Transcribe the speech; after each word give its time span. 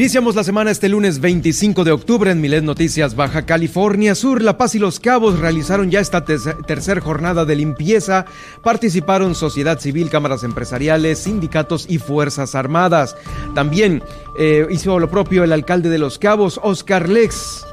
Iniciamos 0.00 0.34
la 0.34 0.44
semana 0.44 0.70
este 0.70 0.88
lunes 0.88 1.20
25 1.20 1.84
de 1.84 1.92
octubre 1.92 2.30
en 2.30 2.40
Milet 2.40 2.64
Noticias 2.64 3.14
Baja 3.14 3.44
California 3.44 4.14
Sur. 4.14 4.40
La 4.40 4.56
Paz 4.56 4.74
y 4.74 4.78
Los 4.78 4.98
Cabos 4.98 5.38
realizaron 5.38 5.90
ya 5.90 6.00
esta 6.00 6.24
tercera 6.24 7.02
jornada 7.02 7.44
de 7.44 7.54
limpieza. 7.54 8.24
Participaron 8.62 9.34
sociedad 9.34 9.78
civil, 9.78 10.08
cámaras 10.08 10.42
empresariales, 10.42 11.18
sindicatos 11.18 11.84
y 11.86 11.98
fuerzas 11.98 12.54
armadas. 12.54 13.14
También 13.54 14.02
eh, 14.38 14.66
hizo 14.70 14.98
lo 14.98 15.10
propio 15.10 15.44
el 15.44 15.52
alcalde 15.52 15.90
de 15.90 15.98
Los 15.98 16.18
Cabos, 16.18 16.58
Oscar 16.62 17.06
Lex. 17.06 17.66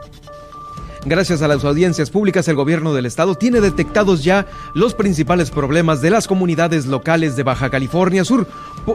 Gracias 1.09 1.41
a 1.41 1.47
las 1.47 1.63
audiencias 1.63 2.09
públicas, 2.09 2.49
el 2.49 2.57
gobierno 2.57 2.93
del 2.93 3.05
estado 3.05 3.35
tiene 3.35 3.61
detectados 3.61 4.25
ya 4.25 4.45
los 4.73 4.93
principales 4.93 5.51
problemas 5.51 6.01
de 6.01 6.09
las 6.09 6.27
comunidades 6.27 6.85
locales 6.85 7.37
de 7.37 7.43
Baja 7.43 7.69
California 7.69 8.25
Sur. 8.25 8.45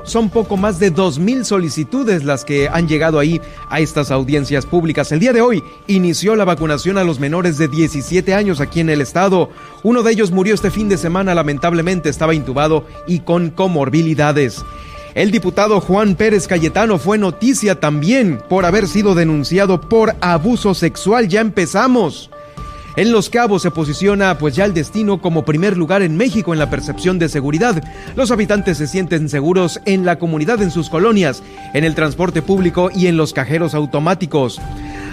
Son 0.05 0.29
poco 0.29 0.59
más 0.59 0.79
de 0.79 0.93
2.000 0.93 1.45
solicitudes 1.45 2.23
las 2.23 2.45
que 2.45 2.69
han 2.69 2.87
llegado 2.87 3.19
ahí 3.19 3.41
a 3.71 3.81
estas 3.81 4.11
audiencias 4.11 4.67
públicas. 4.67 5.11
El 5.11 5.21
día 5.21 5.33
de 5.33 5.41
hoy 5.41 5.65
inició 5.87 6.37
la 6.37 6.45
vacunación 6.45 6.99
a 6.99 7.05
los 7.05 7.19
menores 7.19 7.57
de 7.57 7.69
17 7.69 8.35
años 8.35 8.61
aquí 8.61 8.81
en 8.81 8.91
el 8.91 9.01
estado. 9.01 9.49
Uno 9.83 10.03
de 10.03 10.13
ellos 10.13 10.33
murió 10.33 10.53
este 10.53 10.71
fin 10.71 10.91
de 10.91 10.99
semana, 10.99 11.35
lamentablemente 11.35 12.11
estaba 12.11 12.35
intubado 12.35 12.85
y 13.07 13.21
con 13.21 13.49
comorbilidades. 13.49 14.63
El 15.15 15.31
diputado 15.31 15.81
Juan 15.81 16.15
Pérez 16.15 16.49
Cayetano 16.49 16.99
fue 16.99 17.19
noticia 17.19 17.79
también 17.79 18.39
por 18.49 18.65
haber 18.65 18.89
sido 18.89 19.15
denunciado 19.15 19.81
por 19.81 20.17
abuso 20.21 20.75
sexual. 20.75 21.29
Ya 21.29 21.43
empezamos. 21.43 22.31
En 22.95 23.11
Los 23.11 23.31
Cabos 23.31 23.63
se 23.63 23.71
posiciona 23.71 24.37
pues 24.37 24.55
ya 24.55 24.67
el 24.67 24.75
destino 24.75 25.21
como 25.21 25.47
primer 25.47 25.79
lugar 25.79 26.03
en 26.03 26.17
México 26.17 26.53
en 26.53 26.59
la 26.59 26.69
percepción 26.69 27.19
de 27.19 27.31
seguridad. 27.31 27.83
Los 28.17 28.31
habitantes 28.31 28.77
se 28.77 28.87
sienten 28.87 29.31
seguros 29.31 29.81
en 29.87 30.05
la 30.05 30.19
comunidad, 30.19 30.61
en 30.61 30.71
sus 30.71 30.91
colonias, 30.91 31.43
en 31.73 31.85
el 31.85 31.95
transporte 31.95 32.43
público 32.43 32.91
y 32.95 33.07
en 33.07 33.17
los 33.17 33.33
cajeros 33.33 33.75
automáticos. 33.75 34.61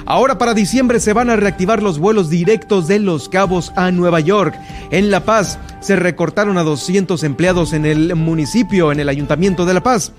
Ahora 0.05 0.37
para 0.37 0.53
diciembre 0.53 0.99
se 0.99 1.13
van 1.13 1.29
a 1.29 1.37
reactivar 1.37 1.81
los 1.81 1.99
vuelos 1.99 2.29
directos 2.29 2.87
de 2.87 2.99
Los 2.99 3.29
Cabos 3.29 3.71
a 3.75 3.91
Nueva 3.91 4.19
York. 4.19 4.59
En 4.91 5.09
La 5.09 5.23
Paz 5.23 5.57
se 5.79 5.95
recortaron 5.95 6.57
a 6.57 6.63
200 6.63 7.23
empleados 7.23 7.71
en 7.71 7.85
el 7.85 8.15
municipio, 8.15 8.91
en 8.91 8.99
el 8.99 9.07
Ayuntamiento 9.07 9.65
de 9.65 9.73
La 9.73 9.83
Paz. 9.83 10.11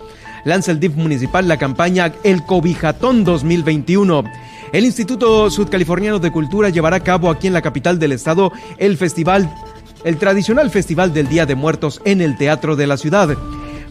Lanza 0.44 0.70
el 0.70 0.81
DIF 0.81 0.94
municipal 0.94 1.47
la 1.47 1.58
campaña 1.58 2.12
El 2.25 2.44
Cobijatón 2.44 3.25
2021. 3.25 4.25
El 4.72 4.84
Instituto 4.84 5.50
Sudcaliforniano 5.50 6.20
de 6.20 6.30
Cultura 6.30 6.68
llevará 6.68 6.96
a 6.96 7.02
cabo 7.02 7.28
aquí 7.28 7.48
en 7.48 7.52
la 7.52 7.62
capital 7.62 7.98
del 7.98 8.12
estado 8.12 8.52
el 8.78 8.96
festival, 8.96 9.52
el 10.04 10.16
tradicional 10.16 10.70
Festival 10.70 11.12
del 11.12 11.28
Día 11.28 11.44
de 11.44 11.56
Muertos 11.56 12.00
en 12.04 12.20
el 12.20 12.38
Teatro 12.38 12.76
de 12.76 12.86
la 12.86 12.96
Ciudad. 12.96 13.36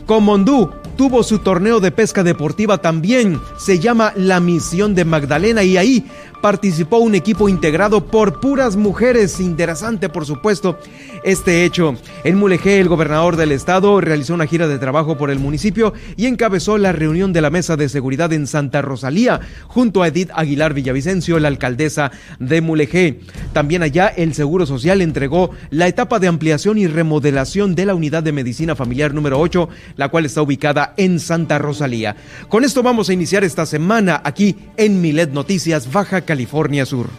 Comondú 0.06 0.72
tuvo 0.96 1.24
su 1.24 1.40
torneo 1.40 1.82
de 1.82 1.92
pesca 1.92 2.24
deportiva 2.24 2.78
también, 2.78 3.40
se 3.58 3.80
llama 3.80 4.14
La 4.16 4.40
Misión 4.40 4.96
de 4.96 5.04
Magdalena 5.04 5.64
y 5.64 5.76
ahí 5.76 6.06
participó 6.42 6.98
un 6.98 7.16
equipo 7.16 7.50
integrado 7.50 8.06
por 8.06 8.40
puras 8.40 8.76
mujeres. 8.76 9.40
Interesante, 9.40 10.10
por 10.10 10.26
supuesto, 10.26 10.80
este 11.24 11.66
hecho. 11.66 11.96
En 12.24 12.38
Mulegé, 12.38 12.80
el 12.80 12.90
gobernador 12.90 13.36
del 13.36 13.52
estado 13.52 14.02
realizó 14.02 14.34
una 14.34 14.48
gira 14.48 14.68
de 14.68 14.80
trabajo 14.80 15.18
por 15.18 15.30
el 15.32 15.40
municipio 15.40 15.94
y 16.16 16.26
encabezó 16.26 16.78
la 16.78 16.92
reunión 16.92 17.34
de 17.34 17.42
la 17.42 17.50
mesa 17.50 17.76
de 17.76 17.90
seguridad 17.90 18.32
en 18.34 18.48
Santa 18.48 18.82
Rosalía, 18.82 19.40
junto 19.68 20.02
a 20.02 20.08
Edith 20.08 20.32
Aguilar 20.34 20.74
Villavicencio, 20.74 21.40
la 21.40 21.48
alcaldesa 21.48 22.12
de 22.40 22.62
Mulegé. 22.62 23.20
También 23.54 23.84
allá, 23.84 24.08
el 24.08 24.34
Seguro 24.34 24.66
Social 24.66 25.02
entregó 25.02 25.52
la 25.70 25.88
etapa 25.88 26.20
de 26.20 26.28
ampliación 26.28 26.78
y 26.78 26.88
remodelación 26.88 27.76
de 27.76 27.86
la 27.86 27.96
unidad 27.96 28.24
de 28.24 28.32
medicina 28.32 28.76
familiar 28.76 29.14
número 29.14 29.40
8, 29.40 29.70
la 29.96 30.10
cual 30.10 30.26
está 30.26 30.42
ubicada 30.42 30.94
en 30.98 31.20
Santa 31.20 31.58
Rosalía. 31.58 32.16
Con 32.48 32.64
esto 32.64 32.84
vamos 32.84 33.10
a 33.10 33.14
iniciar 33.14 33.44
esta 33.44 33.66
semana 33.66 34.22
aquí 34.24 34.56
en 34.78 35.02
Milet 35.02 35.32
Noticias 35.32 35.92
Baja 35.92 36.22
California 36.30 36.86
Sur. 36.86 37.10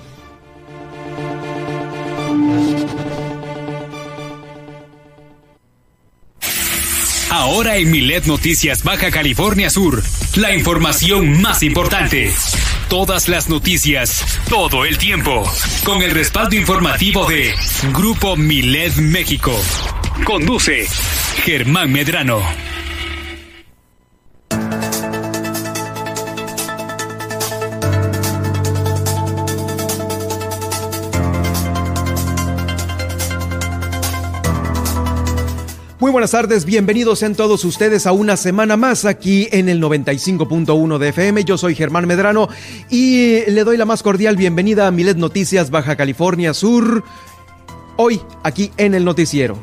Ahora 7.28 7.76
en 7.76 7.90
Milet 7.90 8.26
Noticias 8.26 8.84
Baja 8.84 9.10
California 9.10 9.68
Sur, 9.68 10.00
la 10.36 10.54
información 10.54 11.42
más 11.42 11.64
importante. 11.64 12.30
Todas 12.88 13.26
las 13.26 13.48
noticias, 13.48 14.24
todo 14.48 14.84
el 14.84 14.96
tiempo, 14.96 15.42
con 15.82 16.02
el 16.02 16.12
respaldo 16.12 16.54
informativo 16.54 17.26
de 17.26 17.52
Grupo 17.92 18.36
Milet 18.36 18.94
México. 18.94 19.60
Conduce 20.24 20.86
Germán 21.44 21.90
Medrano. 21.90 22.40
Muy 36.00 36.10
buenas 36.10 36.30
tardes, 36.30 36.64
bienvenidos 36.64 37.18
sean 37.18 37.34
todos 37.34 37.62
ustedes 37.62 38.06
a 38.06 38.12
una 38.12 38.38
semana 38.38 38.78
más 38.78 39.04
aquí 39.04 39.48
en 39.52 39.68
el 39.68 39.82
95.1 39.82 40.96
de 40.96 41.08
FM. 41.10 41.44
Yo 41.44 41.58
soy 41.58 41.74
Germán 41.74 42.06
Medrano 42.06 42.48
y 42.88 43.42
le 43.50 43.64
doy 43.64 43.76
la 43.76 43.84
más 43.84 44.02
cordial 44.02 44.34
bienvenida 44.34 44.86
a 44.86 44.90
Milet 44.90 45.18
Noticias 45.18 45.70
Baja 45.70 45.96
California 45.96 46.54
Sur, 46.54 47.04
hoy 47.98 48.18
aquí 48.42 48.72
en 48.78 48.94
el 48.94 49.04
noticiero. 49.04 49.58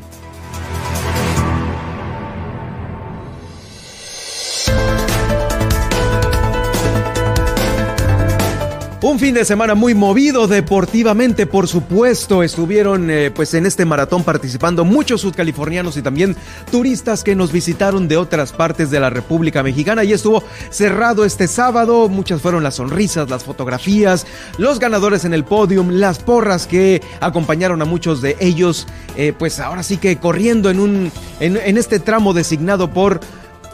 Un 9.17 9.21
fin 9.21 9.33
de 9.33 9.45
semana 9.45 9.73
muy 9.73 9.95
movido 9.95 10.47
deportivamente, 10.47 11.47
por 11.47 11.67
supuesto. 11.67 12.43
Estuvieron 12.43 13.09
eh, 13.09 13.31
pues 13.31 13.55
en 13.55 13.65
este 13.65 13.83
maratón 13.83 14.23
participando 14.23 14.85
muchos 14.85 15.21
sudcalifornianos 15.21 15.97
y 15.97 16.03
también 16.03 16.35
turistas 16.69 17.23
que 17.23 17.35
nos 17.35 17.51
visitaron 17.51 18.07
de 18.07 18.15
otras 18.15 18.53
partes 18.53 18.91
de 18.91 18.99
la 18.99 19.09
República 19.09 19.63
Mexicana 19.63 20.03
y 20.03 20.13
estuvo 20.13 20.43
cerrado 20.69 21.25
este 21.25 21.47
sábado. 21.47 22.09
Muchas 22.09 22.43
fueron 22.43 22.61
las 22.61 22.75
sonrisas, 22.75 23.27
las 23.27 23.43
fotografías, 23.43 24.27
los 24.59 24.77
ganadores 24.77 25.25
en 25.25 25.33
el 25.33 25.43
podium, 25.43 25.89
las 25.89 26.19
porras 26.19 26.67
que 26.67 27.01
acompañaron 27.19 27.81
a 27.81 27.85
muchos 27.85 28.21
de 28.21 28.37
ellos, 28.39 28.85
eh, 29.15 29.33
pues 29.35 29.59
ahora 29.59 29.81
sí 29.81 29.97
que 29.97 30.17
corriendo 30.17 30.69
en 30.69 30.79
un 30.79 31.11
en 31.39 31.77
este 31.77 31.99
tramo 31.99 32.33
designado 32.33 32.91
por 32.93 33.19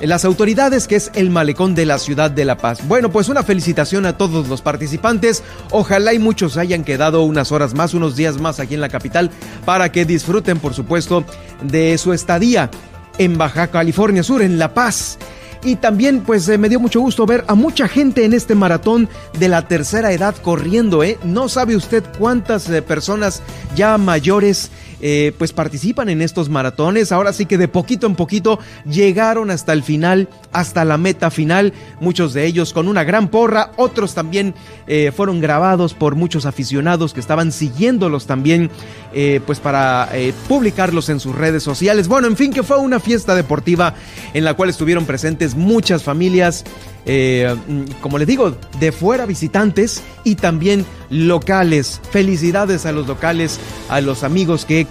las 0.01 0.25
autoridades, 0.25 0.87
que 0.87 0.95
es 0.95 1.11
el 1.15 1.29
malecón 1.29 1.75
de 1.75 1.85
la 1.85 1.99
ciudad 1.99 2.31
de 2.31 2.45
La 2.45 2.57
Paz. 2.57 2.87
Bueno, 2.87 3.11
pues 3.11 3.29
una 3.29 3.43
felicitación 3.43 4.05
a 4.05 4.17
todos 4.17 4.47
los 4.47 4.61
participantes. 4.61 5.43
Ojalá 5.71 6.13
y 6.13 6.19
muchos 6.19 6.57
hayan 6.57 6.83
quedado 6.83 7.23
unas 7.23 7.51
horas 7.51 7.73
más, 7.73 7.93
unos 7.93 8.15
días 8.15 8.39
más 8.39 8.59
aquí 8.59 8.73
en 8.73 8.81
la 8.81 8.89
capital, 8.89 9.31
para 9.65 9.91
que 9.91 10.05
disfruten, 10.05 10.59
por 10.59 10.73
supuesto, 10.73 11.23
de 11.63 11.97
su 11.97 12.13
estadía 12.13 12.69
en 13.17 13.37
Baja 13.37 13.67
California 13.67 14.23
Sur, 14.23 14.41
en 14.41 14.59
La 14.59 14.73
Paz. 14.73 15.17
Y 15.65 15.77
también 15.77 16.21
pues 16.21 16.47
eh, 16.49 16.57
me 16.57 16.67
dio 16.67 16.79
mucho 16.79 16.99
gusto 16.99 17.25
ver 17.25 17.45
a 17.47 17.55
mucha 17.55 17.87
gente 17.87 18.25
en 18.25 18.33
este 18.33 18.53
maratón 18.53 19.07
de 19.39 19.47
la 19.47 19.65
tercera 19.65 20.11
edad 20.11 20.35
corriendo, 20.35 21.03
¿eh? 21.03 21.17
No 21.23 21.47
sabe 21.47 21.77
usted 21.77 22.03
cuántas 22.19 22.69
eh, 22.69 22.81
personas 22.81 23.41
ya 23.73 23.97
mayores 23.97 24.71
eh, 25.05 25.33
pues 25.37 25.51
participan 25.51 26.07
en 26.07 26.21
estos 26.21 26.47
maratones. 26.47 27.11
Ahora 27.11 27.33
sí 27.33 27.45
que 27.45 27.57
de 27.57 27.67
poquito 27.67 28.07
en 28.07 28.15
poquito 28.15 28.57
llegaron 28.85 29.51
hasta 29.51 29.73
el 29.73 29.83
final, 29.83 30.29
hasta 30.53 30.85
la 30.85 30.97
meta 30.97 31.29
final. 31.29 31.73
Muchos 31.99 32.33
de 32.33 32.45
ellos 32.45 32.71
con 32.71 32.87
una 32.87 33.03
gran 33.03 33.27
porra, 33.27 33.71
otros 33.75 34.15
también 34.15 34.55
eh, 34.87 35.11
fueron 35.13 35.41
grabados 35.41 35.93
por 35.93 36.15
muchos 36.15 36.45
aficionados 36.45 37.13
que 37.13 37.19
estaban 37.19 37.51
siguiéndolos 37.51 38.27
también, 38.27 38.71
eh, 39.13 39.41
pues 39.45 39.59
para 39.59 40.09
publicarlos 40.47 41.09
en 41.09 41.19
sus 41.19 41.35
redes 41.35 41.63
sociales. 41.63 42.07
Bueno, 42.07 42.27
en 42.27 42.37
fin, 42.37 42.53
que 42.53 42.63
fue 42.63 42.77
una 42.77 43.01
fiesta 43.01 43.35
deportiva 43.35 43.95
en 44.33 44.45
la 44.45 44.53
cual 44.53 44.69
estuvieron 44.69 45.05
presentes 45.05 45.53
muchas 45.53 46.01
familias. 46.01 46.63
Eh, 47.05 47.53
como 48.01 48.17
les 48.17 48.27
digo, 48.27 48.55
de 48.79 48.91
fuera 48.91 49.25
visitantes 49.25 50.01
y 50.23 50.35
también 50.35 50.85
locales. 51.09 51.99
Felicidades 52.11 52.85
a 52.85 52.91
los 52.91 53.07
locales, 53.07 53.59
a 53.89 54.01
los 54.01 54.23
amigos 54.23 54.65
que, 54.65 54.87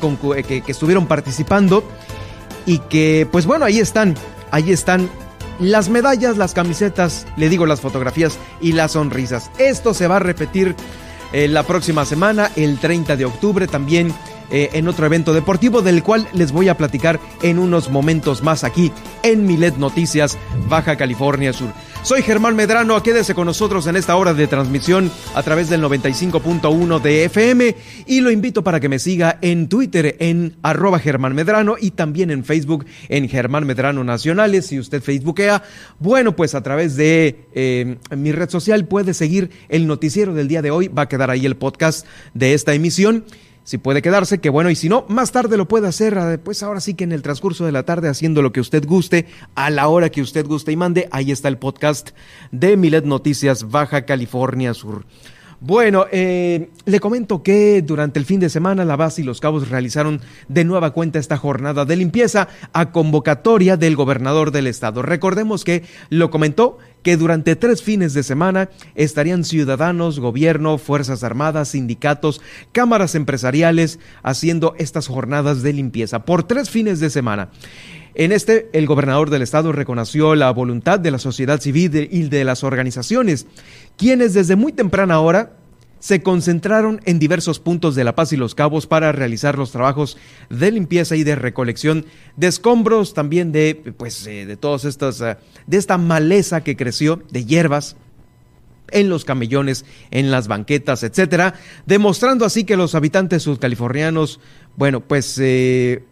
que, 0.46 0.62
estuvieron 0.66 1.06
participando 1.06 1.84
y 2.66 2.78
que, 2.78 3.26
pues 3.30 3.46
bueno, 3.46 3.64
ahí 3.64 3.80
están, 3.80 4.14
ahí 4.50 4.72
están 4.72 5.08
las 5.58 5.88
medallas, 5.88 6.36
las 6.36 6.54
camisetas, 6.54 7.26
le 7.36 7.48
digo 7.48 7.66
las 7.66 7.80
fotografías 7.80 8.38
y 8.60 8.72
las 8.72 8.92
sonrisas. 8.92 9.50
Esto 9.58 9.94
se 9.94 10.06
va 10.06 10.16
a 10.16 10.20
repetir 10.20 10.74
eh, 11.32 11.48
la 11.48 11.62
próxima 11.62 12.04
semana, 12.04 12.50
el 12.56 12.78
30 12.78 13.16
de 13.16 13.24
octubre, 13.24 13.66
también 13.66 14.12
eh, 14.50 14.68
en 14.74 14.86
otro 14.86 15.06
evento 15.06 15.32
deportivo 15.32 15.80
del 15.80 16.02
cual 16.02 16.28
les 16.34 16.52
voy 16.52 16.68
a 16.68 16.76
platicar 16.76 17.18
en 17.40 17.58
unos 17.58 17.88
momentos 17.88 18.42
más 18.42 18.64
aquí 18.64 18.92
en 19.22 19.46
Milet 19.46 19.78
Noticias, 19.78 20.36
Baja 20.68 20.96
California 20.96 21.54
Sur. 21.54 21.72
Soy 22.04 22.22
Germán 22.22 22.56
Medrano, 22.56 23.00
quédese 23.00 23.32
con 23.32 23.46
nosotros 23.46 23.86
en 23.86 23.94
esta 23.94 24.16
hora 24.16 24.34
de 24.34 24.48
transmisión 24.48 25.08
a 25.36 25.42
través 25.44 25.70
del 25.70 25.82
95.1 25.84 27.00
de 27.00 27.24
FM 27.26 27.76
y 28.06 28.20
lo 28.20 28.32
invito 28.32 28.64
para 28.64 28.80
que 28.80 28.88
me 28.88 28.98
siga 28.98 29.38
en 29.40 29.68
Twitter 29.68 30.16
en 30.18 30.56
arroba 30.62 30.98
Germán 30.98 31.36
Medrano 31.36 31.76
y 31.80 31.92
también 31.92 32.32
en 32.32 32.44
Facebook 32.44 32.86
en 33.08 33.28
Germán 33.28 33.66
Medrano 33.66 34.02
Nacionales. 34.02 34.66
Si 34.66 34.80
usted 34.80 35.00
facebookea, 35.00 35.62
bueno, 36.00 36.34
pues 36.34 36.56
a 36.56 36.62
través 36.64 36.96
de 36.96 37.46
eh, 37.54 37.96
mi 38.10 38.32
red 38.32 38.50
social 38.50 38.84
puede 38.84 39.14
seguir 39.14 39.50
el 39.68 39.86
noticiero 39.86 40.34
del 40.34 40.48
día 40.48 40.60
de 40.60 40.72
hoy. 40.72 40.88
Va 40.88 41.02
a 41.02 41.08
quedar 41.08 41.30
ahí 41.30 41.46
el 41.46 41.56
podcast 41.56 42.04
de 42.34 42.54
esta 42.54 42.74
emisión 42.74 43.24
si 43.64 43.78
puede 43.78 44.02
quedarse, 44.02 44.40
que 44.40 44.50
bueno, 44.50 44.70
y 44.70 44.74
si 44.74 44.88
no, 44.88 45.04
más 45.08 45.32
tarde 45.32 45.56
lo 45.56 45.68
puede 45.68 45.88
hacer, 45.88 46.18
ah, 46.18 46.38
pues 46.42 46.62
ahora 46.62 46.80
sí 46.80 46.94
que 46.94 47.04
en 47.04 47.12
el 47.12 47.22
transcurso 47.22 47.64
de 47.64 47.72
la 47.72 47.84
tarde 47.84 48.08
haciendo 48.08 48.42
lo 48.42 48.52
que 48.52 48.60
usted 48.60 48.84
guste, 48.86 49.26
a 49.54 49.70
la 49.70 49.88
hora 49.88 50.10
que 50.10 50.22
usted 50.22 50.46
guste 50.46 50.72
y 50.72 50.76
mande, 50.76 51.08
ahí 51.12 51.30
está 51.30 51.48
el 51.48 51.58
podcast 51.58 52.10
de 52.50 52.76
Milet 52.76 53.04
Noticias 53.04 53.70
Baja 53.70 54.04
California 54.04 54.74
Sur. 54.74 55.04
Bueno, 55.64 56.06
eh, 56.10 56.70
le 56.86 56.98
comento 56.98 57.44
que 57.44 57.82
durante 57.82 58.18
el 58.18 58.26
fin 58.26 58.40
de 58.40 58.50
semana 58.50 58.84
la 58.84 58.96
base 58.96 59.20
y 59.20 59.24
los 59.24 59.40
cabos 59.40 59.68
realizaron 59.68 60.20
de 60.48 60.64
nueva 60.64 60.90
cuenta 60.90 61.20
esta 61.20 61.36
jornada 61.36 61.84
de 61.84 61.94
limpieza 61.94 62.48
a 62.72 62.90
convocatoria 62.90 63.76
del 63.76 63.94
gobernador 63.94 64.50
del 64.50 64.66
estado. 64.66 65.02
Recordemos 65.02 65.62
que 65.62 65.84
lo 66.10 66.32
comentó 66.32 66.78
que 67.04 67.16
durante 67.16 67.54
tres 67.54 67.80
fines 67.80 68.12
de 68.12 68.24
semana 68.24 68.70
estarían 68.96 69.44
ciudadanos, 69.44 70.18
gobierno, 70.18 70.78
Fuerzas 70.78 71.22
Armadas, 71.22 71.68
sindicatos, 71.70 72.40
cámaras 72.72 73.14
empresariales 73.14 74.00
haciendo 74.24 74.74
estas 74.78 75.06
jornadas 75.06 75.62
de 75.62 75.72
limpieza 75.72 76.24
por 76.24 76.42
tres 76.42 76.70
fines 76.70 76.98
de 76.98 77.10
semana. 77.10 77.50
En 78.14 78.32
este, 78.32 78.68
el 78.72 78.86
gobernador 78.86 79.30
del 79.30 79.42
estado 79.42 79.72
reconoció 79.72 80.34
la 80.34 80.50
voluntad 80.50 81.00
de 81.00 81.10
la 81.10 81.18
sociedad 81.18 81.60
civil 81.60 82.08
y 82.10 82.24
de 82.24 82.44
las 82.44 82.62
organizaciones 82.62 83.46
quienes 83.96 84.34
desde 84.34 84.56
muy 84.56 84.72
temprana 84.72 85.20
hora 85.20 85.56
se 85.98 86.20
concentraron 86.20 87.00
en 87.04 87.20
diversos 87.20 87.60
puntos 87.60 87.94
de 87.94 88.02
La 88.02 88.16
Paz 88.16 88.32
y 88.32 88.36
Los 88.36 88.56
Cabos 88.56 88.88
para 88.88 89.12
realizar 89.12 89.56
los 89.56 89.70
trabajos 89.70 90.18
de 90.50 90.72
limpieza 90.72 91.14
y 91.14 91.22
de 91.22 91.36
recolección 91.36 92.06
de 92.36 92.48
escombros, 92.48 93.14
también 93.14 93.52
de, 93.52 93.94
pues, 93.96 94.26
eh, 94.26 94.44
de 94.44 94.56
todas 94.56 94.84
estas, 94.84 95.20
eh, 95.20 95.36
de 95.68 95.76
esta 95.76 95.98
maleza 95.98 96.64
que 96.64 96.76
creció, 96.76 97.22
de 97.30 97.44
hierbas, 97.44 97.94
en 98.90 99.08
los 99.08 99.24
camellones, 99.24 99.84
en 100.10 100.32
las 100.32 100.48
banquetas, 100.48 101.04
etcétera, 101.04 101.54
demostrando 101.86 102.44
así 102.44 102.64
que 102.64 102.76
los 102.76 102.96
habitantes 102.96 103.44
subcalifornianos, 103.44 104.40
bueno, 104.76 105.00
pues 105.00 105.38
eh, 105.40 106.04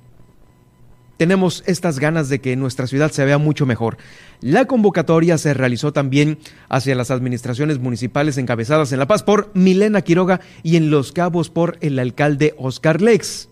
tenemos 1.20 1.62
estas 1.66 1.98
ganas 1.98 2.30
de 2.30 2.40
que 2.40 2.56
nuestra 2.56 2.86
ciudad 2.86 3.10
se 3.10 3.26
vea 3.26 3.36
mucho 3.36 3.66
mejor. 3.66 3.98
La 4.40 4.64
convocatoria 4.64 5.36
se 5.36 5.52
realizó 5.52 5.92
también 5.92 6.38
hacia 6.70 6.94
las 6.94 7.10
administraciones 7.10 7.78
municipales 7.78 8.38
encabezadas 8.38 8.90
en 8.92 9.00
La 9.00 9.06
Paz 9.06 9.22
por 9.22 9.50
Milena 9.52 10.00
Quiroga 10.00 10.40
y 10.62 10.76
en 10.76 10.90
Los 10.90 11.12
Cabos 11.12 11.50
por 11.50 11.76
el 11.82 11.98
alcalde 11.98 12.54
Oscar 12.56 13.02
Lex. 13.02 13.49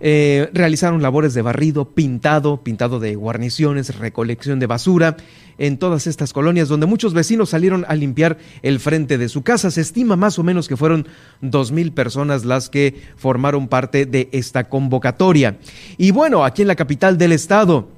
Eh, 0.00 0.48
realizaron 0.52 1.02
labores 1.02 1.34
de 1.34 1.42
barrido, 1.42 1.86
pintado, 1.86 2.62
pintado 2.62 3.00
de 3.00 3.16
guarniciones, 3.16 3.96
recolección 3.98 4.60
de 4.60 4.66
basura 4.66 5.16
en 5.58 5.76
todas 5.76 6.06
estas 6.06 6.32
colonias 6.32 6.68
donde 6.68 6.86
muchos 6.86 7.14
vecinos 7.14 7.50
salieron 7.50 7.84
a 7.88 7.96
limpiar 7.96 8.38
el 8.62 8.78
frente 8.78 9.18
de 9.18 9.28
su 9.28 9.42
casa. 9.42 9.70
Se 9.70 9.80
estima 9.80 10.14
más 10.14 10.38
o 10.38 10.44
menos 10.44 10.68
que 10.68 10.76
fueron 10.76 11.08
dos 11.40 11.72
mil 11.72 11.92
personas 11.92 12.44
las 12.44 12.70
que 12.70 12.94
formaron 13.16 13.66
parte 13.66 14.06
de 14.06 14.28
esta 14.32 14.68
convocatoria. 14.68 15.58
Y 15.96 16.12
bueno, 16.12 16.44
aquí 16.44 16.62
en 16.62 16.68
la 16.68 16.76
capital 16.76 17.18
del 17.18 17.32
estado, 17.32 17.88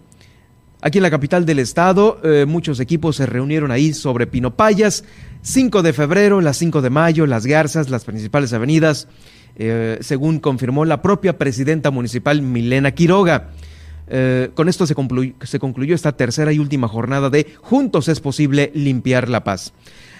Aquí 0.82 0.96
en 0.96 1.02
la 1.02 1.10
capital 1.10 1.44
del 1.44 1.58
estado, 1.58 2.18
eh, 2.24 2.46
muchos 2.48 2.80
equipos 2.80 3.16
se 3.16 3.26
reunieron 3.26 3.70
ahí 3.70 3.92
sobre 3.92 4.26
Pinopayas, 4.26 5.04
5 5.42 5.82
de 5.82 5.92
febrero, 5.92 6.40
las 6.40 6.56
5 6.56 6.80
de 6.80 6.88
mayo, 6.88 7.26
las 7.26 7.44
Garzas, 7.44 7.90
las 7.90 8.06
principales 8.06 8.54
avenidas, 8.54 9.06
eh, 9.56 9.98
según 10.00 10.40
confirmó 10.40 10.84
la 10.84 11.02
propia 11.02 11.38
presidenta 11.38 11.90
municipal 11.90 12.42
Milena 12.42 12.92
Quiroga. 12.92 13.50
Eh, 14.12 14.50
con 14.54 14.68
esto 14.68 14.86
se 14.86 14.94
concluyó 14.94 15.94
esta 15.94 16.12
tercera 16.12 16.52
y 16.52 16.58
última 16.58 16.88
jornada 16.88 17.30
de 17.30 17.46
Juntos 17.60 18.08
es 18.08 18.20
posible 18.20 18.72
limpiar 18.74 19.28
la 19.28 19.44
paz. 19.44 19.72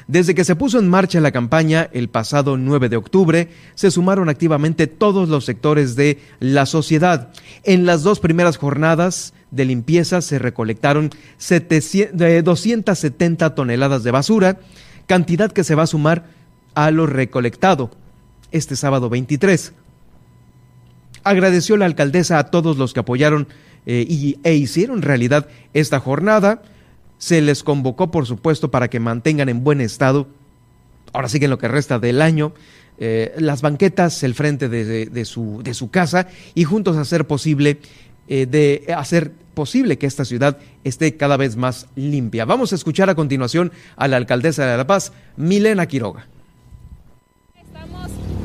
Desde 0.06 0.34
que 0.34 0.44
se 0.44 0.56
puso 0.56 0.78
en 0.78 0.88
marcha 0.88 1.20
la 1.20 1.30
campaña 1.30 1.88
el 1.92 2.08
pasado 2.08 2.56
9 2.56 2.88
de 2.88 2.96
octubre, 2.96 3.48
se 3.76 3.92
sumaron 3.92 4.28
activamente 4.28 4.88
todos 4.88 5.28
los 5.28 5.44
sectores 5.44 5.94
de 5.94 6.18
la 6.40 6.66
sociedad. 6.66 7.28
En 7.62 7.86
las 7.86 8.02
dos 8.02 8.18
primeras 8.18 8.56
jornadas 8.56 9.34
de 9.52 9.64
limpieza 9.64 10.20
se 10.20 10.40
recolectaron 10.40 11.10
270 11.38 13.54
toneladas 13.54 14.02
de 14.02 14.10
basura, 14.10 14.58
cantidad 15.06 15.52
que 15.52 15.62
se 15.62 15.76
va 15.76 15.84
a 15.84 15.88
sumar 15.88 16.24
a 16.74 16.90
lo 16.90 17.06
recolectado 17.06 17.92
este 18.52 18.76
sábado 18.76 19.08
23. 19.08 19.72
Agradeció 21.22 21.76
la 21.76 21.86
alcaldesa 21.86 22.38
a 22.38 22.44
todos 22.50 22.78
los 22.78 22.94
que 22.94 23.00
apoyaron 23.00 23.48
eh, 23.86 24.06
y, 24.08 24.38
e 24.42 24.54
hicieron 24.54 25.02
realidad 25.02 25.48
esta 25.74 26.00
jornada. 26.00 26.62
Se 27.18 27.40
les 27.40 27.62
convocó, 27.62 28.10
por 28.10 28.26
supuesto, 28.26 28.70
para 28.70 28.88
que 28.88 29.00
mantengan 29.00 29.48
en 29.48 29.62
buen 29.62 29.80
estado, 29.80 30.28
ahora 31.12 31.28
sí 31.28 31.38
que 31.38 31.44
en 31.44 31.50
lo 31.50 31.58
que 31.58 31.68
resta 31.68 31.98
del 31.98 32.22
año, 32.22 32.54
eh, 32.98 33.34
las 33.38 33.62
banquetas, 33.62 34.22
el 34.22 34.34
frente 34.34 34.68
de, 34.68 35.24
su, 35.24 35.60
de, 35.62 35.74
su, 35.74 35.90
casa 35.90 36.28
y 36.54 36.64
juntos 36.64 36.96
hacer 36.96 37.26
posible, 37.26 37.78
eh, 38.28 38.46
de 38.46 38.92
hacer 38.94 39.32
posible 39.54 39.98
que 39.98 40.06
esta 40.06 40.24
ciudad 40.24 40.58
esté 40.84 41.16
cada 41.16 41.36
vez 41.36 41.56
más 41.56 41.86
limpia. 41.96 42.46
Vamos 42.46 42.72
a 42.72 42.76
escuchar 42.76 43.10
a 43.10 43.14
continuación 43.14 43.72
a 43.96 44.08
la 44.08 44.16
alcaldesa 44.16 44.66
de 44.66 44.76
La 44.76 44.86
Paz, 44.86 45.12
Milena 45.36 45.86
Quiroga 45.86 46.26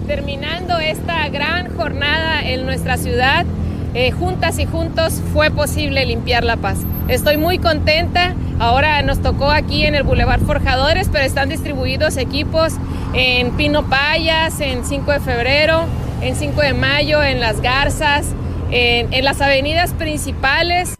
terminando 0.07 0.79
esta 0.79 1.27
gran 1.29 1.75
jornada 1.75 2.41
en 2.43 2.65
nuestra 2.65 2.97
ciudad. 2.97 3.45
Eh, 3.93 4.11
juntas 4.11 4.59
y 4.59 4.65
juntos 4.65 5.21
fue 5.33 5.51
posible 5.51 6.05
limpiar 6.05 6.43
La 6.43 6.57
Paz. 6.57 6.79
Estoy 7.07 7.37
muy 7.37 7.59
contenta. 7.59 8.35
Ahora 8.59 9.01
nos 9.01 9.21
tocó 9.21 9.51
aquí 9.51 9.85
en 9.85 9.95
el 9.95 10.03
Boulevard 10.03 10.41
Forjadores, 10.41 11.09
pero 11.11 11.23
están 11.23 11.49
distribuidos 11.49 12.17
equipos 12.17 12.73
en 13.13 13.51
Pino 13.51 13.83
Payas, 13.89 14.59
en 14.59 14.85
5 14.85 15.11
de 15.11 15.19
febrero, 15.19 15.85
en 16.21 16.35
5 16.35 16.61
de 16.61 16.73
mayo, 16.73 17.23
en 17.23 17.39
Las 17.39 17.61
Garzas, 17.61 18.27
en 18.71 19.23
las 19.23 19.41
avenidas 19.41 19.93
principales. 19.93 20.95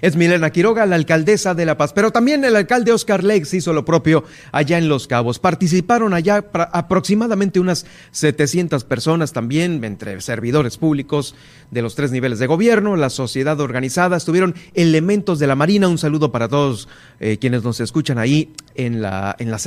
Es 0.00 0.16
Milena 0.16 0.50
Quiroga, 0.50 0.86
la 0.86 0.96
alcaldesa 0.96 1.54
de 1.54 1.66
La 1.66 1.76
Paz, 1.76 1.92
pero 1.92 2.10
también 2.10 2.44
el 2.44 2.56
alcalde 2.56 2.92
Oscar 2.92 3.24
Lex 3.24 3.54
hizo 3.54 3.72
lo 3.72 3.84
propio 3.84 4.24
allá 4.52 4.78
en 4.78 4.88
Los 4.88 5.06
Cabos. 5.06 5.38
Participaron 5.38 6.14
allá 6.14 6.44
aproximadamente 6.52 7.60
unas 7.60 7.86
700 8.12 8.84
personas 8.84 9.32
también, 9.32 9.82
entre 9.84 10.20
servidores 10.20 10.76
públicos 10.76 11.34
de 11.70 11.82
los 11.82 11.94
tres 11.94 12.10
niveles 12.10 12.38
de 12.38 12.46
gobierno, 12.46 12.96
la 12.96 13.10
sociedad 13.10 13.60
organizada, 13.60 14.16
estuvieron 14.16 14.54
elementos 14.74 15.38
de 15.38 15.46
la 15.46 15.54
Marina. 15.54 15.88
Un 15.88 15.98
saludo 15.98 16.32
para 16.32 16.48
todos 16.48 16.88
eh, 17.20 17.38
quienes 17.38 17.64
nos 17.64 17.80
escuchan 17.80 18.18
ahí 18.18 18.52
en 18.74 19.02
la, 19.02 19.34
en 19.38 19.50
la 19.50 19.58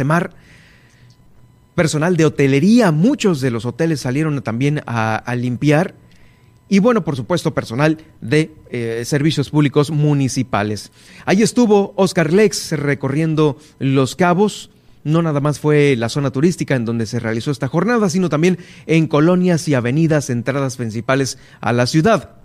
personal 1.76 2.18
de 2.18 2.26
hotelería, 2.26 2.92
muchos 2.92 3.40
de 3.42 3.50
los 3.50 3.66
hoteles 3.66 4.02
salieron 4.02 4.42
también 4.42 4.82
a 4.86 5.36
limpiar 5.36 5.96
y 6.72 6.80
bueno, 6.80 7.04
por 7.04 7.18
supuesto, 7.18 7.54
personal 7.54 7.98
de 8.22 8.56
eh, 8.70 9.04
servicios 9.04 9.50
públicos 9.50 9.92
municipales. 9.92 10.94
Ahí 11.26 11.42
estuvo 11.42 11.94
Oscar 11.98 12.32
Lex 12.32 12.72
recorriendo 12.72 13.58
los 13.78 14.16
cabos. 14.16 14.70
No 15.04 15.22
nada 15.22 15.42
más 15.42 15.60
fue 15.60 15.98
la 15.98 16.08
zona 16.08 16.32
turística 16.32 16.74
en 16.78 16.86
donde 16.86 17.08
se 17.08 17.20
realizó 17.20 17.52
esta 17.52 17.68
jornada, 17.68 18.10
sino 18.10 18.30
también 18.30 18.58
en 18.86 19.08
colonias 19.08 19.68
y 19.68 19.74
avenidas, 19.74 20.30
entradas 20.30 20.78
principales 20.78 21.38
a 21.60 21.74
la 21.74 21.88
ciudad. 21.88 22.41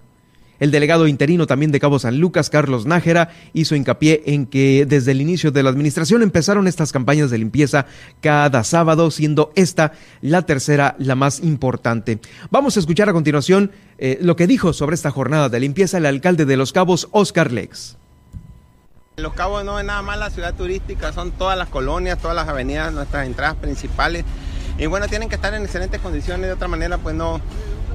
El 0.59 0.71
delegado 0.71 1.07
interino 1.07 1.47
también 1.47 1.73
de 1.73 1.81
Cabo 1.81 1.99
San 1.99 2.19
Lucas, 2.19 2.51
Carlos 2.51 2.87
Nájera, 2.87 3.31
hizo 3.53 3.75
hincapié 3.75 4.23
en 4.27 4.47
que 4.47 4.87
desde 4.87 5.13
el 5.13 5.21
inicio 5.21 5.51
de 5.51 5.63
la 5.63 5.71
administración 5.71 6.23
empezaron 6.23 6.67
estas 6.67 6.93
campañas 6.93 7.31
de 7.31 7.39
limpieza 7.39 7.87
cada 8.21 8.65
sábado, 8.65 9.11
siendo 9.11 9.53
esta 9.55 9.93
la 10.21 10.43
tercera, 10.43 10.97
la 10.99 11.15
más 11.15 11.41
importante. 11.41 12.21
Vamos 12.51 12.77
a 12.77 12.81
escuchar 12.81 13.09
a 13.09 13.13
continuación 13.13 13.71
eh, 13.99 14.19
lo 14.21 14.37
que 14.37 14.47
dijo 14.47 14.73
sobre 14.73 14.95
esta 14.95 15.11
jornada 15.11 15.49
de 15.49 15.61
limpieza 15.61 15.99
el 15.99 16.07
alcalde 16.07 16.45
de 16.45 16.57
Los 16.57 16.73
Cabos, 16.73 17.09
Oscar 17.13 17.53
Lex. 17.53 17.97
Los 19.17 19.33
Cabos 19.33 19.65
no 19.65 19.79
es 19.79 19.87
nada 19.87 20.03
más 20.03 20.19
la 20.19 20.29
ciudad 20.29 20.55
turística, 20.55 21.13
son 21.13 21.31
todas 21.33 21.57
las 21.57 21.69
colonias, 21.69 22.19
todas 22.19 22.37
las 22.37 22.49
avenidas, 22.49 22.93
nuestras 22.93 23.27
entradas 23.27 23.57
principales. 23.57 24.25
Y 24.79 24.87
bueno, 24.87 25.09
tienen 25.09 25.31
que 25.31 25.37
estar 25.37 25.55
en 25.55 25.63
excelentes 25.63 26.03
condiciones, 26.03 26.49
de 26.49 26.53
otra 26.53 26.69
manera 26.69 26.99
pues 26.99 27.15
no, 27.15 27.41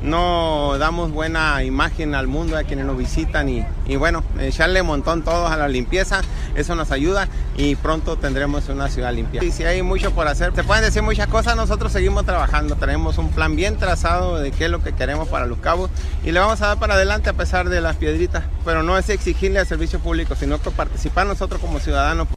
no 0.01 0.77
damos 0.79 1.11
buena 1.11 1.63
imagen 1.63 2.15
al 2.15 2.27
mundo 2.27 2.57
a 2.57 2.63
quienes 2.63 2.85
nos 2.85 2.97
visitan 2.97 3.49
y, 3.49 3.65
y 3.85 3.95
bueno, 3.95 4.23
echarle 4.39 4.83
montón 4.83 5.23
todos 5.23 5.51
a 5.51 5.57
la 5.57 5.67
limpieza, 5.67 6.21
eso 6.55 6.75
nos 6.75 6.91
ayuda 6.91 7.27
y 7.55 7.75
pronto 7.75 8.17
tendremos 8.17 8.67
una 8.69 8.89
ciudad 8.89 9.13
limpia. 9.13 9.43
Y 9.43 9.51
si 9.51 9.63
hay 9.63 9.81
mucho 9.83 10.11
por 10.11 10.27
hacer, 10.27 10.53
se 10.55 10.63
pueden 10.63 10.83
decir 10.83 11.03
muchas 11.03 11.27
cosas, 11.27 11.55
nosotros 11.55 11.91
seguimos 11.91 12.25
trabajando, 12.25 12.75
tenemos 12.75 13.17
un 13.17 13.29
plan 13.29 13.55
bien 13.55 13.77
trazado 13.77 14.37
de 14.37 14.51
qué 14.51 14.65
es 14.65 14.71
lo 14.71 14.83
que 14.83 14.93
queremos 14.93 15.27
para 15.27 15.45
los 15.45 15.59
cabos 15.59 15.89
y 16.23 16.31
le 16.31 16.39
vamos 16.39 16.61
a 16.61 16.67
dar 16.67 16.79
para 16.79 16.95
adelante 16.95 17.29
a 17.29 17.33
pesar 17.33 17.69
de 17.69 17.81
las 17.81 17.95
piedritas, 17.95 18.43
pero 18.65 18.83
no 18.83 18.97
es 18.97 19.09
exigirle 19.09 19.59
al 19.59 19.67
servicio 19.67 19.99
público, 19.99 20.35
sino 20.35 20.61
que 20.61 20.71
participar 20.71 21.27
nosotros 21.27 21.61
como 21.61 21.79
ciudadanos. 21.79 22.27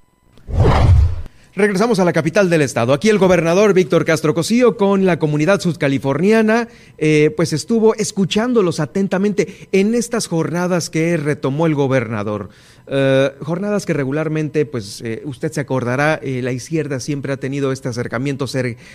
Regresamos 1.56 2.00
a 2.00 2.04
la 2.04 2.12
capital 2.12 2.50
del 2.50 2.62
estado. 2.62 2.92
Aquí 2.92 3.08
el 3.08 3.18
gobernador 3.18 3.75
Víctor 3.75 4.04
Castro 4.04 4.34
Cosío 4.34 4.76
con 4.76 5.06
la 5.06 5.20
comunidad 5.20 5.61
sudcaliforniana, 5.61 6.66
eh, 6.99 7.32
pues 7.37 7.52
estuvo 7.52 7.94
escuchándolos 7.94 8.80
atentamente 8.80 9.68
en 9.70 9.94
estas 9.94 10.26
jornadas 10.26 10.90
que 10.90 11.16
retomó 11.16 11.66
el 11.66 11.76
gobernador. 11.76 12.49
Eh, 12.86 13.32
jornadas 13.40 13.86
que 13.86 13.94
regularmente, 13.94 14.66
pues 14.66 15.00
eh, 15.02 15.22
usted 15.24 15.50
se 15.50 15.60
acordará, 15.60 16.20
eh, 16.22 16.42
la 16.42 16.52
izquierda 16.52 17.00
siempre 17.00 17.32
ha 17.32 17.38
tenido 17.38 17.72
este 17.72 17.88
acercamiento, 17.88 18.44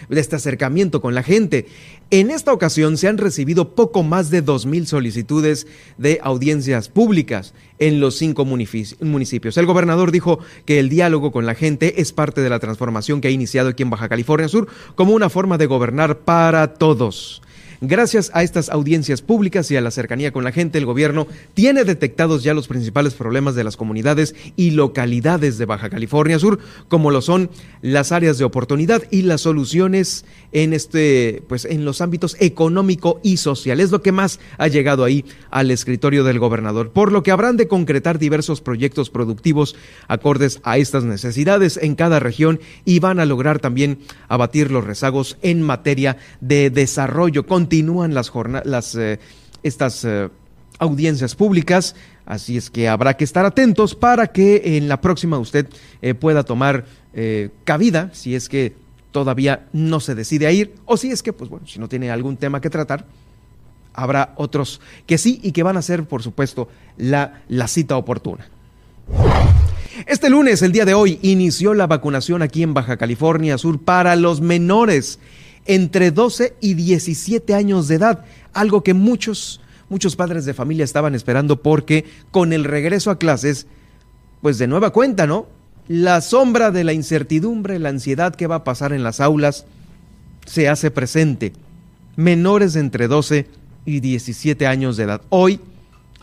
este 0.10 0.36
acercamiento 0.36 1.02
con 1.02 1.16
la 1.16 1.24
gente. 1.24 1.66
En 2.12 2.30
esta 2.30 2.54
ocasión 2.54 2.98
se 2.98 3.08
han 3.08 3.18
recibido 3.18 3.74
poco 3.74 4.04
más 4.04 4.30
de 4.30 4.44
dos 4.44 4.68
mil 4.68 4.86
solicitudes 4.86 5.66
de 5.98 6.20
audiencias 6.22 6.88
públicas 6.88 7.56
en 7.80 8.00
los 8.00 8.16
cinco 8.16 8.46
municipios. 8.46 9.58
El 9.58 9.66
gobernador 9.66 10.12
dijo 10.12 10.40
que 10.66 10.80
el 10.80 10.90
diálogo 10.90 11.32
con 11.32 11.48
la 11.48 11.56
gente 11.56 12.00
es 12.00 12.14
parte 12.14 12.42
de 12.42 12.50
la 12.50 12.60
transformación 12.60 13.22
que 13.22 13.30
ha 13.30 13.32
iniciado 13.32 13.70
aquí 13.70 13.82
en 13.82 13.90
Baja 13.90 14.10
California 14.10 14.50
Sur 14.50 14.68
como 14.94 15.14
una 15.14 15.30
forma 15.30 15.58
de 15.58 15.66
gobernar 15.66 16.20
para 16.20 16.76
todos. 16.76 17.42
Gracias 17.82 18.30
a 18.34 18.44
estas 18.44 18.68
audiencias 18.68 19.22
públicas 19.22 19.72
y 19.72 19.78
a 19.78 19.82
la 19.82 19.92
cercanía 19.92 20.34
con 20.34 20.44
la 20.44 20.52
gente, 20.52 20.78
el 20.78 20.86
gobierno 20.86 21.28
tiene 21.54 21.86
detectados 21.86 22.44
ya 22.44 22.54
los 22.54 22.68
principales 22.68 23.14
problemas 23.14 23.56
de 23.56 23.64
las 23.64 23.78
comunidades 23.78 24.36
y 24.58 24.72
localidades 24.72 25.58
de 25.58 25.66
Baja 25.66 25.90
California 25.90 26.40
Sur, 26.40 26.60
como 26.90 27.10
lo 27.10 27.22
son 27.22 27.50
las 27.82 28.12
áreas 28.12 28.38
de 28.38 28.44
oportunidad 28.44 29.04
y 29.12 29.22
las 29.22 29.42
soluciones 29.42 30.26
en 30.52 30.74
este, 30.74 31.42
pues 31.48 31.64
en 31.64 31.86
los 31.86 32.02
ámbitos 32.02 32.36
económico 32.42 33.22
y 33.24 33.38
social. 33.38 33.80
Es 33.80 33.92
lo 33.92 34.02
que 34.02 34.12
más 34.12 34.42
ha 34.58 34.68
llegado 34.68 35.06
ahí 35.06 35.24
al 35.50 35.72
escritorio 35.72 36.26
del 36.26 36.38
gobernador, 36.38 36.92
por 36.92 37.14
lo 37.14 37.24
que 37.24 37.32
habrán 37.32 37.56
de 37.56 37.70
concretar 37.70 38.20
diversos 38.20 38.60
proyectos 38.60 39.10
productivos 39.10 39.78
acordes 40.10 40.60
a 40.64 40.78
estas 40.78 41.06
necesidades 41.06 41.78
en 41.78 41.96
cada 41.96 42.20
región 42.20 42.60
y 42.84 43.00
van 43.00 43.22
a 43.22 43.26
lograr 43.26 43.60
también 43.60 44.00
abatir 44.28 44.70
los 44.70 44.84
rezagos 44.84 45.38
en 45.42 45.62
materia 45.62 46.18
de 46.42 46.70
desarrollo. 46.70 47.46
Continúan 47.70 48.16
las 48.16 48.32
las 48.64 48.96
eh, 48.96 49.20
estas 49.62 50.04
eh, 50.04 50.28
audiencias 50.80 51.36
públicas, 51.36 51.96
así 52.26 52.58
es 52.58 52.72
que 52.72 52.88
habrá 52.88 53.16
que 53.16 53.24
estar 53.24 53.46
atentos 53.46 53.94
para 53.94 54.26
que 54.32 54.76
en 54.76 54.88
la 54.88 55.02
próxima 55.02 55.38
usted 55.38 55.68
eh, 56.02 56.16
pueda 56.16 56.44
tomar 56.44 56.86
cabida, 57.64 58.10
si 58.14 58.34
es 58.34 58.50
que 58.50 58.74
todavía 59.12 59.68
no 59.72 60.00
se 60.00 60.16
decide 60.16 60.48
a 60.48 60.52
ir, 60.52 60.74
o 60.86 60.98
si 60.98 61.12
es 61.12 61.22
que, 61.22 61.32
pues 61.32 61.48
bueno, 61.48 61.68
si 61.68 61.78
no 61.78 61.88
tiene 61.88 62.10
algún 62.10 62.38
tema 62.38 62.60
que 62.60 62.72
tratar, 62.72 63.06
habrá 63.94 64.34
otros 64.38 64.82
que 65.06 65.20
sí 65.20 65.40
y 65.44 65.52
que 65.52 65.62
van 65.62 65.78
a 65.78 65.84
ser, 65.84 66.06
por 66.06 66.24
supuesto, 66.24 66.70
la, 66.98 67.44
la 67.50 67.68
cita 67.68 67.98
oportuna. 67.98 68.50
Este 70.08 70.30
lunes, 70.32 70.64
el 70.64 70.72
día 70.72 70.86
de 70.86 70.96
hoy, 70.96 71.20
inició 71.22 71.76
la 71.76 71.86
vacunación 71.86 72.42
aquí 72.42 72.64
en 72.64 72.74
Baja 72.74 72.98
California 72.98 73.60
Sur 73.60 73.80
para 73.80 74.16
los 74.16 74.42
menores 74.42 75.20
entre 75.66 76.12
12 76.12 76.56
y 76.62 76.74
17 76.74 77.54
años 77.54 77.88
de 77.88 77.96
edad, 77.96 78.26
algo 78.54 78.84
que 78.84 78.94
muchos, 78.94 79.62
muchos 79.90 80.16
padres 80.16 80.46
de 80.46 80.54
familia 80.54 80.84
estaban 80.84 81.16
esperando 81.16 81.62
porque 81.62 82.06
con 82.32 82.54
el 82.54 82.64
regreso 82.64 83.12
a 83.12 83.20
clases, 83.20 83.68
pues 84.42 84.58
de 84.58 84.68
nueva 84.68 84.92
cuenta, 84.92 85.28
¿no? 85.28 85.48
La 85.88 86.22
sombra 86.22 86.72
de 86.72 86.84
la 86.84 86.94
incertidumbre, 86.94 87.80
la 87.80 87.90
ansiedad 87.90 88.36
que 88.36 88.48
va 88.48 88.56
a 88.56 88.64
pasar 88.64 88.94
en 88.94 89.04
las 89.04 89.20
aulas, 89.20 89.66
se 90.46 90.70
hace 90.70 90.92
presente. 90.92 91.54
Menores 92.16 92.74
de 92.74 92.82
entre 92.82 93.08
12 93.08 93.48
y 93.86 94.00
17 94.00 94.68
años 94.68 94.98
de 94.98 95.04
edad. 95.04 95.22
Hoy 95.30 95.60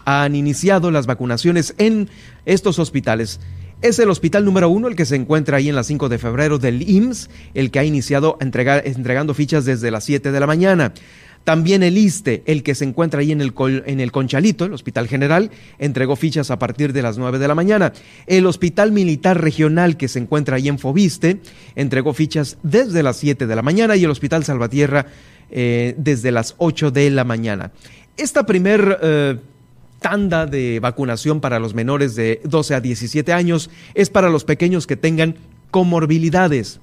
han 0.05 0.37
iniciado 0.37 0.90
las 0.90 1.07
vacunaciones 1.07 1.75
en 1.78 2.09
estos 2.45 2.78
hospitales. 2.78 3.40
Es 3.83 3.99
el 3.99 4.09
hospital 4.09 4.45
número 4.45 4.71
uno, 4.71 4.88
el 4.88 4.97
que 4.97 5.04
se 5.04 5.16
encuentra 5.16 5.59
ahí 5.59 5.68
en 5.68 5.75
la 5.75 5.85
5 5.85 6.09
de 6.09 6.18
febrero 6.18 6.59
del 6.59 6.88
IMSS, 6.88 7.28
el 7.52 7.71
que 7.71 7.78
ha 7.78 7.85
iniciado 7.85 8.38
entregar, 8.40 8.83
entregando 8.87 9.35
fichas 9.35 9.66
desde 9.66 9.90
las 9.90 10.04
7 10.04 10.33
de 10.33 10.40
la 10.40 10.47
mañana. 10.47 10.95
También 11.45 11.83
el 11.85 11.97
ISTE, 11.97 12.42
el 12.47 12.62
que 12.62 12.75
se 12.75 12.85
encuentra 12.85 13.21
ahí 13.21 13.30
en 13.30 13.40
el, 13.40 13.52
en 13.87 14.00
el 14.00 14.11
Conchalito, 14.11 14.64
el 14.64 14.73
Hospital 14.73 15.06
General, 15.06 15.50
entregó 15.78 16.16
fichas 16.16 16.50
a 16.50 16.59
partir 16.59 16.92
de 16.92 17.02
las 17.02 17.18
9 17.18 17.38
de 17.38 17.47
la 17.47 17.54
mañana. 17.54 17.92
El 18.26 18.47
Hospital 18.47 18.92
Militar 18.92 19.40
Regional, 19.40 19.97
que 19.97 20.09
se 20.09 20.18
encuentra 20.18 20.56
ahí 20.56 20.68
en 20.68 20.78
Fobiste, 20.78 21.40
entregó 21.76 22.14
fichas 22.14 22.59
desde 22.62 23.02
las 23.02 23.18
7 23.18 23.47
de 23.47 23.54
la 23.54 23.62
mañana 23.62 23.95
y 23.95 24.04
el 24.04 24.11
Hospital 24.11 24.42
Salvatierra 24.42 25.06
eh, 25.50 25.95
desde 25.99 26.33
las 26.33 26.54
8 26.59 26.90
de 26.90 27.11
la 27.11 27.25
mañana. 27.25 27.71
Esta 28.16 28.47
primer 28.47 28.99
eh, 29.02 29.37
tanda 30.00 30.47
de 30.47 30.81
vacunación 30.81 31.41
para 31.41 31.59
los 31.59 31.75
menores 31.75 32.15
de 32.15 32.41
12 32.45 32.75
a 32.75 32.81
17 32.81 33.33
años 33.33 33.71
es 33.95 34.11
para 34.11 34.29
los 34.29 34.45
pequeños 34.45 34.87
que 34.87 34.97
tengan 34.97 35.37
comorbilidades. 35.71 36.81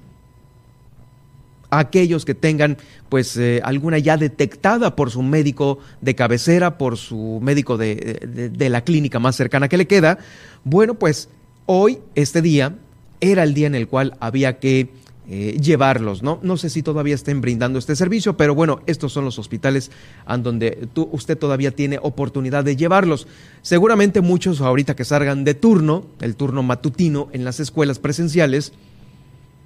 Aquellos 1.70 2.24
que 2.24 2.34
tengan 2.34 2.76
pues 3.08 3.36
eh, 3.36 3.60
alguna 3.64 3.98
ya 3.98 4.16
detectada 4.16 4.94
por 4.94 5.10
su 5.10 5.22
médico 5.22 5.78
de 6.00 6.14
cabecera, 6.14 6.78
por 6.78 6.96
su 6.96 7.40
médico 7.42 7.76
de, 7.76 8.52
la 8.58 8.84
clínica 8.84 9.18
más 9.18 9.36
cercana 9.36 9.68
que 9.68 9.76
le 9.76 9.86
queda, 9.86 10.18
bueno, 10.62 10.94
pues 10.94 11.28
hoy, 11.66 11.98
este 12.14 12.42
día, 12.42 12.76
era 13.20 13.42
el 13.42 13.54
día 13.54 13.66
en 13.66 13.74
el 13.74 13.88
cual 13.88 14.16
había 14.20 14.58
que 14.58 14.88
eh, 15.26 15.56
llevarlos, 15.58 16.22
¿no? 16.22 16.38
No 16.42 16.58
sé 16.58 16.68
si 16.68 16.82
todavía 16.82 17.14
estén 17.14 17.40
brindando 17.40 17.78
este 17.78 17.96
servicio, 17.96 18.36
pero 18.36 18.54
bueno, 18.54 18.80
estos 18.86 19.12
son 19.12 19.24
los 19.24 19.38
hospitales 19.38 19.90
en 20.28 20.42
donde 20.42 20.86
tú, 20.92 21.08
usted 21.12 21.38
todavía 21.38 21.70
tiene 21.70 21.98
oportunidad 22.02 22.62
de 22.62 22.76
llevarlos. 22.76 23.26
Seguramente 23.62 24.20
muchos 24.20 24.60
ahorita 24.60 24.94
que 24.94 25.06
salgan 25.06 25.44
de 25.44 25.54
turno, 25.54 26.04
el 26.20 26.36
turno 26.36 26.62
matutino 26.62 27.30
en 27.32 27.42
las 27.42 27.58
escuelas 27.58 27.98
presenciales, 27.98 28.74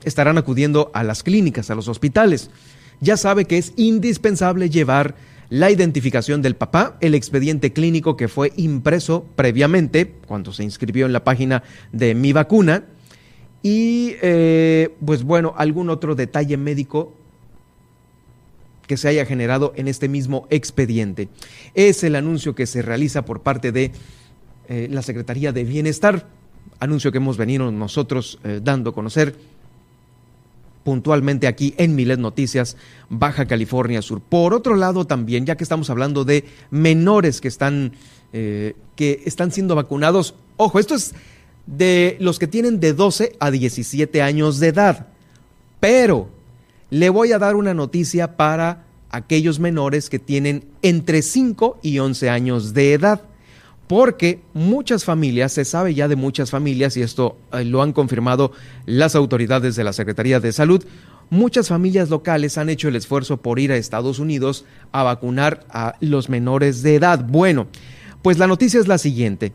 estarán 0.04 0.38
acudiendo 0.38 0.92
a 0.94 1.02
las 1.02 1.24
clínicas, 1.24 1.70
a 1.70 1.74
los 1.74 1.88
hospitales. 1.88 2.50
Ya 3.00 3.16
sabe 3.16 3.44
que 3.44 3.58
es 3.58 3.72
indispensable 3.74 4.70
llevar 4.70 5.16
la 5.50 5.72
identificación 5.72 6.40
del 6.40 6.54
papá, 6.54 6.98
el 7.00 7.16
expediente 7.16 7.72
clínico 7.72 8.16
que 8.16 8.28
fue 8.28 8.52
impreso 8.56 9.26
previamente 9.34 10.14
cuando 10.28 10.52
se 10.52 10.62
inscribió 10.62 11.06
en 11.06 11.12
la 11.12 11.24
página 11.24 11.64
de 11.90 12.14
Mi 12.14 12.32
Vacuna 12.32 12.84
y 13.68 14.16
eh, 14.22 14.96
pues 15.04 15.24
bueno, 15.24 15.52
algún 15.58 15.90
otro 15.90 16.14
detalle 16.14 16.56
médico 16.56 17.12
que 18.86 18.96
se 18.96 19.08
haya 19.08 19.26
generado 19.26 19.74
en 19.76 19.88
este 19.88 20.08
mismo 20.08 20.46
expediente. 20.48 21.28
Es 21.74 22.02
el 22.02 22.16
anuncio 22.16 22.54
que 22.54 22.66
se 22.66 22.80
realiza 22.80 23.26
por 23.26 23.42
parte 23.42 23.70
de 23.70 23.92
eh, 24.68 24.88
la 24.90 25.02
Secretaría 25.02 25.52
de 25.52 25.64
Bienestar, 25.64 26.26
anuncio 26.80 27.12
que 27.12 27.18
hemos 27.18 27.36
venido 27.36 27.70
nosotros 27.70 28.38
eh, 28.42 28.60
dando 28.64 28.90
a 28.90 28.94
conocer 28.94 29.36
puntualmente 30.82 31.46
aquí 31.46 31.74
en 31.76 31.94
Milet 31.94 32.18
Noticias, 32.18 32.78
Baja 33.10 33.44
California 33.44 34.00
Sur. 34.00 34.22
Por 34.22 34.54
otro 34.54 34.76
lado, 34.76 35.06
también, 35.06 35.44
ya 35.44 35.58
que 35.58 35.64
estamos 35.64 35.90
hablando 35.90 36.24
de 36.24 36.46
menores 36.70 37.42
que 37.42 37.48
están, 37.48 37.92
que 38.32 39.22
están 39.26 39.52
siendo 39.52 39.74
vacunados, 39.74 40.34
ojo, 40.56 40.78
esto 40.78 40.94
es 40.94 41.14
de 41.76 42.16
los 42.18 42.38
que 42.38 42.46
tienen 42.46 42.80
de 42.80 42.94
12 42.94 43.36
a 43.38 43.50
17 43.50 44.22
años 44.22 44.58
de 44.58 44.68
edad, 44.68 45.08
pero 45.80 46.30
le 46.90 47.10
voy 47.10 47.32
a 47.32 47.38
dar 47.38 47.56
una 47.56 47.74
noticia 47.74 48.36
para 48.36 48.84
aquellos 49.10 49.58
menores 49.58 50.08
que 50.08 50.18
tienen 50.18 50.64
entre 50.82 51.22
5 51.22 51.78
y 51.82 51.98
11 51.98 52.30
años 52.30 52.74
de 52.74 52.94
edad 52.94 53.22
porque 53.86 54.42
muchas 54.52 55.04
familias, 55.04 55.52
se 55.52 55.64
sabe 55.64 55.94
ya 55.94 56.08
de 56.08 56.16
muchas 56.16 56.50
familias, 56.50 56.96
y 56.96 57.02
esto 57.02 57.38
eh, 57.52 57.64
lo 57.64 57.82
han 57.82 57.94
confirmado 57.94 58.52
las 58.84 59.14
autoridades 59.14 59.76
de 59.76 59.84
la 59.84 59.94
Secretaría 59.94 60.40
de 60.40 60.52
Salud, 60.52 60.84
muchas 61.30 61.68
familias 61.68 62.10
locales 62.10 62.58
han 62.58 62.68
hecho 62.68 62.88
el 62.88 62.96
esfuerzo 62.96 63.38
por 63.38 63.58
ir 63.58 63.72
a 63.72 63.76
Estados 63.76 64.18
Unidos 64.18 64.66
a 64.92 65.02
vacunar 65.02 65.64
a 65.70 65.94
los 66.00 66.28
menores 66.28 66.82
de 66.82 66.96
edad. 66.96 67.24
Bueno, 67.26 67.66
pues 68.20 68.38
la 68.38 68.46
noticia 68.46 68.78
es 68.78 68.88
la 68.88 68.98
siguiente. 68.98 69.52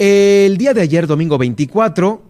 El 0.00 0.56
día 0.56 0.72
de 0.72 0.80
ayer, 0.80 1.06
domingo 1.06 1.36
24, 1.36 2.22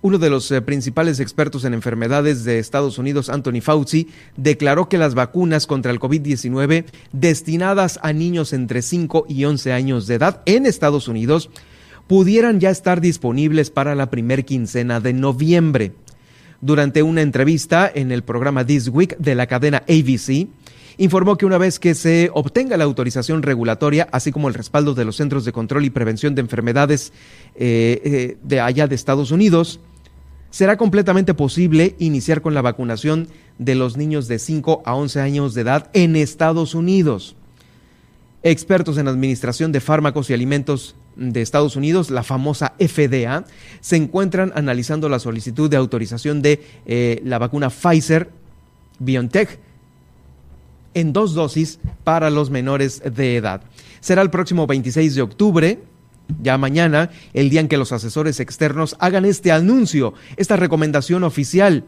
uno 0.00 0.18
de 0.18 0.30
los 0.30 0.50
eh, 0.50 0.62
principales 0.62 1.20
expertos 1.20 1.66
en 1.66 1.74
enfermedades 1.74 2.42
de 2.44 2.58
Estados 2.58 2.96
Unidos, 2.96 3.28
Anthony 3.28 3.60
Fauci, 3.60 4.08
declaró 4.34 4.88
que 4.88 4.96
las 4.96 5.14
vacunas 5.14 5.66
contra 5.66 5.92
el 5.92 6.00
COVID-19 6.00 6.86
destinadas 7.12 8.00
a 8.02 8.14
niños 8.14 8.54
entre 8.54 8.80
5 8.80 9.26
y 9.28 9.44
11 9.44 9.72
años 9.74 10.06
de 10.06 10.14
edad 10.14 10.40
en 10.46 10.64
Estados 10.64 11.06
Unidos 11.06 11.50
pudieran 12.06 12.60
ya 12.60 12.70
estar 12.70 13.02
disponibles 13.02 13.68
para 13.68 13.94
la 13.94 14.08
primer 14.08 14.46
quincena 14.46 15.00
de 15.00 15.12
noviembre. 15.12 15.92
Durante 16.62 17.02
una 17.02 17.20
entrevista 17.20 17.92
en 17.94 18.10
el 18.10 18.22
programa 18.22 18.64
This 18.64 18.88
Week 18.88 19.18
de 19.18 19.34
la 19.34 19.46
cadena 19.46 19.82
ABC, 19.86 20.48
informó 20.96 21.36
que 21.36 21.46
una 21.46 21.58
vez 21.58 21.78
que 21.78 21.94
se 21.94 22.30
obtenga 22.32 22.76
la 22.76 22.84
autorización 22.84 23.42
regulatoria, 23.42 24.08
así 24.12 24.32
como 24.32 24.48
el 24.48 24.54
respaldo 24.54 24.94
de 24.94 25.04
los 25.04 25.16
Centros 25.16 25.44
de 25.44 25.52
Control 25.52 25.84
y 25.84 25.90
Prevención 25.90 26.34
de 26.34 26.40
Enfermedades 26.40 27.12
eh, 27.54 28.00
eh, 28.04 28.36
de 28.42 28.60
allá 28.60 28.86
de 28.86 28.94
Estados 28.94 29.30
Unidos, 29.30 29.80
será 30.50 30.76
completamente 30.76 31.34
posible 31.34 31.96
iniciar 31.98 32.40
con 32.40 32.54
la 32.54 32.62
vacunación 32.62 33.28
de 33.58 33.74
los 33.74 33.96
niños 33.96 34.28
de 34.28 34.38
5 34.38 34.82
a 34.84 34.94
11 34.94 35.20
años 35.20 35.54
de 35.54 35.62
edad 35.62 35.90
en 35.94 36.16
Estados 36.16 36.74
Unidos. 36.74 37.36
Expertos 38.42 38.98
en 38.98 39.08
administración 39.08 39.72
de 39.72 39.80
fármacos 39.80 40.30
y 40.30 40.34
alimentos 40.34 40.94
de 41.16 41.42
Estados 41.42 41.76
Unidos, 41.76 42.10
la 42.10 42.22
famosa 42.22 42.74
FDA, 42.78 43.44
se 43.80 43.96
encuentran 43.96 44.52
analizando 44.54 45.08
la 45.08 45.18
solicitud 45.18 45.70
de 45.70 45.76
autorización 45.76 46.42
de 46.42 46.62
eh, 46.86 47.20
la 47.24 47.38
vacuna 47.38 47.70
Pfizer 47.70 48.30
BioNTech 48.98 49.58
en 50.94 51.12
dos 51.12 51.34
dosis 51.34 51.78
para 52.04 52.30
los 52.30 52.50
menores 52.50 53.02
de 53.04 53.36
edad. 53.36 53.62
Será 54.00 54.22
el 54.22 54.30
próximo 54.30 54.66
26 54.66 55.14
de 55.14 55.22
octubre, 55.22 55.78
ya 56.42 56.56
mañana, 56.58 57.10
el 57.32 57.50
día 57.50 57.60
en 57.60 57.68
que 57.68 57.76
los 57.76 57.92
asesores 57.92 58.40
externos 58.40 58.96
hagan 58.98 59.24
este 59.24 59.52
anuncio, 59.52 60.14
esta 60.36 60.56
recomendación 60.56 61.24
oficial. 61.24 61.84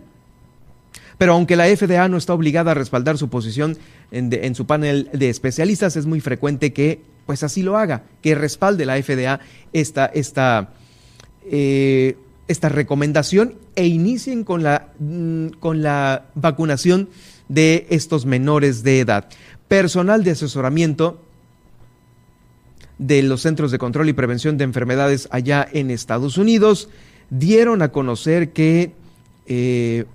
Pero 1.18 1.32
aunque 1.32 1.56
la 1.56 1.64
FDA 1.64 2.08
no 2.08 2.18
está 2.18 2.34
obligada 2.34 2.72
a 2.72 2.74
respaldar 2.74 3.16
su 3.16 3.28
posición 3.30 3.78
en, 4.10 4.54
su 4.54 4.66
panel 4.66 5.08
de 5.12 5.30
especialistas, 5.30 5.96
es 5.96 6.06
muy 6.06 6.20
frecuente 6.20 6.72
que 6.72 7.00
pues 7.24 7.42
así 7.42 7.62
lo 7.62 7.76
haga, 7.76 8.04
que 8.22 8.34
respalde 8.34 8.86
la 8.86 9.02
FDA 9.02 9.40
esta, 9.72 10.06
esta, 10.06 10.70
eh, 11.50 12.16
esta 12.48 12.68
recomendación 12.68 13.54
e 13.74 13.86
inicien 13.86 14.44
con 14.44 14.62
la, 14.62 14.92
mm, 14.98 15.48
con 15.58 15.82
la 15.82 16.26
vacunación 16.34 17.08
de 17.48 17.86
estos 17.90 18.26
menores 18.26 18.82
de 18.82 19.00
edad. 19.00 19.28
Personal 19.68 20.24
de 20.24 20.32
asesoramiento 20.32 21.20
de 22.98 23.22
los 23.22 23.42
Centros 23.42 23.70
de 23.70 23.78
Control 23.78 24.08
y 24.08 24.12
Prevención 24.12 24.56
de 24.56 24.64
Enfermedades 24.64 25.28
allá 25.30 25.66
en 25.70 25.90
Estados 25.90 26.38
Unidos 26.38 26.88
dieron 27.30 27.82
a 27.82 27.92
conocer 27.92 28.52
que 28.52 28.92
eh, 29.46 30.06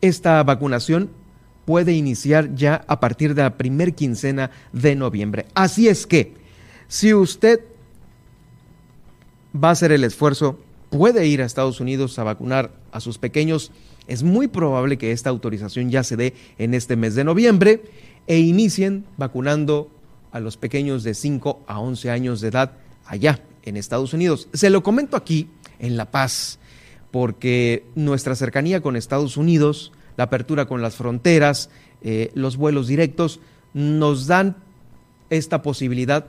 esta 0.00 0.42
vacunación 0.42 1.10
puede 1.64 1.92
iniciar 1.92 2.54
ya 2.54 2.84
a 2.88 3.00
partir 3.00 3.34
de 3.34 3.42
la 3.42 3.56
primer 3.56 3.94
quincena 3.94 4.50
de 4.72 4.96
noviembre. 4.96 5.46
Así 5.54 5.88
es 5.88 6.06
que, 6.06 6.34
si 6.88 7.14
usted 7.14 7.60
va 9.54 9.68
a 9.68 9.72
hacer 9.72 9.92
el 9.92 10.04
esfuerzo, 10.04 10.58
puede 10.90 11.26
ir 11.26 11.42
a 11.42 11.44
Estados 11.44 11.80
Unidos 11.80 12.18
a 12.18 12.24
vacunar 12.24 12.72
a 12.92 13.00
sus 13.00 13.18
pequeños, 13.18 13.70
es 14.06 14.22
muy 14.22 14.48
probable 14.48 14.98
que 14.98 15.12
esta 15.12 15.30
autorización 15.30 15.90
ya 15.90 16.02
se 16.02 16.16
dé 16.16 16.34
en 16.58 16.74
este 16.74 16.96
mes 16.96 17.14
de 17.14 17.24
noviembre 17.24 17.82
e 18.26 18.38
inicien 18.38 19.04
vacunando 19.16 19.90
a 20.32 20.40
los 20.40 20.56
pequeños 20.56 21.02
de 21.02 21.14
5 21.14 21.64
a 21.66 21.80
11 21.80 22.10
años 22.10 22.40
de 22.40 22.48
edad 22.48 22.72
allá 23.06 23.40
en 23.62 23.76
Estados 23.76 24.12
Unidos. 24.12 24.48
Se 24.52 24.70
lo 24.70 24.82
comento 24.82 25.16
aquí 25.16 25.48
en 25.78 25.96
La 25.96 26.10
Paz, 26.10 26.58
porque 27.10 27.84
nuestra 27.94 28.34
cercanía 28.36 28.80
con 28.80 28.96
Estados 28.96 29.36
Unidos 29.36 29.92
la 30.16 30.24
apertura 30.24 30.66
con 30.66 30.82
las 30.82 30.96
fronteras, 30.96 31.70
eh, 32.02 32.30
los 32.34 32.58
vuelos 32.58 32.86
directos, 32.86 33.40
nos 33.72 34.26
dan 34.26 34.56
esta 35.30 35.62
posibilidad, 35.62 36.26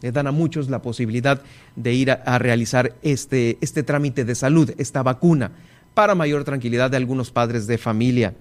le 0.00 0.12
dan 0.12 0.28
a 0.28 0.30
muchos 0.30 0.70
la 0.70 0.80
posibilidad 0.80 1.42
de 1.74 1.92
ir 1.92 2.12
a, 2.12 2.38
realizar 2.38 2.94
este, 3.02 3.58
este 3.60 3.82
trámite 3.82 4.24
de 4.24 4.36
salud, 4.36 4.72
esta 4.78 5.02
vacuna, 5.02 5.50
para 5.94 6.14
mayor 6.14 6.44
tranquilidad 6.44 6.90
de 6.90 6.96
algunos 6.96 7.30
padres 7.30 7.66
de 7.66 7.78
familia. 7.78 8.34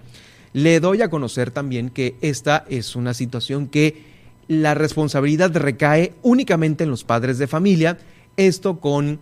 Le 0.53 0.79
doy 0.79 1.01
a 1.01 1.09
conocer 1.09 1.51
también 1.51 1.89
que 1.89 2.15
esta 2.21 2.65
es 2.69 2.95
una 2.95 3.13
situación 3.13 3.67
que 3.67 4.03
la 4.47 4.73
responsabilidad 4.73 5.55
recae 5.55 6.13
únicamente 6.23 6.83
en 6.83 6.89
los 6.89 7.03
padres 7.03 7.37
de 7.37 7.47
familia, 7.47 7.97
esto 8.35 8.79
con, 8.79 9.19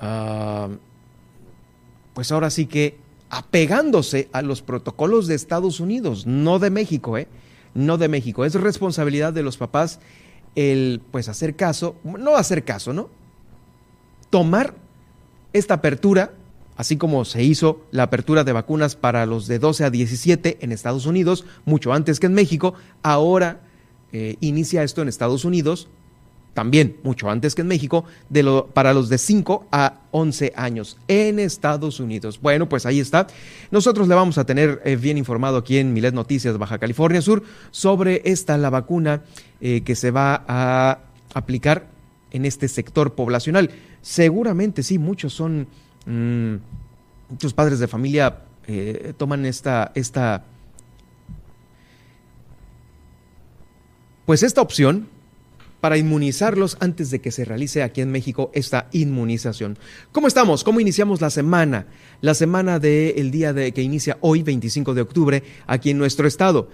ah, 0.00 0.68
pues 2.14 2.32
ahora 2.32 2.50
sí 2.50 2.66
que 2.66 2.96
apegándose 3.30 4.28
a 4.32 4.42
los 4.42 4.60
protocolos 4.60 5.26
de 5.26 5.34
Estados 5.34 5.80
Unidos, 5.80 6.26
no 6.26 6.58
de 6.58 6.70
México, 6.70 7.16
¿eh? 7.16 7.28
No 7.74 7.96
de 7.96 8.08
México. 8.08 8.44
Es 8.44 8.54
responsabilidad 8.54 9.32
de 9.32 9.42
los 9.42 9.56
papás 9.56 10.00
el, 10.54 11.00
pues, 11.10 11.28
hacer 11.30 11.56
caso, 11.56 11.96
no 12.04 12.36
hacer 12.36 12.64
caso, 12.64 12.92
¿no? 12.92 13.08
Tomar 14.28 14.74
esta 15.54 15.74
apertura, 15.74 16.32
así 16.76 16.96
como 16.96 17.24
se 17.24 17.42
hizo 17.42 17.82
la 17.90 18.04
apertura 18.04 18.44
de 18.44 18.52
vacunas 18.52 18.96
para 18.96 19.26
los 19.26 19.46
de 19.46 19.58
12 19.58 19.84
a 19.84 19.90
17 19.90 20.58
en 20.60 20.72
Estados 20.72 21.06
Unidos, 21.06 21.44
mucho 21.64 21.92
antes 21.92 22.20
que 22.20 22.26
en 22.26 22.34
México, 22.34 22.74
ahora 23.02 23.60
eh, 24.12 24.36
inicia 24.40 24.82
esto 24.82 25.02
en 25.02 25.08
Estados 25.08 25.44
Unidos, 25.44 25.88
también 26.54 26.96
mucho 27.02 27.30
antes 27.30 27.54
que 27.54 27.62
en 27.62 27.68
México, 27.68 28.04
de 28.28 28.42
lo, 28.42 28.66
para 28.66 28.92
los 28.92 29.08
de 29.08 29.18
5 29.18 29.66
a 29.72 30.00
11 30.10 30.52
años 30.54 30.98
en 31.08 31.38
Estados 31.38 31.98
Unidos. 31.98 32.40
Bueno, 32.42 32.68
pues 32.68 32.84
ahí 32.84 33.00
está. 33.00 33.26
Nosotros 33.70 34.08
le 34.08 34.14
vamos 34.14 34.36
a 34.38 34.44
tener 34.44 34.82
eh, 34.84 34.96
bien 34.96 35.16
informado 35.16 35.56
aquí 35.56 35.78
en 35.78 35.92
Milet 35.92 36.14
Noticias 36.14 36.58
Baja 36.58 36.78
California 36.78 37.22
Sur 37.22 37.42
sobre 37.70 38.22
esta, 38.24 38.58
la 38.58 38.70
vacuna 38.70 39.22
eh, 39.60 39.82
que 39.82 39.94
se 39.94 40.10
va 40.10 40.44
a 40.46 40.98
aplicar 41.34 41.86
en 42.30 42.44
este 42.44 42.68
sector 42.68 43.14
poblacional. 43.14 43.70
Seguramente 44.02 44.82
sí, 44.82 44.98
muchos 44.98 45.32
son, 45.32 45.68
mm, 46.06 46.54
muchos 47.30 47.54
padres 47.54 47.78
de 47.78 47.88
familia 47.88 48.38
eh, 48.66 49.14
toman 49.16 49.44
esta, 49.46 49.90
esta, 49.94 50.44
pues 54.24 54.42
esta 54.42 54.60
opción 54.60 55.08
para 55.82 55.98
inmunizarlos 55.98 56.76
antes 56.78 57.10
de 57.10 57.20
que 57.20 57.32
se 57.32 57.44
realice 57.44 57.82
aquí 57.82 58.02
en 58.02 58.12
México 58.12 58.52
esta 58.54 58.86
inmunización. 58.92 59.76
¿Cómo 60.12 60.28
estamos? 60.28 60.62
¿Cómo 60.62 60.78
iniciamos 60.78 61.20
la 61.20 61.28
semana? 61.28 61.86
La 62.20 62.34
semana 62.34 62.78
del 62.78 63.32
día 63.32 63.52
de, 63.52 63.72
que 63.72 63.82
inicia 63.82 64.16
hoy, 64.20 64.44
25 64.44 64.94
de 64.94 65.00
octubre, 65.00 65.42
aquí 65.66 65.90
en 65.90 65.98
nuestro 65.98 66.28
estado. 66.28 66.68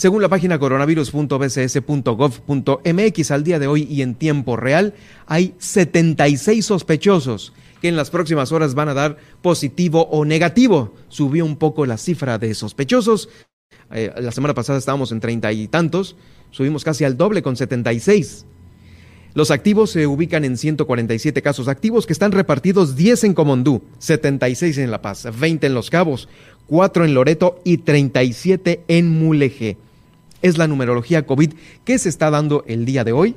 Según 0.00 0.22
la 0.22 0.30
página 0.30 0.58
coronavirus.bcs.gov.mx, 0.58 3.30
al 3.30 3.44
día 3.44 3.58
de 3.58 3.66
hoy 3.66 3.82
y 3.82 4.00
en 4.00 4.14
tiempo 4.14 4.56
real, 4.56 4.94
hay 5.26 5.54
76 5.58 6.64
sospechosos 6.64 7.52
que 7.82 7.88
en 7.88 7.96
las 7.96 8.08
próximas 8.08 8.50
horas 8.50 8.74
van 8.74 8.88
a 8.88 8.94
dar 8.94 9.18
positivo 9.42 10.08
o 10.10 10.24
negativo. 10.24 10.94
Subió 11.08 11.44
un 11.44 11.56
poco 11.56 11.84
la 11.84 11.98
cifra 11.98 12.38
de 12.38 12.54
sospechosos. 12.54 13.28
Eh, 13.90 14.10
la 14.18 14.32
semana 14.32 14.54
pasada 14.54 14.78
estábamos 14.78 15.12
en 15.12 15.20
treinta 15.20 15.52
y 15.52 15.68
tantos 15.68 16.16
subimos 16.50 16.82
casi 16.82 17.04
al 17.04 17.18
doble 17.18 17.42
con 17.42 17.56
76. 17.56 18.46
Los 19.34 19.50
activos 19.50 19.90
se 19.90 20.06
ubican 20.06 20.46
en 20.46 20.56
147 20.56 21.42
casos 21.42 21.68
activos 21.68 22.06
que 22.06 22.14
están 22.14 22.32
repartidos 22.32 22.96
10 22.96 23.24
en 23.24 23.34
Comondú, 23.34 23.82
76 23.98 24.78
en 24.78 24.90
La 24.90 25.02
Paz, 25.02 25.28
20 25.38 25.66
en 25.66 25.74
Los 25.74 25.90
Cabos, 25.90 26.30
4 26.68 27.04
en 27.04 27.12
Loreto 27.12 27.60
y 27.64 27.76
37 27.76 28.84
en 28.88 29.10
Mulegé. 29.10 29.76
Es 30.42 30.58
la 30.58 30.68
numerología 30.68 31.26
COVID 31.26 31.52
que 31.84 31.98
se 31.98 32.08
está 32.08 32.30
dando 32.30 32.64
el 32.66 32.84
día 32.84 33.04
de 33.04 33.12
hoy, 33.12 33.34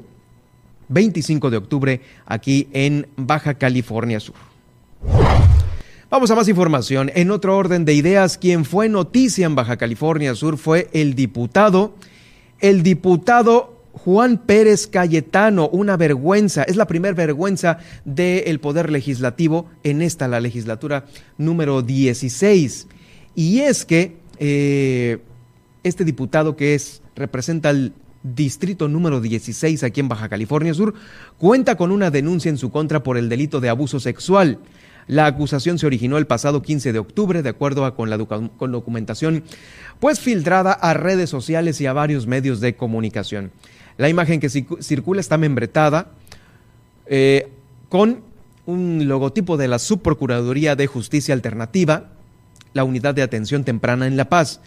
25 0.90 1.50
de 1.50 1.58
octubre, 1.58 2.02
aquí 2.26 2.68
en 2.74 3.08
Baja 3.16 3.56
California 3.56 4.20
Sur. 4.20 4.36
Vamos 6.10 6.30
a 6.30 6.36
más 6.36 6.48
información. 6.48 7.12
En 7.16 7.32
otro 7.32 7.58
orden 7.58 7.86
de 7.86 7.94
ideas, 7.94 8.38
quien 8.38 8.66
fue 8.66 8.88
noticia 8.88 9.46
en 9.46 9.56
Baja 9.56 9.78
California 9.78 10.36
Sur 10.36 10.58
fue 10.58 10.90
el 10.94 11.16
diputado 11.16 11.96
el 12.64 12.82
diputado 12.82 13.84
Juan 13.92 14.38
Pérez 14.38 14.88
Cayetano, 14.88 15.68
una 15.68 15.98
vergüenza, 15.98 16.64
es 16.64 16.78
la 16.78 16.88
primera 16.88 17.14
vergüenza 17.14 17.78
del 18.06 18.62
Poder 18.62 18.90
Legislativo 18.90 19.70
en 19.84 20.02
esta, 20.02 20.30
la 20.30 20.40
legislatura 20.40 21.06
número 21.38 21.82
16. 21.82 22.88
Y 23.36 23.60
es 23.60 23.84
que 23.84 24.16
eh, 24.40 25.20
este 25.84 26.06
diputado 26.06 26.56
que 26.56 26.76
es, 26.76 27.02
representa 27.16 27.70
el 27.70 27.94
distrito 28.24 28.88
número 28.88 29.20
16 29.20 29.84
aquí 29.84 30.00
en 30.00 30.08
Baja 30.08 30.30
California 30.30 30.74
Sur, 30.74 30.94
cuenta 31.38 31.76
con 31.76 31.92
una 31.92 32.10
denuncia 32.10 32.50
en 32.50 32.58
su 32.58 32.72
contra 32.72 33.04
por 33.04 33.18
el 33.18 33.30
delito 33.30 33.60
de 33.60 33.70
abuso 33.70 34.00
sexual. 34.00 34.60
La 35.08 35.26
acusación 35.26 35.78
se 35.78 35.86
originó 35.86 36.18
el 36.18 36.28
pasado 36.28 36.62
15 36.62 36.94
de 36.94 37.00
octubre, 37.00 37.44
de 37.44 37.50
acuerdo 37.50 37.94
con 37.96 38.10
la 38.10 38.18
documentación 38.18 39.44
pues 40.00 40.20
filtrada 40.20 40.72
a 40.72 40.94
redes 40.94 41.30
sociales 41.30 41.82
y 41.82 41.86
a 41.86 41.94
varios 41.94 42.26
medios 42.26 42.62
de 42.62 42.76
comunicación. 42.76 43.52
La 43.98 44.10
imagen 44.10 44.40
que 44.40 44.50
circula 44.50 45.20
está 45.20 45.38
membretada 45.38 46.12
eh, 47.06 47.50
con 47.90 48.22
un 48.66 49.08
logotipo 49.08 49.58
de 49.58 49.68
la 49.68 49.78
Subprocuraduría 49.78 50.76
de 50.76 50.88
Justicia 50.88 51.34
Alternativa, 51.34 52.12
la 52.74 52.86
Unidad 52.86 53.14
de 53.14 53.22
Atención 53.22 53.66
Temprana 53.66 54.08
en 54.08 54.18
La 54.18 54.30
Paz, 54.30 54.62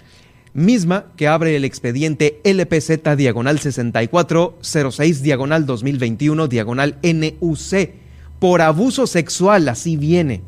misma 0.56 1.12
que 1.16 1.28
abre 1.28 1.54
el 1.54 1.66
expediente 1.66 2.40
LPZ 2.42 3.14
diagonal 3.16 3.58
6406 3.58 5.22
diagonal 5.22 5.66
2021 5.66 6.48
diagonal 6.48 6.98
NUC 7.02 7.90
por 8.38 8.62
abuso 8.62 9.06
sexual, 9.06 9.68
así 9.68 9.98
viene. 9.98 10.42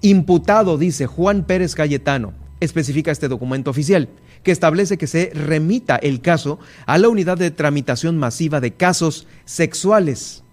Imputado, 0.00 0.78
dice 0.78 1.06
Juan 1.06 1.44
Pérez 1.44 1.74
Cayetano, 1.74 2.32
especifica 2.60 3.10
este 3.10 3.28
documento 3.28 3.70
oficial, 3.70 4.08
que 4.42 4.52
establece 4.52 4.96
que 4.96 5.06
se 5.06 5.30
remita 5.34 5.96
el 5.96 6.22
caso 6.22 6.58
a 6.86 6.96
la 6.96 7.10
unidad 7.10 7.36
de 7.36 7.50
tramitación 7.50 8.16
masiva 8.16 8.60
de 8.60 8.72
casos 8.72 9.26
sexuales, 9.44 10.44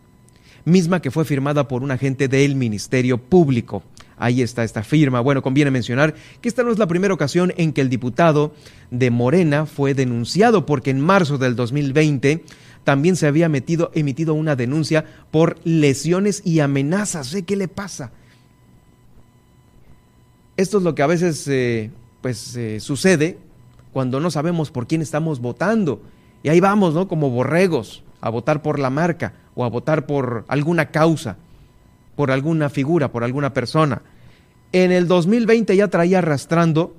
misma 0.65 1.01
que 1.01 1.11
fue 1.11 1.23
firmada 1.23 1.69
por 1.69 1.83
un 1.83 1.91
agente 1.91 2.27
del 2.27 2.55
Ministerio 2.55 3.17
Público. 3.17 3.83
Ahí 4.17 4.41
está 4.41 4.63
esta 4.63 4.83
firma. 4.83 5.19
Bueno, 5.19 5.41
conviene 5.41 5.71
mencionar 5.71 6.15
que 6.41 6.49
esta 6.49 6.63
no 6.63 6.71
es 6.71 6.79
la 6.79 6.87
primera 6.87 7.13
ocasión 7.13 7.53
en 7.57 7.71
que 7.71 7.81
el 7.81 7.89
diputado 7.89 8.53
de 8.89 9.11
Morena 9.11 9.65
fue 9.65 9.93
denunciado, 9.93 10.65
porque 10.65 10.89
en 10.89 10.99
marzo 10.99 11.37
del 11.37 11.55
2020 11.55 12.43
también 12.83 13.15
se 13.15 13.27
había 13.27 13.45
emitido 13.45 14.33
una 14.33 14.55
denuncia 14.55 15.05
por 15.29 15.57
lesiones 15.63 16.41
y 16.45 16.61
amenazas. 16.61 17.35
¿Qué 17.45 17.55
le 17.55 17.67
pasa? 17.67 18.11
Esto 20.55 20.79
es 20.79 20.83
lo 20.83 20.95
que 20.95 21.03
a 21.03 21.07
veces 21.07 21.47
eh, 21.47 21.91
pues, 22.21 22.55
eh, 22.55 22.79
sucede 22.79 23.37
cuando 23.93 24.19
no 24.19 24.31
sabemos 24.31 24.71
por 24.71 24.87
quién 24.87 25.01
estamos 25.01 25.39
votando. 25.39 26.01
Y 26.41 26.49
ahí 26.49 26.59
vamos, 26.59 26.93
¿no? 26.95 27.07
Como 27.07 27.29
borregos, 27.29 28.03
a 28.21 28.29
votar 28.29 28.61
por 28.61 28.79
la 28.79 28.89
marca 28.89 29.33
o 29.53 29.63
a 29.63 29.69
votar 29.69 30.05
por 30.05 30.45
alguna 30.47 30.89
causa, 30.89 31.37
por 32.17 32.31
alguna 32.31 32.69
figura, 32.69 33.11
por 33.11 33.23
alguna 33.23 33.53
persona. 33.53 34.01
En 34.73 34.91
el 34.91 35.07
2020 35.07 35.77
ya 35.77 35.87
traía 35.87 36.17
arrastrando 36.17 36.95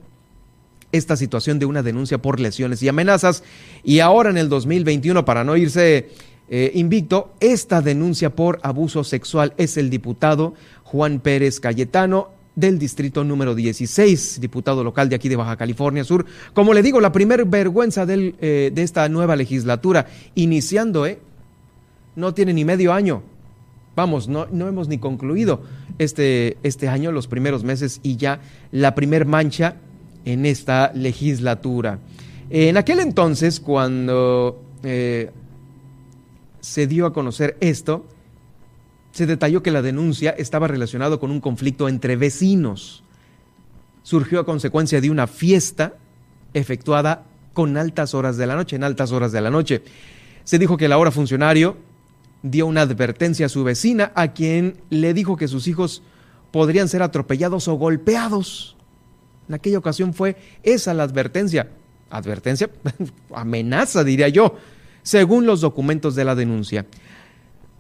esta 0.93 1.17
situación 1.17 1.59
de 1.59 1.67
una 1.67 1.83
denuncia 1.83 2.19
por 2.19 2.41
lesiones 2.41 2.83
y 2.83 2.89
amenazas 2.89 3.43
y 3.83 3.99
ahora 3.99 4.31
en 4.31 4.39
el 4.39 4.49
2021, 4.49 5.25
para 5.25 5.43
no 5.45 5.57
irse 5.57 6.09
eh, 6.49 6.71
invicto, 6.75 7.33
esta 7.41 7.83
denuncia 7.83 8.31
por 8.31 8.61
abuso 8.63 9.03
sexual 9.03 9.53
es 9.59 9.77
el 9.77 9.91
diputado 9.91 10.55
Juan 10.85 11.19
Pérez 11.19 11.59
Cayetano 11.59 12.31
del 12.55 12.79
distrito 12.79 13.25
número 13.25 13.57
16, 13.57 14.41
diputado 14.41 14.85
local 14.85 15.09
de 15.09 15.17
aquí 15.17 15.29
de 15.29 15.37
Baja 15.37 15.57
California 15.57 16.05
Sur. 16.05 16.27
Como 16.55 16.75
le 16.75 16.83
digo, 16.83 17.01
la 17.01 17.11
primer 17.11 17.45
vergüenza 17.45 18.07
del, 18.07 18.37
eh, 18.41 18.71
de 18.73 18.83
esta 18.83 19.09
nueva 19.09 19.35
legislatura, 19.35 20.07
iniciando, 20.37 21.07
¿eh? 21.07 21.19
No 22.15 22.35
tiene 22.35 22.53
ni 22.53 22.65
medio 22.65 22.93
año. 22.93 23.23
Vamos, 23.99 24.29
no, 24.29 24.47
no 24.53 24.69
hemos 24.69 24.87
ni 24.87 24.99
concluido 24.99 25.61
este, 25.99 26.57
este 26.63 26.87
año, 26.87 27.11
los 27.11 27.27
primeros 27.27 27.65
meses, 27.65 27.99
y 28.05 28.17
ya 28.17 28.39
la 28.71 28.95
primer 28.95 29.27
mancha 29.27 29.75
en 30.25 30.47
esta 30.47 30.93
legislatura. 30.95 31.99
En 32.49 32.77
aquel 32.77 33.01
entonces, 33.01 33.59
cuando 33.59 34.63
eh, 34.85 35.33
se 36.61 36.87
dio 36.87 37.07
a 37.07 37.13
conocer 37.13 37.57
esto, 37.59 38.07
se 39.11 39.27
detalló 39.27 39.65
que 39.65 39.73
la 39.73 39.83
denuncia 39.83 40.31
estaba 40.31 40.69
relacionada 40.69 41.17
con 41.17 41.33
un 41.33 41.41
conflicto 41.41 41.89
entre 41.89 42.15
vecinos. 42.15 43.03
Surgió 44.05 44.39
a 44.39 44.47
consecuencia 44.47 45.01
de 45.01 45.11
una 45.11 45.27
fiesta 45.27 45.95
efectuada 46.55 47.25
con 47.53 47.77
altas 47.77 48.15
horas 48.15 48.37
de 48.37 48.47
la 48.47 48.55
noche, 48.55 48.77
en 48.77 48.85
altas 48.85 49.11
horas 49.11 49.33
de 49.33 49.41
la 49.41 49.51
noche. 49.51 49.83
Se 50.45 50.57
dijo 50.57 50.77
que 50.77 50.85
el 50.85 50.93
ahora 50.93 51.11
funcionario 51.11 51.88
dio 52.51 52.67
una 52.67 52.83
advertencia 52.83 53.47
a 53.47 53.49
su 53.49 53.65
vecina, 53.65 54.13
a 54.15 54.33
quien 54.33 54.79
le 54.91 55.15
dijo 55.15 55.37
que 55.37 55.49
sus 55.49 55.67
hijos 55.69 56.03
podrían 56.51 56.89
ser 56.89 57.03
atropellados 57.03 57.69
o 57.69 57.75
golpeados. 57.75 58.77
En 59.49 59.55
aquella 59.55 59.79
ocasión 59.79 60.15
fue 60.15 60.37
esa 60.63 60.95
la 60.95 61.05
advertencia. 61.05 61.69
Advertencia, 62.11 62.71
amenaza, 63.35 64.05
diría 64.05 64.29
yo, 64.29 64.57
según 65.03 65.47
los 65.47 65.61
documentos 65.61 66.15
de 66.15 66.25
la 66.25 66.35
denuncia. 66.35 66.87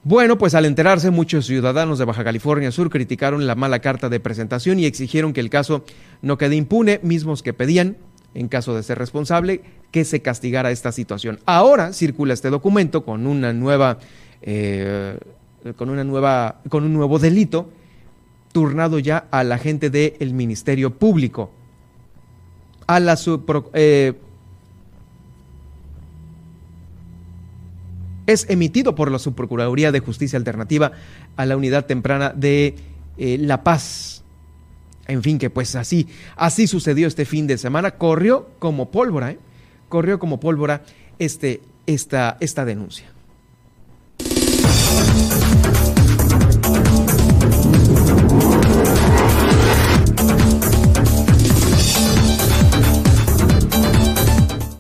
Bueno, 0.04 0.38
pues 0.38 0.54
al 0.54 0.64
enterarse, 0.64 1.10
muchos 1.10 1.46
ciudadanos 1.46 1.98
de 1.98 2.04
Baja 2.04 2.24
California 2.24 2.70
Sur 2.70 2.88
criticaron 2.88 3.46
la 3.46 3.54
mala 3.54 3.80
carta 3.80 4.08
de 4.08 4.20
presentación 4.20 4.78
y 4.78 4.86
exigieron 4.86 5.32
que 5.32 5.40
el 5.40 5.50
caso 5.50 5.84
no 6.22 6.38
quede 6.38 6.56
impune, 6.56 7.00
mismos 7.02 7.42
que 7.42 7.52
pedían, 7.52 7.96
en 8.34 8.48
caso 8.48 8.74
de 8.74 8.82
ser 8.82 8.98
responsable, 8.98 9.62
que 9.90 10.04
se 10.04 10.22
castigara 10.22 10.70
esta 10.70 10.92
situación. 10.92 11.40
Ahora 11.46 11.92
circula 11.92 12.34
este 12.34 12.50
documento 12.50 13.04
con 13.04 13.26
una 13.26 13.52
nueva, 13.52 13.98
eh, 14.42 15.18
con 15.76 15.90
una 15.90 16.04
nueva, 16.04 16.60
con 16.68 16.84
un 16.84 16.92
nuevo 16.92 17.18
delito 17.18 17.70
turnado 18.52 18.98
ya 18.98 19.26
a 19.30 19.44
la 19.44 19.58
gente 19.58 19.90
del 19.90 20.32
Ministerio 20.32 20.94
Público 20.94 21.52
a 22.88 23.00
la 23.00 23.18
eh, 23.74 24.14
es 28.26 28.46
emitido 28.48 28.94
por 28.94 29.10
la 29.12 29.18
Subprocuraduría 29.18 29.92
de 29.92 30.00
Justicia 30.00 30.38
Alternativa 30.38 30.92
a 31.36 31.46
la 31.46 31.56
Unidad 31.56 31.84
Temprana 31.84 32.32
de 32.34 32.74
eh, 33.18 33.38
La 33.38 33.62
Paz. 33.62 34.24
En 35.06 35.22
fin, 35.22 35.38
que 35.38 35.50
pues 35.50 35.74
así, 35.76 36.08
así 36.36 36.66
sucedió 36.66 37.06
este 37.06 37.24
fin 37.24 37.46
de 37.46 37.58
semana. 37.58 37.92
Corrió 37.92 38.48
como 38.58 38.90
pólvora, 38.90 39.36
corrió 39.88 40.18
como 40.18 40.40
pólvora 40.40 40.82
este, 41.18 41.60
esta, 41.86 42.36
esta 42.40 42.64
denuncia. 42.64 43.06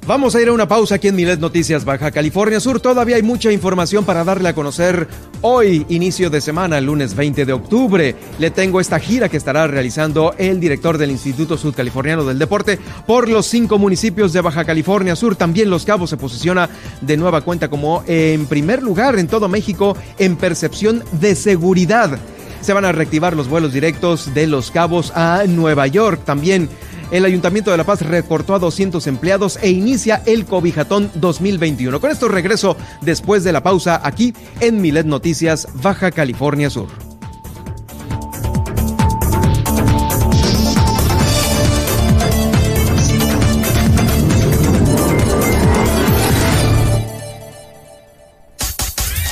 Vamos 0.08 0.34
a 0.34 0.40
ir 0.40 0.48
a 0.48 0.54
una 0.54 0.66
pausa 0.66 0.94
aquí 0.94 1.08
en 1.08 1.16
Milet 1.16 1.38
Noticias 1.38 1.84
Baja 1.84 2.10
California 2.10 2.60
Sur. 2.60 2.80
Todavía 2.80 3.16
hay 3.16 3.22
mucha 3.22 3.52
información 3.52 4.06
para 4.06 4.24
darle 4.24 4.48
a 4.48 4.54
conocer 4.54 5.06
hoy, 5.42 5.84
inicio 5.90 6.30
de 6.30 6.40
semana, 6.40 6.80
lunes 6.80 7.14
20 7.14 7.44
de 7.44 7.52
octubre. 7.52 8.16
Le 8.38 8.50
tengo 8.50 8.80
esta 8.80 8.98
gira 9.00 9.28
que 9.28 9.36
estará 9.36 9.66
realizando 9.66 10.34
el 10.38 10.60
director 10.60 10.96
del 10.96 11.10
Instituto 11.10 11.58
Sudcaliforniano 11.58 12.24
del 12.24 12.38
Deporte 12.38 12.78
por 13.06 13.28
los 13.28 13.44
cinco 13.44 13.76
municipios 13.76 14.32
de 14.32 14.40
Baja 14.40 14.64
California 14.64 15.14
Sur. 15.14 15.36
También 15.36 15.68
Los 15.68 15.84
Cabos 15.84 16.08
se 16.08 16.16
posiciona 16.16 16.70
de 17.02 17.16
nueva 17.18 17.42
cuenta 17.42 17.68
como 17.68 18.02
en 18.06 18.46
primer 18.46 18.82
lugar 18.82 19.18
en 19.18 19.28
todo 19.28 19.46
México 19.46 19.94
en 20.18 20.36
percepción 20.36 21.04
de 21.20 21.34
seguridad. 21.34 22.18
Se 22.62 22.72
van 22.72 22.86
a 22.86 22.92
reactivar 22.92 23.36
los 23.36 23.46
vuelos 23.48 23.74
directos 23.74 24.32
de 24.32 24.46
Los 24.46 24.70
Cabos 24.70 25.12
a 25.14 25.44
Nueva 25.46 25.86
York. 25.86 26.22
También 26.24 26.70
el 27.10 27.24
Ayuntamiento 27.24 27.70
de 27.70 27.76
La 27.76 27.84
Paz 27.84 28.02
recortó 28.02 28.54
a 28.54 28.58
200 28.58 29.06
empleados 29.06 29.58
e 29.62 29.70
inicia 29.70 30.22
el 30.26 30.44
Cobijatón 30.44 31.10
2021. 31.14 32.00
Con 32.00 32.10
esto 32.10 32.28
regreso 32.28 32.76
después 33.00 33.44
de 33.44 33.52
la 33.52 33.62
pausa 33.62 34.00
aquí 34.02 34.34
en 34.60 34.80
Milet 34.80 35.06
Noticias, 35.06 35.68
Baja 35.82 36.10
California 36.10 36.70
Sur. 36.70 36.88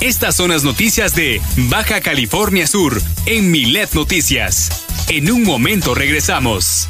Estas 0.00 0.36
son 0.36 0.50
las 0.50 0.62
noticias 0.62 1.16
de 1.16 1.40
Baja 1.68 2.00
California 2.00 2.68
Sur 2.68 3.02
en 3.26 3.50
Milet 3.50 3.92
Noticias. 3.92 4.86
En 5.08 5.32
un 5.32 5.42
momento 5.42 5.96
regresamos. 5.96 6.88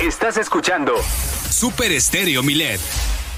Estás 0.00 0.36
escuchando 0.36 0.92
Super 1.50 1.90
Estéreo 1.90 2.44
Milet. 2.44 2.80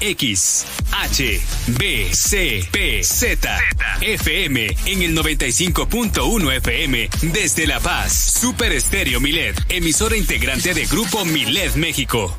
X, 0.02 0.66
H, 0.92 1.40
B, 1.78 2.08
C, 2.12 2.68
P, 2.70 3.02
Z, 3.02 3.58
FM 4.02 4.66
en 4.84 5.02
el 5.02 5.16
95.1 5.16 6.56
FM 6.56 7.08
desde 7.22 7.66
La 7.66 7.80
Paz. 7.80 8.12
Super 8.12 8.72
Estéreo 8.72 9.20
Milet, 9.20 9.58
emisora 9.70 10.18
integrante 10.18 10.74
de 10.74 10.84
Grupo 10.84 11.24
Milet 11.24 11.76
México. 11.76 12.36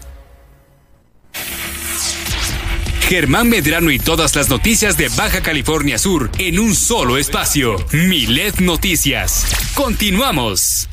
Germán 3.09 3.49
Medrano 3.49 3.89
y 3.89 3.97
todas 3.97 4.35
las 4.35 4.49
noticias 4.49 4.97
de 4.97 5.09
Baja 5.09 5.41
California 5.41 5.97
Sur 5.97 6.29
en 6.37 6.59
un 6.59 6.75
solo 6.75 7.17
espacio. 7.17 7.75
Milet 7.91 8.59
Noticias. 8.59 9.47
Continuamos. 9.73 10.87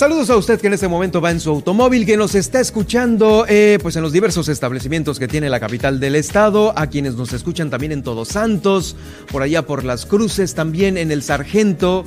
Saludos 0.00 0.30
a 0.30 0.36
usted 0.38 0.58
que 0.58 0.68
en 0.68 0.72
este 0.72 0.88
momento 0.88 1.20
va 1.20 1.30
en 1.30 1.40
su 1.40 1.50
automóvil, 1.50 2.06
que 2.06 2.16
nos 2.16 2.34
está 2.34 2.58
escuchando 2.58 3.44
eh, 3.46 3.78
pues 3.82 3.96
en 3.96 4.02
los 4.02 4.12
diversos 4.12 4.48
establecimientos 4.48 5.18
que 5.18 5.28
tiene 5.28 5.50
la 5.50 5.60
capital 5.60 6.00
del 6.00 6.16
estado, 6.16 6.72
a 6.74 6.86
quienes 6.86 7.16
nos 7.16 7.34
escuchan 7.34 7.68
también 7.68 7.92
en 7.92 8.02
Todos 8.02 8.28
Santos, 8.28 8.96
por 9.30 9.42
allá 9.42 9.66
por 9.66 9.84
las 9.84 10.06
cruces, 10.06 10.54
también 10.54 10.96
en 10.96 11.12
el 11.12 11.22
Sargento 11.22 12.06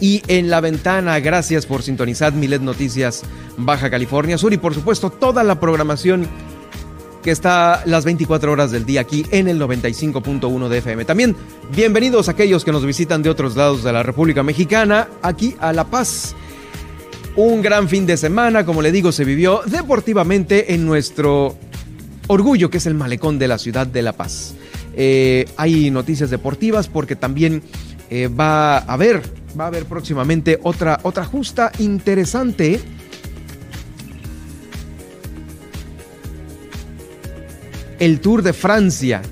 y 0.00 0.22
en 0.26 0.48
la 0.48 0.62
ventana. 0.62 1.20
Gracias 1.20 1.66
por 1.66 1.82
sintonizar 1.82 2.32
Milet 2.32 2.62
Noticias 2.62 3.24
Baja 3.58 3.90
California 3.90 4.38
Sur 4.38 4.54
y 4.54 4.56
por 4.56 4.72
supuesto 4.72 5.10
toda 5.10 5.44
la 5.44 5.60
programación 5.60 6.26
que 7.22 7.30
está 7.30 7.82
las 7.84 8.06
24 8.06 8.52
horas 8.52 8.70
del 8.70 8.86
día 8.86 9.02
aquí 9.02 9.26
en 9.30 9.48
el 9.48 9.60
95.1 9.60 10.68
de 10.68 10.78
FM. 10.78 11.04
También 11.04 11.36
bienvenidos 11.76 12.28
a 12.28 12.30
aquellos 12.30 12.64
que 12.64 12.72
nos 12.72 12.86
visitan 12.86 13.22
de 13.22 13.28
otros 13.28 13.54
lados 13.54 13.84
de 13.84 13.92
la 13.92 14.02
República 14.02 14.42
Mexicana, 14.42 15.08
aquí 15.20 15.56
a 15.60 15.74
La 15.74 15.84
Paz 15.84 16.34
un 17.36 17.62
gran 17.62 17.88
fin 17.88 18.06
de 18.06 18.16
semana, 18.16 18.64
como 18.64 18.80
le 18.82 18.92
digo, 18.92 19.10
se 19.10 19.24
vivió 19.24 19.62
deportivamente 19.66 20.74
en 20.74 20.86
nuestro 20.86 21.56
orgullo, 22.28 22.70
que 22.70 22.78
es 22.78 22.86
el 22.86 22.94
malecón 22.94 23.38
de 23.38 23.48
la 23.48 23.58
ciudad 23.58 23.86
de 23.86 24.02
La 24.02 24.12
Paz. 24.12 24.54
Eh, 24.96 25.46
hay 25.56 25.90
noticias 25.90 26.30
deportivas 26.30 26.88
porque 26.88 27.16
también 27.16 27.62
eh, 28.08 28.28
va 28.28 28.78
a 28.78 28.92
haber, 28.92 29.20
va 29.58 29.64
a 29.64 29.66
haber 29.66 29.86
próximamente 29.86 30.60
otra, 30.62 31.00
otra 31.02 31.24
justa 31.24 31.72
interesante. 31.78 32.80
El 37.98 38.20
Tour 38.20 38.42
de 38.42 38.52
Francia. 38.52 39.22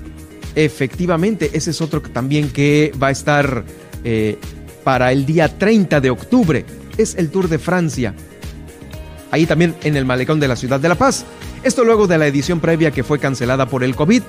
Efectivamente, 0.55 1.51
ese 1.53 1.71
es 1.71 1.81
otro 1.81 2.01
también 2.01 2.49
que 2.49 2.91
va 3.01 3.07
a 3.07 3.11
estar 3.11 3.63
eh, 4.03 4.37
para 4.83 5.11
el 5.11 5.25
día 5.25 5.57
30 5.57 6.01
de 6.01 6.09
octubre 6.09 6.65
es 6.97 7.15
el 7.15 7.29
Tour 7.29 7.49
de 7.49 7.59
Francia. 7.59 8.13
Ahí 9.31 9.45
también 9.45 9.75
en 9.83 9.97
el 9.97 10.05
malecón 10.05 10.39
de 10.39 10.47
la 10.47 10.55
ciudad 10.55 10.79
de 10.79 10.89
La 10.89 10.95
Paz. 10.95 11.25
Esto 11.63 11.83
luego 11.83 12.07
de 12.07 12.17
la 12.17 12.27
edición 12.27 12.59
previa 12.59 12.91
que 12.91 13.03
fue 13.03 13.19
cancelada 13.19 13.65
por 13.65 13.83
el 13.83 13.95
COVID. 13.95 14.21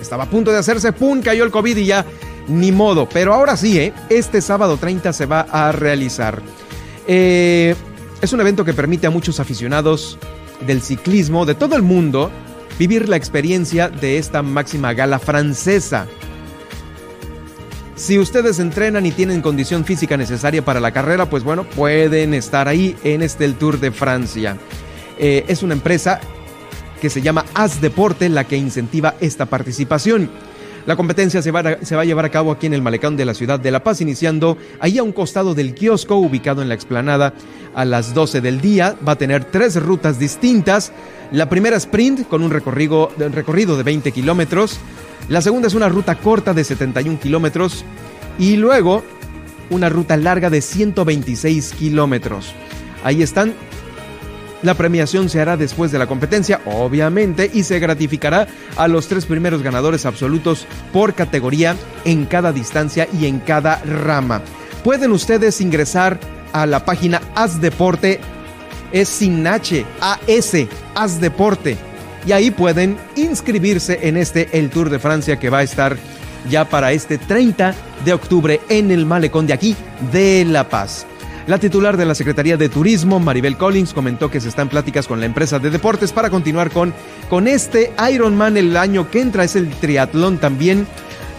Estaba 0.00 0.24
a 0.24 0.30
punto 0.30 0.52
de 0.52 0.58
hacerse, 0.58 0.92
¡pum! 0.92 1.20
cayó 1.22 1.44
el 1.44 1.50
COVID 1.50 1.76
y 1.76 1.86
ya 1.86 2.04
ni 2.48 2.70
modo. 2.70 3.08
Pero 3.08 3.34
ahora 3.34 3.56
sí, 3.56 3.78
¿eh? 3.78 3.92
este 4.08 4.40
sábado 4.40 4.76
30 4.76 5.12
se 5.12 5.26
va 5.26 5.40
a 5.40 5.72
realizar. 5.72 6.42
Eh, 7.06 7.74
es 8.20 8.32
un 8.32 8.40
evento 8.40 8.64
que 8.64 8.74
permite 8.74 9.06
a 9.06 9.10
muchos 9.10 9.40
aficionados 9.40 10.18
del 10.66 10.80
ciclismo 10.82 11.44
de 11.44 11.54
todo 11.54 11.74
el 11.74 11.82
mundo 11.82 12.30
vivir 12.78 13.08
la 13.08 13.16
experiencia 13.16 13.88
de 13.88 14.18
esta 14.18 14.42
máxima 14.42 14.92
gala 14.92 15.18
francesa. 15.18 16.06
Si 17.94 18.18
ustedes 18.18 18.58
entrenan 18.58 19.04
y 19.04 19.12
tienen 19.12 19.42
condición 19.42 19.84
física 19.84 20.16
necesaria 20.16 20.64
para 20.64 20.80
la 20.80 20.92
carrera, 20.92 21.28
pues 21.28 21.44
bueno, 21.44 21.64
pueden 21.64 22.32
estar 22.32 22.66
ahí 22.66 22.96
en 23.04 23.22
este 23.22 23.44
el 23.44 23.54
Tour 23.54 23.78
de 23.80 23.92
Francia. 23.92 24.56
Eh, 25.18 25.44
es 25.46 25.62
una 25.62 25.74
empresa 25.74 26.18
que 27.00 27.10
se 27.10 27.20
llama 27.20 27.44
As 27.52 27.80
Deporte 27.80 28.28
la 28.28 28.44
que 28.44 28.56
incentiva 28.56 29.14
esta 29.20 29.46
participación. 29.46 30.30
La 30.86 30.96
competencia 30.96 31.42
se 31.42 31.50
va, 31.52 31.60
a, 31.60 31.84
se 31.84 31.94
va, 31.94 32.02
a, 32.02 32.04
llevar 32.04 32.24
a 32.24 32.30
cabo 32.30 32.50
aquí 32.50 32.66
en 32.66 32.74
el 32.74 32.82
malecón 32.82 33.16
de 33.16 33.24
la 33.24 33.34
ciudad 33.34 33.60
de 33.60 33.70
La 33.70 33.84
Paz, 33.84 34.00
iniciando 34.00 34.56
ahí 34.80 34.98
a 34.98 35.02
un 35.02 35.12
costado 35.12 35.54
del 35.54 35.74
kiosco 35.74 36.16
ubicado 36.16 36.62
en 36.62 36.68
la 36.68 36.74
explanada 36.74 37.34
a 37.74 37.84
las 37.84 38.14
12 38.14 38.40
del 38.40 38.60
día. 38.60 38.96
Va 39.06 39.12
a 39.12 39.18
tener 39.18 39.44
tres 39.44 39.80
rutas 39.80 40.18
distintas. 40.18 40.92
La 41.30 41.48
primera 41.48 41.76
sprint 41.76 42.26
con 42.26 42.42
un 42.42 42.50
recorrido, 42.50 43.12
un 43.16 43.32
recorrido 43.32 43.76
de 43.76 43.84
20 43.84 44.10
kilómetros. 44.10 44.80
La 45.28 45.40
segunda 45.40 45.68
es 45.68 45.74
una 45.74 45.88
ruta 45.88 46.16
corta 46.16 46.52
de 46.52 46.64
71 46.64 47.18
kilómetros 47.20 47.84
y 48.38 48.56
luego 48.56 49.02
una 49.70 49.88
ruta 49.88 50.16
larga 50.16 50.50
de 50.50 50.60
126 50.60 51.72
kilómetros. 51.72 52.52
Ahí 53.04 53.22
están. 53.22 53.54
La 54.62 54.74
premiación 54.74 55.28
se 55.28 55.40
hará 55.40 55.56
después 55.56 55.90
de 55.90 55.98
la 55.98 56.06
competencia, 56.06 56.60
obviamente, 56.66 57.50
y 57.52 57.64
se 57.64 57.80
gratificará 57.80 58.46
a 58.76 58.86
los 58.86 59.08
tres 59.08 59.26
primeros 59.26 59.62
ganadores 59.62 60.06
absolutos 60.06 60.66
por 60.92 61.14
categoría 61.14 61.76
en 62.04 62.26
cada 62.26 62.52
distancia 62.52 63.08
y 63.18 63.26
en 63.26 63.40
cada 63.40 63.82
rama. 63.82 64.40
Pueden 64.84 65.10
ustedes 65.10 65.60
ingresar 65.60 66.20
a 66.52 66.66
la 66.66 66.84
página 66.84 67.20
As 67.34 67.60
Deporte, 67.60 68.20
es 68.92 69.08
sin 69.08 69.44
H, 69.46 69.84
AS, 70.00 70.56
As 70.94 71.20
Deporte 71.20 71.91
y 72.26 72.32
ahí 72.32 72.50
pueden 72.50 72.96
inscribirse 73.16 74.00
en 74.02 74.16
este 74.16 74.48
El 74.58 74.70
Tour 74.70 74.90
de 74.90 74.98
Francia 74.98 75.38
que 75.38 75.50
va 75.50 75.58
a 75.58 75.62
estar 75.62 75.96
ya 76.48 76.64
para 76.68 76.92
este 76.92 77.18
30 77.18 77.74
de 78.04 78.12
octubre 78.12 78.60
en 78.68 78.90
el 78.90 79.06
malecón 79.06 79.46
de 79.46 79.52
aquí 79.52 79.76
de 80.12 80.44
La 80.44 80.68
Paz. 80.68 81.06
La 81.46 81.58
titular 81.58 81.96
de 81.96 82.04
la 82.04 82.14
Secretaría 82.14 82.56
de 82.56 82.68
Turismo, 82.68 83.18
Maribel 83.18 83.56
Collins, 83.56 83.92
comentó 83.92 84.30
que 84.30 84.40
se 84.40 84.48
están 84.48 84.68
pláticas 84.68 85.08
con 85.08 85.18
la 85.18 85.26
empresa 85.26 85.58
de 85.58 85.70
deportes 85.70 86.12
para 86.12 86.30
continuar 86.30 86.70
con, 86.70 86.94
con 87.28 87.48
este 87.48 87.92
Ironman 88.12 88.56
el 88.56 88.76
año 88.76 89.10
que 89.10 89.20
entra. 89.20 89.42
Es 89.42 89.56
el 89.56 89.68
triatlón 89.70 90.38
también 90.38 90.86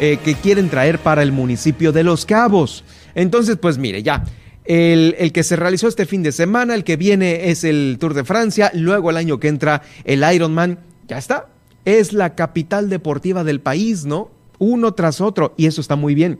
eh, 0.01 0.17
que 0.21 0.35
quieren 0.35 0.69
traer 0.69 0.99
para 0.99 1.23
el 1.23 1.31
municipio 1.31 1.93
de 1.93 2.03
Los 2.03 2.25
Cabos. 2.25 2.83
Entonces, 3.15 3.57
pues 3.57 3.77
mire, 3.77 4.03
ya 4.03 4.25
el, 4.65 5.31
que 5.33 5.43
se 5.43 5.55
realizó 5.55 5.87
este 5.87 6.05
fin 6.05 6.23
de 6.23 6.31
semana, 6.31 6.75
el 6.75 6.83
que 6.83 6.97
viene 6.97 7.49
es 7.49 7.63
el 7.63 7.97
Tour 7.99 8.13
de 8.13 8.23
Francia, 8.23 8.71
luego 8.73 9.09
el 9.09 9.17
año 9.17 9.39
que 9.39 9.47
entra 9.47 9.81
el 10.05 10.23
Ironman, 10.33 10.79
ya 11.07 11.17
está. 11.17 11.47
Es 11.85 12.13
la 12.13 12.35
capital 12.35 12.89
deportiva 12.89 13.43
del 13.43 13.59
país, 13.59 14.05
¿no? 14.05 14.31
Uno 14.59 14.93
tras 14.93 15.19
otro, 15.19 15.53
y 15.57 15.65
eso 15.65 15.81
está 15.81 15.95
muy 15.95 16.15
bien, 16.15 16.39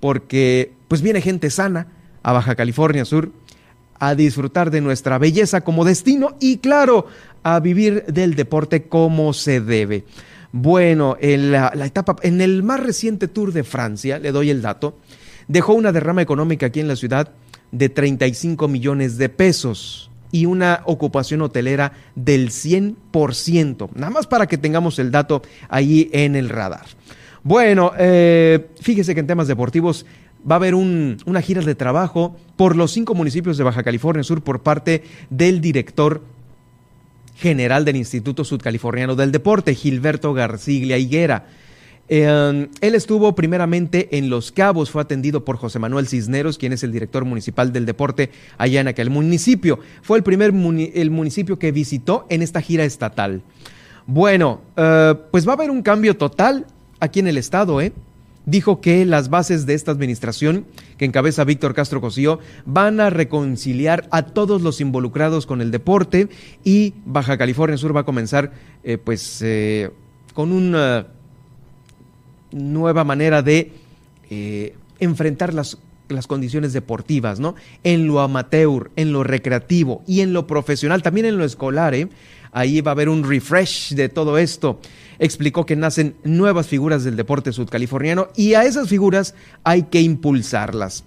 porque 0.00 0.72
pues 0.88 1.02
viene 1.02 1.20
gente 1.20 1.50
sana 1.50 1.86
a 2.22 2.32
Baja 2.32 2.56
California 2.56 3.04
Sur 3.04 3.30
a 4.00 4.14
disfrutar 4.14 4.70
de 4.70 4.80
nuestra 4.80 5.18
belleza 5.18 5.60
como 5.60 5.84
destino 5.84 6.34
y 6.40 6.56
claro, 6.56 7.06
a 7.42 7.60
vivir 7.60 8.04
del 8.06 8.34
deporte 8.34 8.84
como 8.84 9.32
se 9.32 9.60
debe. 9.60 10.04
Bueno, 10.52 11.16
en 11.20 11.52
la 11.52 11.70
etapa, 11.84 12.16
en 12.22 12.40
el 12.40 12.62
más 12.62 12.80
reciente 12.80 13.28
Tour 13.28 13.52
de 13.52 13.62
Francia, 13.62 14.18
le 14.18 14.32
doy 14.32 14.50
el 14.50 14.62
dato, 14.62 14.96
dejó 15.46 15.74
una 15.74 15.92
derrama 15.92 16.22
económica 16.22 16.66
aquí 16.66 16.80
en 16.80 16.88
la 16.88 16.96
ciudad 16.96 17.30
de 17.72 17.88
35 17.88 18.68
millones 18.68 19.18
de 19.18 19.28
pesos 19.28 20.10
y 20.32 20.46
una 20.46 20.82
ocupación 20.84 21.42
hotelera 21.42 21.92
del 22.14 22.50
100%. 22.50 23.90
Nada 23.94 24.10
más 24.10 24.26
para 24.26 24.46
que 24.46 24.58
tengamos 24.58 24.98
el 24.98 25.10
dato 25.10 25.42
ahí 25.68 26.08
en 26.12 26.36
el 26.36 26.48
radar. 26.48 26.86
Bueno, 27.42 27.92
eh, 27.98 28.68
fíjese 28.80 29.14
que 29.14 29.20
en 29.20 29.26
temas 29.26 29.48
deportivos 29.48 30.06
va 30.48 30.54
a 30.54 30.56
haber 30.56 30.74
una 30.74 31.42
gira 31.42 31.62
de 31.62 31.74
trabajo 31.74 32.36
por 32.56 32.76
los 32.76 32.92
cinco 32.92 33.14
municipios 33.14 33.58
de 33.58 33.64
Baja 33.64 33.82
California 33.82 34.22
Sur 34.22 34.42
por 34.42 34.62
parte 34.62 35.02
del 35.30 35.60
director 35.60 36.22
general 37.36 37.84
del 37.84 37.96
Instituto 37.96 38.44
Sudcaliforniano 38.44 39.16
del 39.16 39.32
Deporte, 39.32 39.74
Gilberto 39.74 40.32
Garciglia 40.34 40.98
Higuera. 40.98 41.46
Em, 42.12 42.68
él 42.80 42.96
estuvo 42.96 43.36
primeramente 43.36 44.18
en 44.18 44.30
Los 44.30 44.50
Cabos, 44.50 44.90
fue 44.90 45.00
atendido 45.00 45.44
por 45.44 45.56
José 45.58 45.78
Manuel 45.78 46.08
Cisneros, 46.08 46.58
quien 46.58 46.72
es 46.72 46.82
el 46.82 46.90
director 46.90 47.24
municipal 47.24 47.72
del 47.72 47.86
deporte 47.86 48.30
allá 48.58 48.80
en 48.80 48.88
aquel 48.88 49.10
municipio. 49.10 49.78
Fue 50.02 50.18
el 50.18 50.24
primer 50.24 50.52
el 50.52 51.10
municipio 51.12 51.60
que 51.60 51.70
visitó 51.70 52.26
en 52.28 52.42
esta 52.42 52.62
gira 52.62 52.82
estatal. 52.82 53.42
Bueno, 54.06 54.60
eh, 54.76 55.14
pues 55.30 55.46
va 55.46 55.52
a 55.52 55.54
haber 55.54 55.70
un 55.70 55.82
cambio 55.82 56.16
total 56.16 56.66
aquí 56.98 57.20
en 57.20 57.28
el 57.28 57.38
estado, 57.38 57.80
¿eh? 57.80 57.92
dijo 58.44 58.80
que 58.80 59.04
las 59.04 59.30
bases 59.30 59.64
de 59.64 59.74
esta 59.74 59.92
administración 59.92 60.66
que 60.98 61.04
encabeza 61.04 61.44
Víctor 61.44 61.74
Castro 61.74 62.00
Cosío 62.00 62.40
van 62.66 62.98
a 62.98 63.10
reconciliar 63.10 64.08
a 64.10 64.22
todos 64.22 64.62
los 64.62 64.80
involucrados 64.80 65.46
con 65.46 65.60
el 65.60 65.70
deporte 65.70 66.28
y 66.64 66.94
Baja 67.04 67.38
California 67.38 67.76
Sur 67.76 67.94
va 67.94 68.00
a 68.00 68.04
comenzar 68.04 68.50
eh, 68.82 68.98
pues 68.98 69.42
eh, 69.42 69.90
con 70.34 70.50
una 70.50 71.06
nueva 72.52 73.04
manera 73.04 73.42
de 73.42 73.72
eh, 74.30 74.74
enfrentar 74.98 75.54
las, 75.54 75.78
las 76.08 76.26
condiciones 76.26 76.72
deportivas, 76.72 77.40
¿no? 77.40 77.54
En 77.84 78.06
lo 78.06 78.20
amateur, 78.20 78.90
en 78.96 79.12
lo 79.12 79.24
recreativo 79.24 80.02
y 80.06 80.20
en 80.20 80.32
lo 80.32 80.46
profesional, 80.46 81.02
también 81.02 81.26
en 81.26 81.38
lo 81.38 81.44
escolar, 81.44 81.94
¿eh? 81.94 82.08
Ahí 82.52 82.80
va 82.80 82.90
a 82.90 82.94
haber 82.94 83.08
un 83.08 83.22
refresh 83.22 83.94
de 83.94 84.08
todo 84.08 84.36
esto. 84.36 84.80
Explicó 85.18 85.66
que 85.66 85.76
nacen 85.76 86.16
nuevas 86.24 86.66
figuras 86.66 87.04
del 87.04 87.16
deporte 87.16 87.52
sudcaliforniano 87.52 88.28
y 88.34 88.54
a 88.54 88.64
esas 88.64 88.88
figuras 88.88 89.34
hay 89.62 89.84
que 89.84 90.00
impulsarlas. 90.00 91.04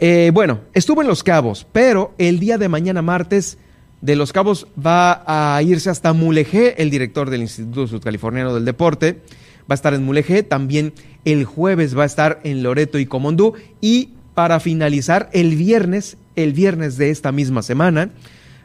Eh, 0.00 0.30
bueno, 0.32 0.60
estuvo 0.72 1.02
en 1.02 1.08
Los 1.08 1.22
Cabos, 1.22 1.66
pero 1.72 2.14
el 2.18 2.40
día 2.40 2.58
de 2.58 2.68
mañana 2.68 3.02
martes 3.02 3.58
de 4.00 4.16
Los 4.16 4.32
Cabos 4.32 4.66
va 4.84 5.22
a 5.26 5.62
irse 5.62 5.90
hasta 5.90 6.12
Mulegé, 6.12 6.74
el 6.82 6.90
director 6.90 7.30
del 7.30 7.42
Instituto 7.42 7.86
Sudcaliforniano 7.86 8.54
del 8.54 8.64
Deporte. 8.64 9.20
Va 9.72 9.74
a 9.74 9.80
estar 9.80 9.94
en 9.94 10.04
Mulegé, 10.04 10.42
también 10.42 10.92
el 11.24 11.46
jueves 11.46 11.96
va 11.96 12.02
a 12.02 12.04
estar 12.04 12.40
en 12.44 12.62
Loreto 12.62 12.98
y 12.98 13.06
Comondú 13.06 13.54
y 13.80 14.10
para 14.34 14.60
finalizar 14.60 15.30
el 15.32 15.56
viernes, 15.56 16.18
el 16.36 16.52
viernes 16.52 16.98
de 16.98 17.08
esta 17.08 17.32
misma 17.32 17.62
semana, 17.62 18.10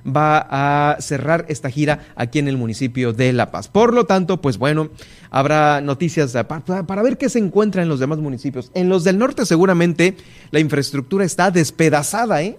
va 0.05 0.47
a 0.49 0.99
cerrar 0.99 1.45
esta 1.47 1.69
gira 1.69 2.07
aquí 2.17 2.39
en 2.39 2.49
el 2.49 2.57
municipio 2.57 3.13
de 3.13 3.31
La 3.31 3.51
Paz. 3.51 3.69
Por 3.69 3.93
lo 3.93 4.03
tanto, 4.03 4.41
pues 4.41 4.57
bueno, 4.57 4.89
habrá 5.31 5.79
noticias 5.79 6.33
para, 6.45 7.01
ver 7.03 7.17
qué 7.17 7.29
se 7.29 7.39
encuentra 7.39 7.81
en 7.81 7.87
los 7.87 8.01
demás 8.01 8.19
municipios. 8.19 8.69
En 8.73 8.89
los 8.89 9.05
del 9.05 9.17
norte 9.17 9.45
seguramente 9.45 10.17
la 10.51 10.59
infraestructura 10.59 11.23
está 11.23 11.51
despedazada, 11.51 12.43
¿eh? 12.43 12.57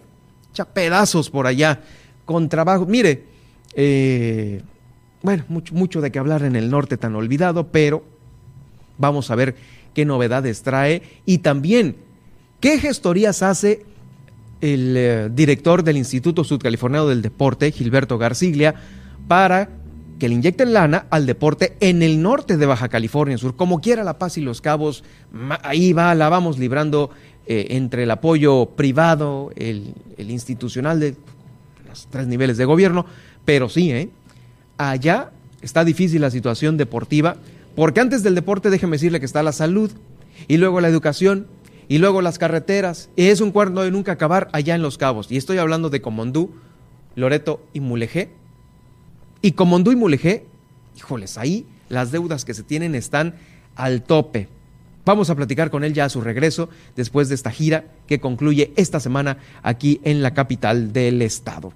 Ya 0.55 0.65
pedazos 0.65 1.29
por 1.29 1.47
allá, 1.47 1.83
con 2.25 2.49
trabajo. 2.49 2.87
Mire, 2.87 3.25
eh, 3.75 4.63
bueno, 5.21 5.45
mucho, 5.49 5.75
mucho 5.75 6.01
de 6.01 6.11
qué 6.11 6.19
hablar 6.19 6.45
en 6.45 6.57
el 6.57 6.71
norte 6.71 6.97
tan 6.97 7.15
olvidado, 7.15 7.67
pero 7.69 8.17
vamos 8.99 9.31
a 9.31 9.35
ver 9.35 9.57
qué 9.95 10.05
novedades 10.05 10.63
trae. 10.63 11.03
Y 11.25 11.39
también 11.39 11.97
qué 12.61 12.79
gestorías 12.79 13.43
hace 13.43 13.87
el 14.61 14.95
eh, 14.97 15.29
director 15.33 15.83
del 15.83 15.97
Instituto 15.97 16.45
Sudcaliforniano 16.45 17.07
del 17.07 17.23
Deporte, 17.23 17.73
Gilberto 17.73 18.19
Garciglia, 18.19 18.75
para 19.27 19.71
que 20.19 20.29
le 20.29 20.35
inyecten 20.35 20.73
lana 20.73 21.07
al 21.11 21.27
deporte 21.27 21.77
en 21.81 22.03
el 22.03 22.21
norte 22.21 22.57
de 22.57 22.67
Baja 22.67 22.89
California 22.89 23.39
Sur, 23.39 23.57
como 23.57 23.81
quiera 23.81 24.03
La 24.03 24.19
Paz 24.19 24.37
y 24.37 24.41
Los 24.41 24.61
Cabos, 24.61 25.05
ahí 25.63 25.93
va, 25.93 26.15
la 26.15 26.29
vamos 26.29 26.59
librando 26.59 27.11
eh, 27.47 27.69
entre 27.71 28.03
el 28.03 28.11
apoyo 28.11 28.67
privado, 28.67 29.51
el, 29.57 29.95
institucional 30.19 31.01
de 31.01 31.15
los 31.89 32.09
tres 32.09 32.27
niveles 32.27 32.57
de 32.57 32.65
gobierno, 32.65 33.07
pero 33.45 33.69
sí, 33.69 33.93
¿eh? 33.93 34.11
allá 34.77 35.31
está 35.63 35.85
difícil 35.85 36.21
la 36.21 36.31
situación 36.31 36.77
deportiva, 36.77 37.37
porque 37.75 38.01
antes 38.01 38.23
del 38.23 38.35
deporte 38.35 38.71
déjeme 38.71 38.97
decirle 38.97 39.21
que 39.21 39.27
está 39.27 39.43
la 39.43 39.53
salud 39.53 39.91
y 40.47 40.57
luego 40.57 40.81
la 40.81 40.89
educación 40.89 41.47
y 41.89 41.99
luego 41.99 42.23
las 42.23 42.39
carreteras. 42.39 43.11
Es 43.17 43.41
un 43.41 43.51
cuerno 43.51 43.83
de 43.83 43.91
nunca 43.91 44.13
acabar 44.13 44.49
allá 44.53 44.75
en 44.75 44.83
Los 44.83 44.99
Cabos. 44.99 45.31
Y 45.33 45.37
estoy 45.37 45.59
hablando 45.59 45.91
de 45.91 46.01
Comondú, 46.01 46.55
Loreto 47.17 47.63
y 47.73 47.81
Mulegé. 47.81 48.31
Y 49.41 49.53
Comondú 49.53 49.93
y 49.93 49.97
Mulegé, 49.97 50.47
híjoles, 50.97 51.39
ahí 51.39 51.67
las 51.89 52.13
deudas 52.13 52.45
que 52.45 52.55
se 52.55 52.63
tienen 52.63 52.95
están 52.95 53.35
al 53.77 54.03
tope. 54.03 54.49
Vamos 55.05 55.31
a 55.31 55.35
platicar 55.35 55.71
con 55.71 55.85
él 55.85 55.95
ya 55.95 56.05
a 56.05 56.09
su 56.11 56.21
regreso 56.21 56.69
después 56.95 57.31
de 57.31 57.35
esta 57.35 57.51
gira 57.51 57.85
que 58.07 58.21
concluye 58.21 58.73
esta 58.77 59.01
semana 59.01 59.39
aquí 59.63 60.01
en 60.05 60.23
la 60.23 60.35
capital 60.35 60.93
del 60.93 61.23
estado. 61.23 61.73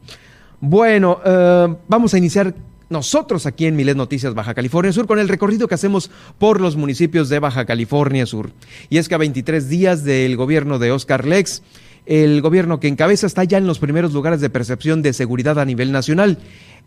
Bueno, 0.60 1.18
eh, 1.24 1.74
vamos 1.88 2.12
a 2.12 2.18
iniciar 2.18 2.54
nosotros 2.92 3.46
aquí 3.46 3.66
en 3.66 3.74
Milet 3.74 3.96
Noticias 3.96 4.34
Baja 4.34 4.54
California 4.54 4.92
Sur 4.92 5.06
con 5.06 5.18
el 5.18 5.28
recorrido 5.28 5.66
que 5.66 5.74
hacemos 5.74 6.10
por 6.38 6.60
los 6.60 6.76
municipios 6.76 7.28
de 7.28 7.40
Baja 7.40 7.64
California 7.64 8.26
Sur. 8.26 8.52
Y 8.88 8.98
es 8.98 9.08
que 9.08 9.16
a 9.16 9.18
23 9.18 9.68
días 9.68 10.04
del 10.04 10.36
gobierno 10.36 10.78
de 10.78 10.92
Oscar 10.92 11.26
Lex, 11.26 11.62
el 12.06 12.40
gobierno 12.42 12.78
que 12.78 12.88
encabeza 12.88 13.26
está 13.26 13.44
ya 13.44 13.58
en 13.58 13.66
los 13.66 13.78
primeros 13.78 14.12
lugares 14.12 14.40
de 14.40 14.50
percepción 14.50 15.02
de 15.02 15.12
seguridad 15.12 15.58
a 15.58 15.64
nivel 15.64 15.90
nacional. 15.90 16.38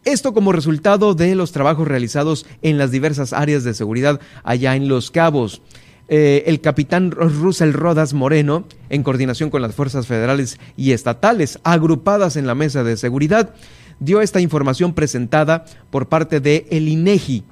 Esto 0.05 0.33
como 0.33 0.51
resultado 0.51 1.15
de 1.15 1.33
los 1.35 1.51
trabajos 1.51 1.87
realizados 1.87 2.45
en 2.61 2.77
las 2.77 2.91
diversas 2.91 3.33
áreas 3.33 3.63
de 3.63 3.73
seguridad 3.73 4.21
allá 4.43 4.75
en 4.75 4.87
Los 4.87 5.09
Cabos. 5.09 5.61
Eh, 6.07 6.43
el 6.45 6.61
capitán 6.61 7.09
Russell 7.09 7.73
Rodas 7.73 8.13
Moreno, 8.13 8.67
en 8.89 9.01
coordinación 9.01 9.49
con 9.49 9.63
las 9.63 9.73
fuerzas 9.73 10.05
federales 10.05 10.59
y 10.77 10.91
estatales 10.91 11.59
agrupadas 11.63 12.35
en 12.35 12.45
la 12.45 12.53
mesa 12.53 12.83
de 12.83 12.95
seguridad, 12.95 13.55
dio 13.99 14.21
esta 14.21 14.41
información 14.41 14.93
presentada 14.93 15.65
por 15.89 16.07
parte 16.07 16.39
de 16.39 16.65
el 16.69 16.87
INEGI 16.87 17.43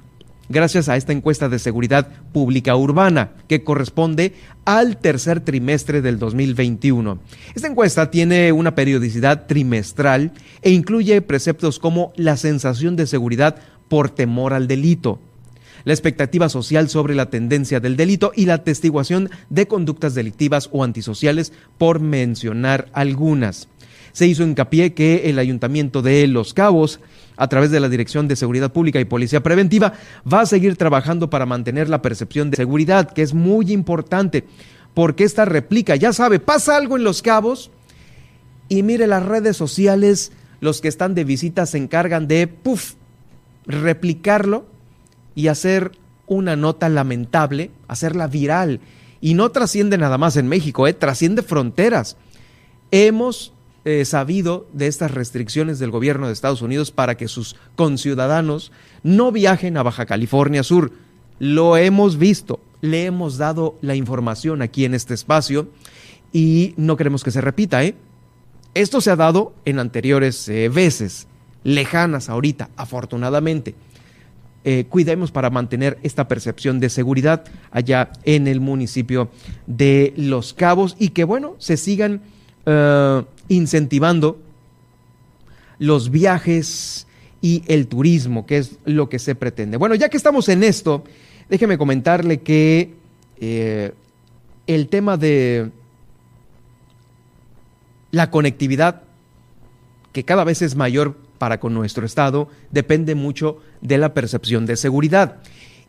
gracias 0.48 0.88
a 0.88 0.96
esta 0.96 1.12
encuesta 1.12 1.48
de 1.48 1.58
seguridad 1.58 2.08
pública 2.32 2.76
urbana 2.76 3.32
que 3.48 3.64
corresponde 3.64 4.34
al 4.64 4.98
tercer 4.98 5.40
trimestre 5.40 6.02
del 6.02 6.18
2021. 6.18 7.18
Esta 7.54 7.68
encuesta 7.68 8.10
tiene 8.10 8.52
una 8.52 8.74
periodicidad 8.74 9.46
trimestral 9.46 10.32
e 10.62 10.70
incluye 10.70 11.22
preceptos 11.22 11.78
como 11.78 12.12
la 12.16 12.36
sensación 12.36 12.96
de 12.96 13.06
seguridad 13.06 13.56
por 13.88 14.10
temor 14.10 14.54
al 14.54 14.66
delito, 14.66 15.20
la 15.84 15.92
expectativa 15.92 16.48
social 16.48 16.88
sobre 16.88 17.14
la 17.14 17.28
tendencia 17.30 17.78
del 17.78 17.96
delito 17.96 18.32
y 18.34 18.46
la 18.46 18.54
atestiguación 18.54 19.30
de 19.50 19.66
conductas 19.66 20.14
delictivas 20.14 20.70
o 20.72 20.82
antisociales, 20.82 21.52
por 21.76 22.00
mencionar 22.00 22.88
algunas 22.92 23.68
se 24.14 24.28
hizo 24.28 24.44
hincapié 24.44 24.94
que 24.94 25.28
el 25.28 25.40
Ayuntamiento 25.40 26.00
de 26.00 26.28
Los 26.28 26.54
Cabos, 26.54 27.00
a 27.36 27.48
través 27.48 27.72
de 27.72 27.80
la 27.80 27.88
Dirección 27.88 28.28
de 28.28 28.36
Seguridad 28.36 28.72
Pública 28.72 29.00
y 29.00 29.04
Policía 29.04 29.42
Preventiva, 29.42 29.94
va 30.32 30.42
a 30.42 30.46
seguir 30.46 30.76
trabajando 30.76 31.28
para 31.28 31.46
mantener 31.46 31.88
la 31.88 32.00
percepción 32.00 32.48
de 32.48 32.56
seguridad, 32.56 33.10
que 33.10 33.22
es 33.22 33.34
muy 33.34 33.72
importante, 33.72 34.44
porque 34.94 35.24
esta 35.24 35.44
replica, 35.44 35.96
ya 35.96 36.12
sabe, 36.12 36.38
pasa 36.38 36.76
algo 36.76 36.96
en 36.96 37.02
Los 37.02 37.22
Cabos 37.22 37.72
y 38.68 38.84
mire 38.84 39.08
las 39.08 39.26
redes 39.26 39.56
sociales, 39.56 40.30
los 40.60 40.80
que 40.80 40.86
están 40.86 41.16
de 41.16 41.24
visita 41.24 41.66
se 41.66 41.78
encargan 41.78 42.28
de, 42.28 42.46
puff, 42.46 42.94
replicarlo 43.66 44.64
y 45.34 45.48
hacer 45.48 45.90
una 46.28 46.54
nota 46.54 46.88
lamentable, 46.88 47.72
hacerla 47.88 48.28
viral. 48.28 48.78
Y 49.20 49.34
no 49.34 49.50
trasciende 49.50 49.98
nada 49.98 50.18
más 50.18 50.36
en 50.36 50.46
México, 50.46 50.86
¿eh? 50.86 50.92
trasciende 50.92 51.42
fronteras. 51.42 52.16
Hemos 52.92 53.53
eh, 53.84 54.04
sabido 54.04 54.66
de 54.72 54.86
estas 54.86 55.10
restricciones 55.10 55.78
del 55.78 55.90
gobierno 55.90 56.26
de 56.26 56.32
Estados 56.32 56.62
Unidos 56.62 56.90
para 56.90 57.16
que 57.16 57.28
sus 57.28 57.56
conciudadanos 57.76 58.72
no 59.02 59.30
viajen 59.30 59.76
a 59.76 59.82
Baja 59.82 60.06
California 60.06 60.62
Sur. 60.62 60.92
Lo 61.38 61.76
hemos 61.76 62.16
visto, 62.16 62.60
le 62.80 63.04
hemos 63.04 63.38
dado 63.38 63.76
la 63.80 63.94
información 63.94 64.62
aquí 64.62 64.84
en 64.84 64.94
este 64.94 65.14
espacio 65.14 65.68
y 66.32 66.74
no 66.76 66.96
queremos 66.96 67.24
que 67.24 67.30
se 67.30 67.40
repita. 67.40 67.84
¿eh? 67.84 67.94
Esto 68.74 69.00
se 69.00 69.10
ha 69.10 69.16
dado 69.16 69.54
en 69.64 69.78
anteriores 69.78 70.48
eh, 70.48 70.68
veces, 70.68 71.28
lejanas 71.62 72.28
ahorita, 72.28 72.70
afortunadamente. 72.76 73.74
Eh, 74.64 74.86
cuidemos 74.88 75.30
para 75.30 75.50
mantener 75.50 75.98
esta 76.02 76.26
percepción 76.26 76.80
de 76.80 76.88
seguridad 76.88 77.44
allá 77.70 78.10
en 78.24 78.48
el 78.48 78.60
municipio 78.60 79.30
de 79.66 80.12
Los 80.16 80.54
Cabos 80.54 80.96
y 80.98 81.10
que, 81.10 81.24
bueno, 81.24 81.54
se 81.58 81.76
sigan 81.76 82.22
incentivando 83.48 84.38
los 85.78 86.10
viajes 86.10 87.06
y 87.40 87.62
el 87.66 87.88
turismo, 87.88 88.46
que 88.46 88.58
es 88.58 88.76
lo 88.84 89.08
que 89.08 89.18
se 89.18 89.34
pretende. 89.34 89.76
Bueno, 89.76 89.94
ya 89.94 90.08
que 90.08 90.16
estamos 90.16 90.48
en 90.48 90.64
esto, 90.64 91.04
déjeme 91.48 91.76
comentarle 91.76 92.40
que 92.40 92.94
eh, 93.38 93.92
el 94.66 94.88
tema 94.88 95.16
de 95.16 95.70
la 98.10 98.30
conectividad, 98.30 99.02
que 100.12 100.24
cada 100.24 100.44
vez 100.44 100.62
es 100.62 100.76
mayor 100.76 101.16
para 101.38 101.60
con 101.60 101.74
nuestro 101.74 102.06
estado, 102.06 102.48
depende 102.70 103.14
mucho 103.14 103.58
de 103.80 103.98
la 103.98 104.14
percepción 104.14 104.64
de 104.66 104.76
seguridad. 104.76 105.36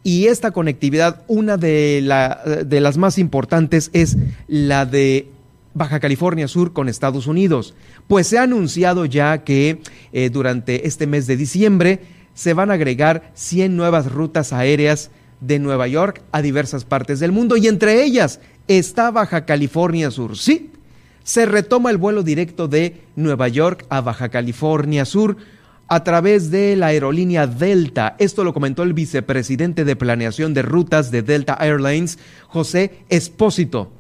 Y 0.04 0.28
esta 0.28 0.52
conectividad, 0.52 1.24
una 1.28 1.58
de, 1.58 2.02
la, 2.04 2.42
de 2.66 2.82
las 2.82 2.98
más 2.98 3.18
importantes 3.18 3.90
es 3.94 4.18
la 4.48 4.86
de 4.86 5.30
Baja 5.76 6.00
California 6.00 6.48
Sur 6.48 6.74
con 6.74 6.90
Estados 6.90 7.28
Unidos, 7.28 7.76
pues 8.08 8.28
se 8.28 8.40
ha 8.40 8.44
anunciado 8.44 9.06
ya 9.06 9.44
que 9.44 9.82
eh, 10.14 10.30
durante 10.30 10.88
este 10.88 11.06
mes 11.06 11.28
de 11.28 11.38
diciembre 11.38 12.00
se 12.34 12.54
van 12.54 12.72
a 12.72 12.76
agregar 12.76 13.32
100 13.36 13.76
nuevas 13.76 14.12
rutas 14.12 14.54
aéreas 14.54 15.12
de 15.42 15.60
Nueva 15.60 15.88
York 15.88 16.22
a 16.32 16.42
diversas 16.42 16.86
partes 16.86 17.20
del 17.20 17.34
mundo 17.34 17.58
y 17.58 17.68
entre 17.68 18.04
ellas 18.04 18.40
está 18.70 19.12
Baja 19.12 19.46
California 19.46 20.12
Sur. 20.12 20.38
Sí, 20.38 20.72
se 21.24 21.46
retoma 21.46 21.92
el 21.92 21.98
vuelo 21.98 22.24
directo 22.24 22.70
de 22.70 23.02
Nueva 23.18 23.50
York 23.50 23.86
a 23.90 24.00
Baja 24.00 24.30
California 24.30 25.04
Sur 25.04 25.36
a 25.88 26.04
través 26.06 26.52
de 26.52 26.78
la 26.78 26.88
aerolínea 26.88 27.48
Delta. 27.48 28.16
Esto 28.18 28.46
lo 28.46 28.54
comentó 28.54 28.84
el 28.84 28.94
vicepresidente 28.94 29.84
de 29.84 29.96
Planeación 29.98 30.54
de 30.54 30.62
Rutas 30.62 31.12
de 31.12 31.22
Delta 31.22 31.58
Airlines, 31.60 32.18
José 32.48 33.00
Espósito. 33.10 33.92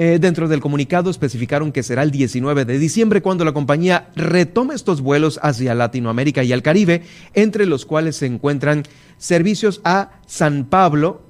Eh, 0.00 0.20
dentro 0.20 0.46
del 0.46 0.60
comunicado 0.60 1.10
especificaron 1.10 1.72
que 1.72 1.82
será 1.82 2.04
el 2.04 2.12
19 2.12 2.64
de 2.64 2.78
diciembre 2.78 3.20
cuando 3.20 3.44
la 3.44 3.52
compañía 3.52 4.10
retome 4.14 4.76
estos 4.76 5.00
vuelos 5.00 5.40
hacia 5.42 5.74
Latinoamérica 5.74 6.44
y 6.44 6.52
el 6.52 6.62
Caribe, 6.62 7.02
entre 7.34 7.66
los 7.66 7.84
cuales 7.84 8.14
se 8.14 8.26
encuentran 8.26 8.84
servicios 9.16 9.80
a 9.82 10.12
San 10.24 10.66
Pablo, 10.66 11.22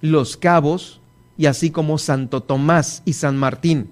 Los 0.00 0.36
Cabos 0.36 1.00
y 1.38 1.46
así 1.46 1.70
como 1.70 1.98
Santo 1.98 2.42
Tomás 2.42 3.02
y 3.04 3.12
San 3.12 3.36
Martín 3.36 3.90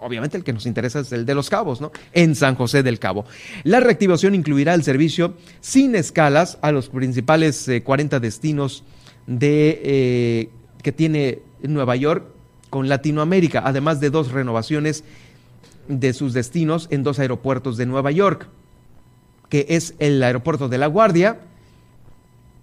obviamente 0.00 0.36
el 0.36 0.42
que 0.42 0.52
nos 0.52 0.66
interesa 0.66 1.00
es 1.00 1.12
el 1.12 1.24
de 1.24 1.34
los 1.34 1.48
cabos, 1.48 1.80
¿no? 1.80 1.90
En 2.12 2.34
San 2.34 2.56
José 2.56 2.82
del 2.82 2.98
Cabo. 2.98 3.24
La 3.62 3.80
reactivación 3.80 4.34
incluirá 4.34 4.74
el 4.74 4.82
servicio 4.82 5.34
sin 5.60 5.94
escalas 5.94 6.58
a 6.60 6.72
los 6.72 6.90
principales 6.90 7.70
40 7.82 8.16
eh, 8.16 8.20
destinos 8.20 8.84
de, 9.26 9.80
eh, 9.82 10.50
que 10.82 10.92
tiene 10.92 11.38
Nueva 11.68 11.96
York 11.96 12.26
con 12.70 12.88
Latinoamérica, 12.88 13.62
además 13.64 14.00
de 14.00 14.10
dos 14.10 14.32
renovaciones 14.32 15.04
de 15.88 16.12
sus 16.12 16.32
destinos 16.32 16.88
en 16.90 17.02
dos 17.02 17.18
aeropuertos 17.18 17.76
de 17.76 17.86
Nueva 17.86 18.10
York, 18.10 18.48
que 19.48 19.66
es 19.68 19.94
el 19.98 20.22
aeropuerto 20.22 20.68
de 20.68 20.78
La 20.78 20.86
Guardia, 20.86 21.38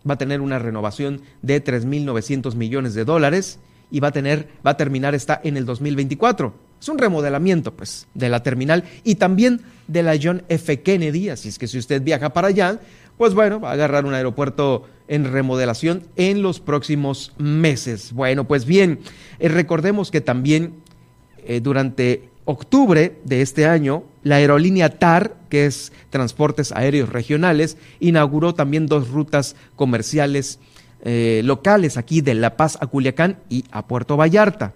va 0.10 0.16
a 0.16 0.18
tener 0.18 0.42
una 0.42 0.60
renovación 0.60 1.22
de 1.42 1.64
3.900 1.64 2.56
millones 2.56 2.94
de 2.94 3.06
dólares 3.06 3.60
y 3.92 4.00
va 4.00 4.10
a 4.10 4.12
tener, 4.12 4.50
va 4.66 4.72
a 4.72 4.78
terminar 4.78 5.14
esta 5.16 5.40
en 5.44 5.58
el 5.58 5.66
2024. 5.66 6.54
Es 6.82 6.90
un 6.90 6.98
remodelamiento, 6.98 7.74
pues, 7.74 8.08
de 8.16 8.30
la 8.30 8.42
terminal 8.42 8.86
y 9.04 9.16
también 9.16 9.62
de 9.88 10.02
la 10.02 10.18
John 10.22 10.44
F. 10.50 10.82
Kennedy. 10.82 11.30
Así 11.30 11.50
es 11.50 11.60
que 11.60 11.68
si 11.68 11.78
usted 11.78 12.02
viaja 12.02 12.34
para 12.34 12.48
allá, 12.48 12.80
pues 13.18 13.36
bueno, 13.36 13.60
va 13.60 13.70
a 13.70 13.74
agarrar 13.74 14.06
un 14.06 14.16
aeropuerto 14.16 14.88
en 15.12 15.30
remodelación 15.30 16.08
en 16.16 16.42
los 16.42 16.62
próximos 16.62 17.34
meses. 17.38 18.14
Bueno, 18.14 18.48
pues 18.48 18.64
bien, 18.66 19.00
eh, 19.40 19.50
recordemos 19.50 20.10
que 20.10 20.22
también 20.22 20.76
eh, 21.46 21.60
durante 21.60 22.30
octubre 22.46 23.20
de 23.26 23.42
este 23.42 23.68
año, 23.68 24.04
la 24.24 24.38
aerolínea 24.38 25.00
TAR, 25.00 25.36
que 25.50 25.66
es 25.66 25.92
Transportes 26.12 26.72
Aéreos 26.72 27.10
Regionales, 27.10 27.76
inauguró 28.00 28.56
también 28.56 28.88
dos 28.88 29.10
rutas 29.10 29.58
comerciales 29.76 30.60
eh, 31.04 31.42
locales 31.44 31.98
aquí 31.98 32.22
de 32.22 32.34
La 32.34 32.56
Paz 32.56 32.78
a 32.80 32.88
Culiacán 32.88 33.38
y 33.50 33.66
a 33.72 33.86
Puerto 33.88 34.16
Vallarta. 34.16 34.74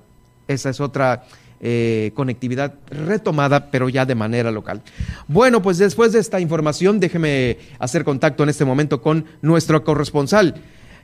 Esa 0.49 0.69
es 0.69 0.81
otra 0.81 1.23
eh, 1.62 2.12
conectividad 2.16 2.76
retomada, 2.89 3.72
pero 3.72 3.89
ya 3.89 4.06
de 4.06 4.16
manera 4.16 4.51
local. 4.51 4.82
Bueno, 5.28 5.62
pues 5.62 5.78
después 5.78 6.12
de 6.12 6.20
esta 6.20 6.39
información, 6.39 6.99
déjeme 6.99 7.58
hacer 7.80 8.03
contacto 8.03 8.43
en 8.43 8.49
este 8.49 8.66
momento 8.66 9.01
con 9.01 9.26
nuestro 9.41 9.84
corresponsal. 9.84 10.56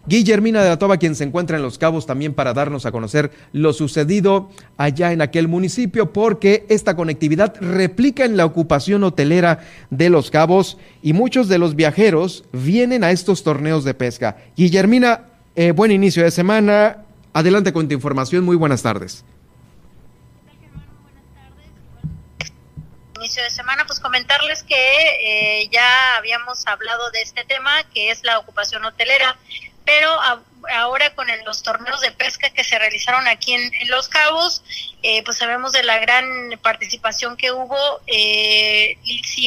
Guillermina 0.08 0.64
de 0.64 0.70
la 0.70 0.80
Toba, 0.80 0.98
quien 0.98 1.16
se 1.16 1.24
encuentra 1.24 1.58
en 1.58 1.64
Los 1.64 1.78
Cabos 1.78 2.08
también 2.08 2.34
para 2.34 2.54
darnos 2.54 2.86
a 2.86 2.92
conocer 2.92 3.32
lo 3.54 3.72
sucedido 3.72 4.50
allá 4.78 5.12
en 5.12 5.22
aquel 5.22 5.48
municipio, 5.48 6.12
porque 6.12 6.66
esta 6.70 6.96
conectividad 6.96 7.56
replica 7.62 8.26
en 8.26 8.36
la 8.36 8.46
ocupación 8.46 9.04
hotelera 9.04 9.60
de 9.92 10.10
Los 10.10 10.32
Cabos 10.32 10.80
y 11.04 11.14
muchos 11.14 11.48
de 11.50 11.60
los 11.60 11.76
viajeros 11.76 12.46
vienen 12.52 13.04
a 13.04 13.12
estos 13.12 13.44
torneos 13.44 13.84
de 13.84 13.94
pesca. 13.94 14.38
Guillermina, 14.58 15.26
eh, 15.56 15.72
buen 15.72 15.92
inicio 15.92 16.24
de 16.24 16.32
semana. 16.32 17.04
Adelante 17.34 17.72
con 17.72 17.88
tu 17.88 17.94
información. 17.94 18.44
Muy 18.44 18.56
buenas 18.56 18.82
tardes. 18.82 19.24
De 23.40 23.50
semana, 23.50 23.86
pues 23.86 24.00
comentarles 24.00 24.64
que 24.64 24.76
eh, 24.76 25.70
ya 25.72 26.18
habíamos 26.18 26.68
hablado 26.68 27.10
de 27.12 27.22
este 27.22 27.46
tema, 27.46 27.84
que 27.94 28.12
es 28.12 28.24
la 28.24 28.40
ocupación 28.40 28.84
hotelera 28.84 29.38
pero 29.86 30.10
ahora 30.74 31.14
con 31.16 31.28
los 31.46 31.64
torneos 31.64 32.02
de 32.02 32.12
pesca 32.12 32.50
que 32.52 32.64
se 32.64 32.78
realizaron 32.78 33.28
aquí 33.28 33.54
en, 33.54 33.72
Los 33.88 34.08
Cabos, 34.08 34.64
eh, 35.02 35.24
pues 35.24 35.38
sabemos 35.38 35.72
de 35.72 35.84
la 35.84 35.98
gran 36.00 36.26
participación 36.62 37.36
que 37.36 37.52
hubo. 37.52 37.78
Eh, 38.08 38.98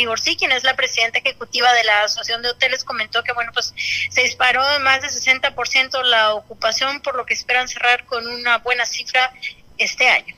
Orsi, 0.09 0.37
quien 0.37 0.53
es 0.53 0.65
la 0.65 0.77
presidenta 0.77 1.19
ejecutiva 1.19 1.73
de 1.73 1.85
la 1.85 2.03
Asociación 2.03 2.43
de 2.43 2.51
Hoteles, 2.51 2.85
comentó 2.85 3.23
que 3.23 3.33
bueno, 3.33 3.53
pues 3.55 3.75
se 4.11 4.23
disparó 4.23 4.63
más 4.81 5.03
de 5.03 5.09
60% 5.09 6.03
la 6.03 6.35
ocupación, 6.35 7.01
por 7.01 7.17
lo 7.17 7.25
que 7.25 7.35
esperan 7.35 7.69
cerrar 7.69 8.05
con 8.05 8.27
una 8.27 8.59
buena 8.59 8.85
cifra 8.85 9.33
este 9.79 10.09
año. 10.09 10.35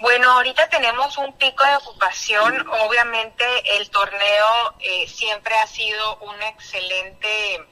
Bueno, 0.00 0.30
ahorita 0.32 0.68
tenemos 0.68 1.16
un 1.18 1.32
pico 1.34 1.64
de 1.64 1.76
ocupación. 1.76 2.66
Obviamente 2.86 3.44
el 3.76 3.88
torneo 3.90 4.74
eh, 4.80 5.06
siempre 5.08 5.54
ha 5.54 5.66
sido 5.66 6.18
un 6.18 6.42
excelente 6.42 7.66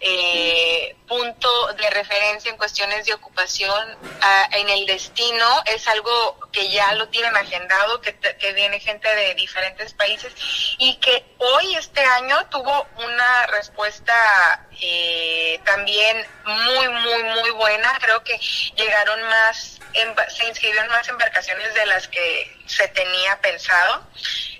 eh, 0.00 0.96
punto 1.06 1.72
de 1.74 1.90
referencia 1.90 2.50
en 2.50 2.56
cuestiones 2.56 3.06
de 3.06 3.14
ocupación 3.14 3.96
ah, 4.20 4.48
en 4.52 4.68
el 4.68 4.86
destino. 4.86 5.62
Es 5.66 5.88
algo 5.88 6.38
que 6.52 6.68
ya 6.70 6.92
lo 6.94 7.08
tienen 7.08 7.36
agendado, 7.36 8.00
que, 8.00 8.14
que 8.14 8.52
viene 8.52 8.78
gente 8.80 9.08
de 9.14 9.34
diferentes 9.34 9.92
países 9.94 10.32
y 10.78 10.94
que 10.96 11.24
hoy, 11.38 11.74
este 11.76 12.00
año, 12.02 12.36
tuvo 12.50 12.86
una 12.96 13.46
respuesta 13.46 14.66
eh, 14.80 15.60
también 15.64 16.24
muy, 16.44 16.88
muy, 16.88 17.22
muy 17.22 17.50
buena. 17.50 17.98
Creo 18.00 18.22
que 18.22 18.38
llegaron 18.76 19.22
más, 19.24 19.80
se 20.28 20.46
inscribieron 20.46 20.88
más 20.88 21.08
embarcaciones 21.08 21.74
de 21.74 21.86
las 21.86 22.06
que 22.08 22.56
se 22.66 22.86
tenía 22.88 23.40
pensado. 23.40 24.06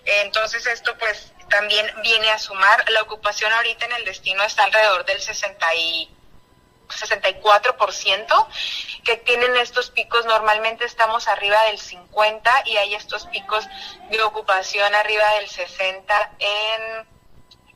Entonces 0.05 0.66
esto 0.66 0.97
pues 0.99 1.32
también 1.49 1.87
viene 2.03 2.31
a 2.31 2.39
sumar. 2.39 2.85
La 2.91 3.03
ocupación 3.03 3.53
ahorita 3.53 3.87
en 3.87 3.93
el 3.93 4.05
destino 4.05 4.43
está 4.43 4.65
alrededor 4.65 5.05
del 5.05 5.21
60 5.21 5.75
y 5.75 6.11
64% 6.89 8.47
que 9.05 9.17
tienen 9.17 9.57
estos 9.57 9.91
picos. 9.91 10.25
Normalmente 10.27 10.85
estamos 10.85 11.29
arriba 11.29 11.63
del 11.65 11.79
50 11.79 12.63
y 12.67 12.77
hay 12.77 12.95
estos 12.95 13.27
picos 13.27 13.67
de 14.11 14.23
ocupación 14.23 14.95
arriba 14.95 15.25
del 15.35 15.49
60 15.49 16.33
en 16.39 17.18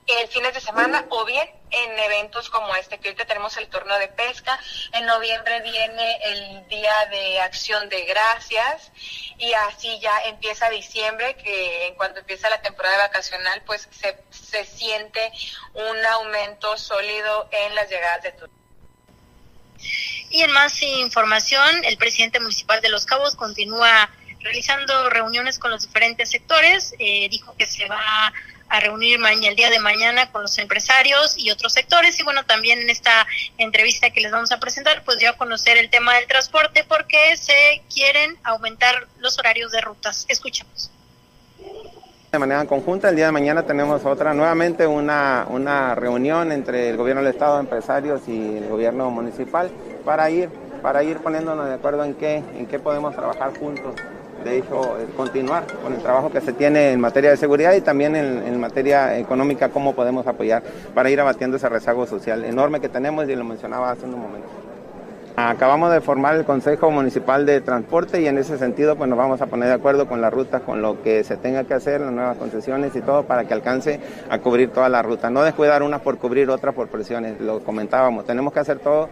en 0.06 0.28
fines 0.28 0.52
de 0.54 0.60
semana 0.60 1.06
o 1.10 1.24
bien 1.24 1.48
en 1.70 1.98
eventos 1.98 2.50
como 2.50 2.74
este, 2.76 2.98
que 2.98 3.08
ahorita 3.08 3.24
tenemos 3.24 3.56
el 3.56 3.68
torneo 3.68 3.98
de 3.98 4.08
pesca, 4.08 4.58
en 4.92 5.06
noviembre 5.06 5.60
viene 5.62 6.18
el 6.24 6.68
Día 6.68 6.94
de 7.10 7.40
Acción 7.40 7.88
de 7.88 8.04
Gracias 8.04 8.90
y 9.38 9.52
así 9.52 9.98
ya 10.00 10.12
empieza 10.26 10.68
diciembre, 10.70 11.36
que 11.36 11.86
en 11.86 11.94
cuanto 11.94 12.20
empieza 12.20 12.50
la 12.50 12.60
temporada 12.60 12.98
vacacional, 12.98 13.62
pues 13.64 13.88
se, 13.90 14.22
se 14.30 14.64
siente 14.64 15.32
un 15.74 16.06
aumento 16.06 16.76
sólido 16.76 17.48
en 17.50 17.74
las 17.74 17.88
llegadas 17.88 18.22
de 18.22 18.32
turistas. 18.32 18.62
Y 20.30 20.42
en 20.42 20.52
más 20.52 20.80
información, 20.82 21.84
el 21.84 21.96
presidente 21.96 22.40
municipal 22.40 22.80
de 22.80 22.88
Los 22.88 23.04
Cabos 23.06 23.36
continúa 23.36 24.10
realizando 24.40 25.10
reuniones 25.10 25.58
con 25.58 25.70
los 25.70 25.82
diferentes 25.82 26.30
sectores, 26.30 26.94
eh, 26.98 27.28
dijo 27.28 27.54
que 27.56 27.66
se 27.66 27.86
va 27.86 28.32
a 28.72 28.80
reunir 28.80 29.18
mañana, 29.18 29.48
el 29.48 29.54
día 29.54 29.68
de 29.68 29.78
mañana 29.80 30.32
con 30.32 30.40
los 30.40 30.56
empresarios 30.56 31.36
y 31.36 31.50
otros 31.50 31.74
sectores. 31.74 32.18
Y 32.18 32.22
bueno, 32.22 32.42
también 32.44 32.80
en 32.80 32.88
esta 32.88 33.26
entrevista 33.58 34.08
que 34.08 34.22
les 34.22 34.32
vamos 34.32 34.50
a 34.50 34.58
presentar, 34.58 35.04
pues 35.04 35.18
dio 35.18 35.28
a 35.28 35.36
conocer 35.36 35.76
el 35.76 35.90
tema 35.90 36.14
del 36.14 36.26
transporte 36.26 36.82
porque 36.88 37.36
se 37.36 37.82
quieren 37.94 38.34
aumentar 38.42 39.06
los 39.18 39.38
horarios 39.38 39.72
de 39.72 39.82
rutas. 39.82 40.24
Escuchamos. 40.26 40.90
De 42.32 42.38
manera 42.38 42.64
conjunta, 42.64 43.10
el 43.10 43.16
día 43.16 43.26
de 43.26 43.32
mañana 43.32 43.62
tenemos 43.66 44.06
otra, 44.06 44.32
nuevamente 44.32 44.86
una, 44.86 45.44
una 45.50 45.94
reunión 45.94 46.50
entre 46.50 46.88
el 46.88 46.96
gobierno 46.96 47.22
del 47.22 47.34
Estado, 47.34 47.60
empresarios 47.60 48.22
y 48.26 48.56
el 48.56 48.68
gobierno 48.70 49.10
municipal 49.10 49.70
para 50.02 50.30
ir, 50.30 50.48
para 50.80 51.04
ir 51.04 51.18
poniéndonos 51.18 51.68
de 51.68 51.74
acuerdo 51.74 52.04
en 52.04 52.14
qué, 52.14 52.36
en 52.36 52.66
qué 52.66 52.78
podemos 52.78 53.14
trabajar 53.14 53.54
juntos 53.58 53.96
de 54.44 54.58
hecho, 54.58 54.96
continuar 55.16 55.66
con 55.82 55.92
el 55.92 56.00
trabajo 56.00 56.30
que 56.30 56.40
se 56.40 56.52
tiene 56.52 56.92
en 56.92 57.00
materia 57.00 57.30
de 57.30 57.36
seguridad 57.36 57.74
y 57.74 57.80
también 57.80 58.16
en, 58.16 58.60
materia 58.60 59.18
económica, 59.18 59.70
cómo 59.70 59.94
podemos 59.94 60.26
apoyar 60.26 60.62
para 60.94 61.10
ir 61.10 61.20
abatiendo 61.20 61.56
ese 61.56 61.68
rezago 61.68 62.06
social 62.06 62.44
enorme 62.44 62.80
que 62.80 62.88
tenemos 62.88 63.28
y 63.28 63.34
lo 63.34 63.44
mencionaba 63.44 63.90
hace 63.90 64.04
un 64.04 64.12
momento. 64.12 64.71
Acabamos 65.34 65.90
de 65.90 66.02
formar 66.02 66.36
el 66.36 66.44
Consejo 66.44 66.90
Municipal 66.90 67.46
de 67.46 67.62
Transporte 67.62 68.20
y 68.20 68.26
en 68.26 68.36
ese 68.36 68.58
sentido 68.58 68.96
pues 68.96 69.08
nos 69.08 69.18
vamos 69.18 69.40
a 69.40 69.46
poner 69.46 69.68
de 69.68 69.74
acuerdo 69.74 70.06
con 70.06 70.20
la 70.20 70.28
ruta, 70.28 70.60
con 70.60 70.82
lo 70.82 71.02
que 71.02 71.24
se 71.24 71.38
tenga 71.38 71.64
que 71.64 71.72
hacer, 71.72 72.02
las 72.02 72.12
nuevas 72.12 72.36
concesiones 72.36 72.94
y 72.96 73.00
todo 73.00 73.22
para 73.22 73.44
que 73.44 73.54
alcance 73.54 73.98
a 74.28 74.38
cubrir 74.38 74.70
toda 74.70 74.90
la 74.90 75.00
ruta. 75.00 75.30
No 75.30 75.42
descuidar 75.42 75.82
una 75.82 76.00
por 76.00 76.18
cubrir 76.18 76.50
otra 76.50 76.72
por 76.72 76.88
presiones, 76.88 77.40
lo 77.40 77.60
comentábamos, 77.60 78.26
tenemos 78.26 78.52
que 78.52 78.60
hacer 78.60 78.78
todo 78.80 79.08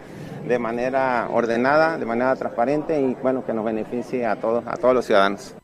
de 0.47 0.59
manera 0.59 1.27
ordenada, 1.31 1.97
de 1.97 2.05
manera 2.05 2.35
transparente 2.35 3.01
y 3.01 3.15
bueno, 3.21 3.43
que 3.43 3.53
nos 3.53 3.65
beneficie 3.65 4.25
a 4.25 4.35
todos, 4.35 4.63
a 4.67 4.77
todos 4.77 4.93
los 4.93 5.05
ciudadanos. 5.05 5.55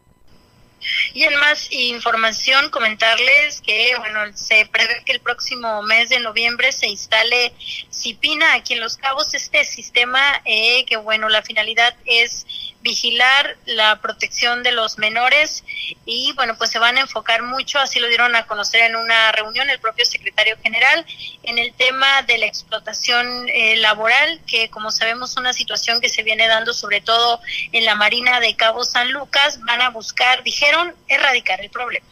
Y 1.14 1.24
en 1.24 1.36
más 1.38 1.72
información, 1.72 2.70
comentarles 2.70 3.62
que 3.62 3.96
bueno, 3.98 4.20
se 4.36 4.66
prevé 4.68 5.04
que 5.06 5.14
el 5.14 5.20
próximo 5.20 5.82
mes 5.84 6.10
de 6.10 6.20
noviembre 6.20 6.72
se 6.72 6.88
instale 6.88 7.54
CIPINA 7.92 8.54
aquí 8.54 8.74
en 8.74 8.80
Los 8.80 8.98
Cabos, 8.98 9.34
este 9.34 9.64
sistema 9.66 10.42
eh, 10.46 10.86
que 10.86 10.98
bueno, 10.98 11.30
la 11.30 11.42
finalidad 11.42 11.96
es 12.06 12.46
vigilar 12.88 13.58
la 13.66 14.00
protección 14.00 14.64
de 14.64 14.72
los 14.72 14.98
menores 14.98 15.66
y 16.06 16.32
bueno, 16.38 16.56
pues 16.58 16.70
se 16.70 16.80
van 16.80 16.96
a 16.96 17.02
enfocar 17.02 17.44
mucho, 17.44 17.80
así 17.80 18.00
lo 18.00 18.08
dieron 18.08 18.34
a 18.34 18.48
conocer 18.48 18.82
en 18.82 18.96
una 18.96 19.34
reunión 19.34 19.70
el 19.70 19.78
propio 19.80 20.06
secretario 20.06 20.56
general, 20.64 21.06
en 21.44 21.58
el 21.58 21.74
tema 21.74 22.08
de 22.26 22.38
la 22.38 22.46
explotación 22.46 23.50
eh, 23.50 23.76
laboral, 23.78 24.40
que 24.48 24.70
como 24.70 24.90
sabemos 24.92 25.36
una 25.36 25.52
situación 25.52 26.00
que 26.00 26.08
se 26.08 26.24
viene 26.24 26.48
dando 26.48 26.74
sobre 26.74 27.02
todo 27.02 27.42
en 27.74 27.84
la 27.84 27.96
Marina 27.96 28.40
de 28.40 28.56
Cabo 28.56 28.86
San 28.86 29.12
Lucas, 29.12 29.60
van 29.66 29.82
a 29.82 29.90
buscar, 29.90 30.42
dijeron, 30.44 30.94
erradicar 31.10 31.60
el 31.60 31.70
problema. 31.70 32.06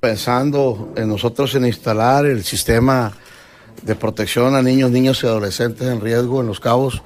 Pensando 0.00 0.92
en 0.96 1.08
nosotros 1.08 1.54
en 1.54 1.66
instalar 1.66 2.26
el 2.26 2.44
sistema 2.44 3.16
de 3.82 3.94
protección 3.94 4.56
a 4.56 4.62
niños, 4.62 4.90
niños 4.90 5.22
y 5.22 5.26
adolescentes 5.26 5.86
en 5.86 6.00
riesgo 6.00 6.40
en 6.40 6.48
los 6.48 6.58
cabos 6.58 7.02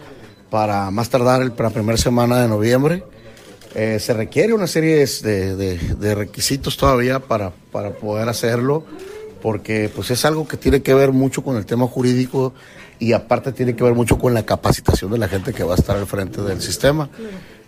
para 0.51 0.91
más 0.91 1.11
tardar 1.11 1.53
la 1.57 1.71
primera 1.71 1.99
semana 1.99 2.41
de 2.41 2.49
noviembre. 2.49 3.05
Eh, 3.75 3.99
se 4.01 4.15
requiere 4.15 4.55
una 4.55 4.67
serie 4.67 5.07
de, 5.07 6.15
requisitos 6.15 6.77
todavía 6.77 7.21
para, 7.21 7.53
para, 7.71 7.91
poder 7.91 8.29
hacerlo, 8.29 8.85
porque 9.43 9.91
pues 9.95 10.11
es 10.11 10.25
algo 10.25 10.49
que 10.49 10.57
tiene 10.57 10.83
que 10.83 10.95
ver 10.95 11.13
mucho 11.13 11.45
con 11.45 11.57
el 11.57 11.67
tema 11.67 11.87
jurídico 11.87 12.55
y 12.99 13.13
aparte 13.13 13.53
tiene 13.53 13.77
que 13.77 13.85
ver 13.85 13.95
mucho 13.95 14.19
con 14.19 14.35
la 14.35 14.45
capacitación 14.45 15.11
de 15.13 15.19
la 15.19 15.29
gente 15.29 15.53
que 15.53 15.63
va 15.63 15.75
a 15.75 15.77
estar 15.77 15.97
al 15.97 16.07
frente 16.07 16.41
del 16.43 16.61
sistema. 16.61 17.09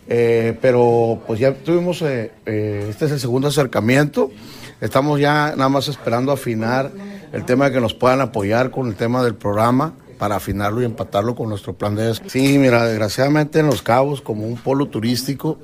Eh, 0.08 0.58
pero 0.60 1.22
pues 1.26 1.38
ya 1.38 1.54
tuvimos, 1.54 2.02
eh, 2.02 2.32
este 2.44 3.04
es 3.04 3.12
el 3.12 3.20
segundo 3.20 3.46
acercamiento, 3.46 4.32
estamos 4.80 5.20
ya 5.20 5.54
nada 5.56 5.68
más 5.68 5.86
esperando 5.86 6.32
afinar 6.32 6.90
el 7.32 7.44
tema 7.44 7.66
de 7.66 7.72
que 7.72 7.80
nos 7.80 7.94
puedan 7.94 8.20
apoyar 8.20 8.70
con 8.72 8.88
el 8.88 8.96
tema 8.96 9.22
del 9.22 9.36
programa 9.36 9.94
para 10.20 10.36
afinarlo 10.36 10.82
y 10.82 10.84
empatarlo 10.84 11.34
con 11.34 11.48
nuestro 11.48 11.72
plan 11.72 11.96
de... 11.96 12.14
Sí, 12.26 12.58
mira, 12.58 12.84
desgraciadamente 12.84 13.60
en 13.60 13.66
Los 13.66 13.80
Cabos, 13.80 14.20
como 14.20 14.46
un 14.46 14.58
polo 14.58 14.84
turístico, 14.86 15.58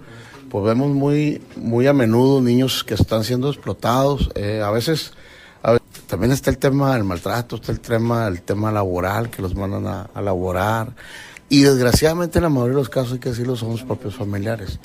pues 0.48 0.64
vemos 0.64 0.92
muy, 0.92 1.42
muy 1.56 1.86
a 1.86 1.92
menudo 1.92 2.40
niños 2.40 2.82
que 2.82 2.94
están 2.94 3.22
siendo 3.22 3.50
explotados. 3.50 4.30
Eh, 4.34 4.62
a, 4.64 4.70
veces, 4.70 5.12
también 6.06 6.32
está 6.32 6.48
el 6.48 6.56
tema 6.56 6.94
del 6.94 7.04
maltrato, 7.04 7.56
está 7.56 7.70
el 7.70 7.80
tema, 7.80 8.28
el 8.28 8.40
tema 8.40 8.72
laboral, 8.72 9.28
que 9.28 9.42
los 9.42 9.54
mandan 9.54 9.86
a, 9.86 10.08
a 10.14 10.22
laborar. 10.22 10.94
Y 11.50 11.60
desgraciadamente 11.60 12.38
en 12.38 12.44
la 12.44 12.48
mayoría 12.48 12.76
de 12.76 12.80
los 12.80 12.88
casos, 12.88 13.12
hay 13.12 13.18
que 13.18 13.28
decirlo, 13.28 13.56
son 13.56 13.72
los 13.72 13.82
propios 13.82 14.14
familiares. 14.14 14.80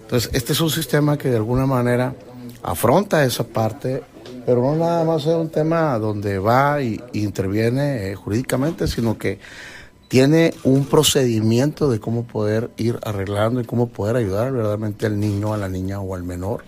Entonces, 0.00 0.30
este 0.32 0.54
es 0.54 0.60
un 0.62 0.70
sistema 0.70 1.18
que 1.18 1.28
de 1.28 1.36
alguna 1.36 1.66
manera 1.66 2.14
afronta 2.62 3.22
esa 3.22 3.44
parte 3.44 4.02
pero 4.44 4.62
no 4.62 4.76
nada 4.76 5.04
más 5.04 5.22
es 5.22 5.34
un 5.34 5.50
tema 5.50 5.98
donde 5.98 6.38
va 6.38 6.82
y, 6.82 7.00
interviene 7.12 8.10
eh, 8.10 8.14
jurídicamente, 8.14 8.86
sino 8.86 9.18
que 9.18 9.38
tiene 10.08 10.52
un 10.64 10.86
procedimiento 10.86 11.90
de 11.90 12.00
cómo 12.00 12.24
poder 12.24 12.70
ir 12.76 12.98
arreglando 13.02 13.60
y 13.60 13.64
cómo 13.64 13.88
poder 13.88 14.16
ayudar 14.16 14.52
verdaderamente 14.52 15.06
al 15.06 15.20
niño, 15.20 15.54
a 15.54 15.56
la 15.56 15.68
niña 15.68 16.00
o 16.00 16.14
al 16.14 16.24
menor, 16.24 16.64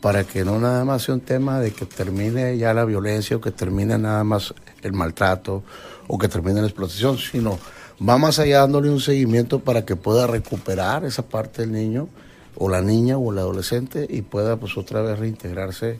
para 0.00 0.24
que 0.24 0.44
no 0.44 0.58
nada 0.58 0.84
más 0.84 1.02
sea 1.02 1.14
un 1.14 1.20
tema 1.20 1.60
de 1.60 1.72
que 1.72 1.84
termine 1.84 2.56
ya 2.56 2.72
la 2.72 2.84
violencia 2.84 3.36
o 3.36 3.40
que 3.40 3.50
termine 3.50 3.98
nada 3.98 4.24
más 4.24 4.54
el 4.82 4.92
maltrato 4.92 5.62
o 6.08 6.18
que 6.18 6.28
termine 6.28 6.60
la 6.60 6.68
explotación, 6.68 7.18
sino 7.18 7.58
va 8.06 8.16
más 8.16 8.38
allá 8.38 8.60
dándole 8.60 8.88
un 8.88 9.00
seguimiento 9.00 9.60
para 9.60 9.84
que 9.84 9.96
pueda 9.96 10.26
recuperar 10.26 11.04
esa 11.04 11.22
parte 11.22 11.62
del 11.62 11.72
niño 11.72 12.08
o 12.56 12.68
la 12.68 12.80
niña 12.80 13.18
o 13.18 13.30
el 13.32 13.38
adolescente 13.38 14.06
y 14.08 14.22
pueda 14.22 14.56
pues 14.56 14.76
otra 14.78 15.02
vez 15.02 15.18
reintegrarse 15.18 15.98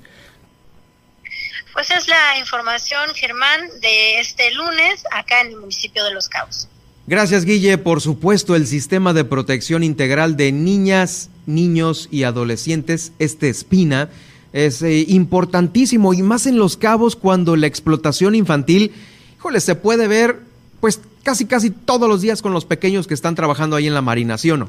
pues 1.81 2.03
es 2.03 2.09
la 2.09 2.37
información, 2.39 3.09
Germán, 3.15 3.59
de 3.81 4.21
este 4.21 4.53
lunes 4.53 5.03
acá 5.13 5.41
en 5.41 5.53
el 5.53 5.57
municipio 5.57 6.05
de 6.05 6.13
Los 6.13 6.29
Cabos. 6.29 6.69
Gracias, 7.07 7.47
Guille. 7.47 7.79
Por 7.79 8.03
supuesto, 8.03 8.55
el 8.55 8.67
sistema 8.67 9.15
de 9.15 9.25
protección 9.25 9.83
integral 9.83 10.37
de 10.37 10.53
niñas, 10.53 11.31
niños 11.47 12.07
y 12.11 12.25
adolescentes, 12.25 13.13
este 13.19 13.49
espina, 13.49 14.11
es 14.53 14.83
eh, 14.83 15.07
importantísimo 15.09 16.13
y 16.13 16.21
más 16.21 16.45
en 16.45 16.59
Los 16.59 16.77
Cabos 16.77 17.17
cuando 17.17 17.57
la 17.57 17.67
explotación 17.67 18.35
infantil, 18.35 18.93
híjole, 19.39 19.59
se 19.61 19.75
puede 19.75 20.07
ver 20.07 20.39
pues 20.83 21.01
casi 21.23 21.47
casi 21.47 21.71
todos 21.71 22.11
los 22.11 22.21
días 22.21 22.43
con 22.43 22.53
los 22.53 22.67
pequeños 22.67 23.07
que 23.07 23.15
están 23.15 23.35
trabajando 23.35 23.77
ahí 23.77 23.87
en 23.87 23.95
la 23.95 24.03
Marina, 24.03 24.37
¿sí 24.37 24.51
o 24.51 24.59
no? 24.59 24.69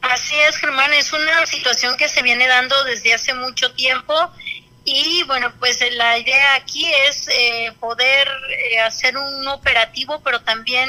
Así 0.00 0.36
es, 0.48 0.56
Germán, 0.56 0.90
es 0.94 1.12
una 1.12 1.44
situación 1.44 1.98
que 1.98 2.08
se 2.08 2.22
viene 2.22 2.46
dando 2.48 2.82
desde 2.84 3.12
hace 3.12 3.34
mucho 3.34 3.70
tiempo 3.72 4.14
y 4.84 5.22
bueno, 5.24 5.52
pues 5.58 5.82
eh, 5.82 5.90
la 5.92 6.18
idea 6.18 6.54
aquí 6.54 6.90
es 7.08 7.28
eh, 7.28 7.72
poder 7.80 8.28
eh, 8.48 8.80
hacer 8.80 9.16
un 9.16 9.46
operativo, 9.48 10.20
pero 10.22 10.40
también 10.40 10.88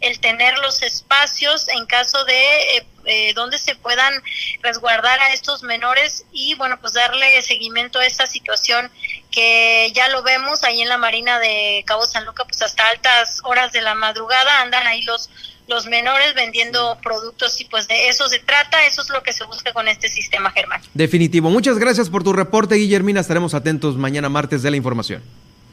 el 0.00 0.20
tener 0.20 0.56
los 0.58 0.82
espacios 0.82 1.68
en 1.68 1.86
caso 1.86 2.24
de 2.24 2.86
donde 3.34 3.58
se 3.58 3.74
puedan 3.74 4.14
resguardar 4.60 5.18
a 5.18 5.32
estos 5.32 5.64
menores 5.64 6.24
y 6.30 6.54
bueno, 6.54 6.78
pues 6.80 6.92
darle 6.92 7.42
seguimiento 7.42 7.98
a 7.98 8.06
esta 8.06 8.28
situación 8.28 8.92
que 9.32 9.90
ya 9.92 10.08
lo 10.08 10.22
vemos 10.22 10.62
ahí 10.62 10.82
en 10.82 10.88
la 10.88 10.98
Marina 10.98 11.40
de 11.40 11.82
Cabo 11.84 12.06
San 12.06 12.24
Lucas, 12.24 12.46
pues 12.48 12.62
hasta 12.62 12.88
altas 12.90 13.40
horas 13.42 13.72
de 13.72 13.82
la 13.82 13.96
madrugada 13.96 14.60
andan 14.60 14.86
ahí 14.86 15.02
los 15.02 15.30
los 15.68 15.86
menores 15.86 16.34
vendiendo 16.34 16.98
productos 17.02 17.60
y 17.60 17.64
pues 17.64 17.88
de 17.88 18.08
eso 18.08 18.28
se 18.28 18.38
trata, 18.40 18.84
eso 18.86 19.02
es 19.02 19.10
lo 19.10 19.22
que 19.22 19.32
se 19.32 19.44
busca 19.44 19.72
con 19.72 19.88
este 19.88 20.08
sistema, 20.08 20.50
Germán. 20.50 20.80
Definitivo. 20.94 21.50
Muchas 21.50 21.78
gracias 21.78 22.10
por 22.10 22.24
tu 22.24 22.32
reporte, 22.32 22.74
Guillermina. 22.74 23.20
Estaremos 23.20 23.54
atentos 23.54 23.96
mañana 23.96 24.28
martes 24.28 24.62
de 24.62 24.70
la 24.70 24.76
información. 24.76 25.22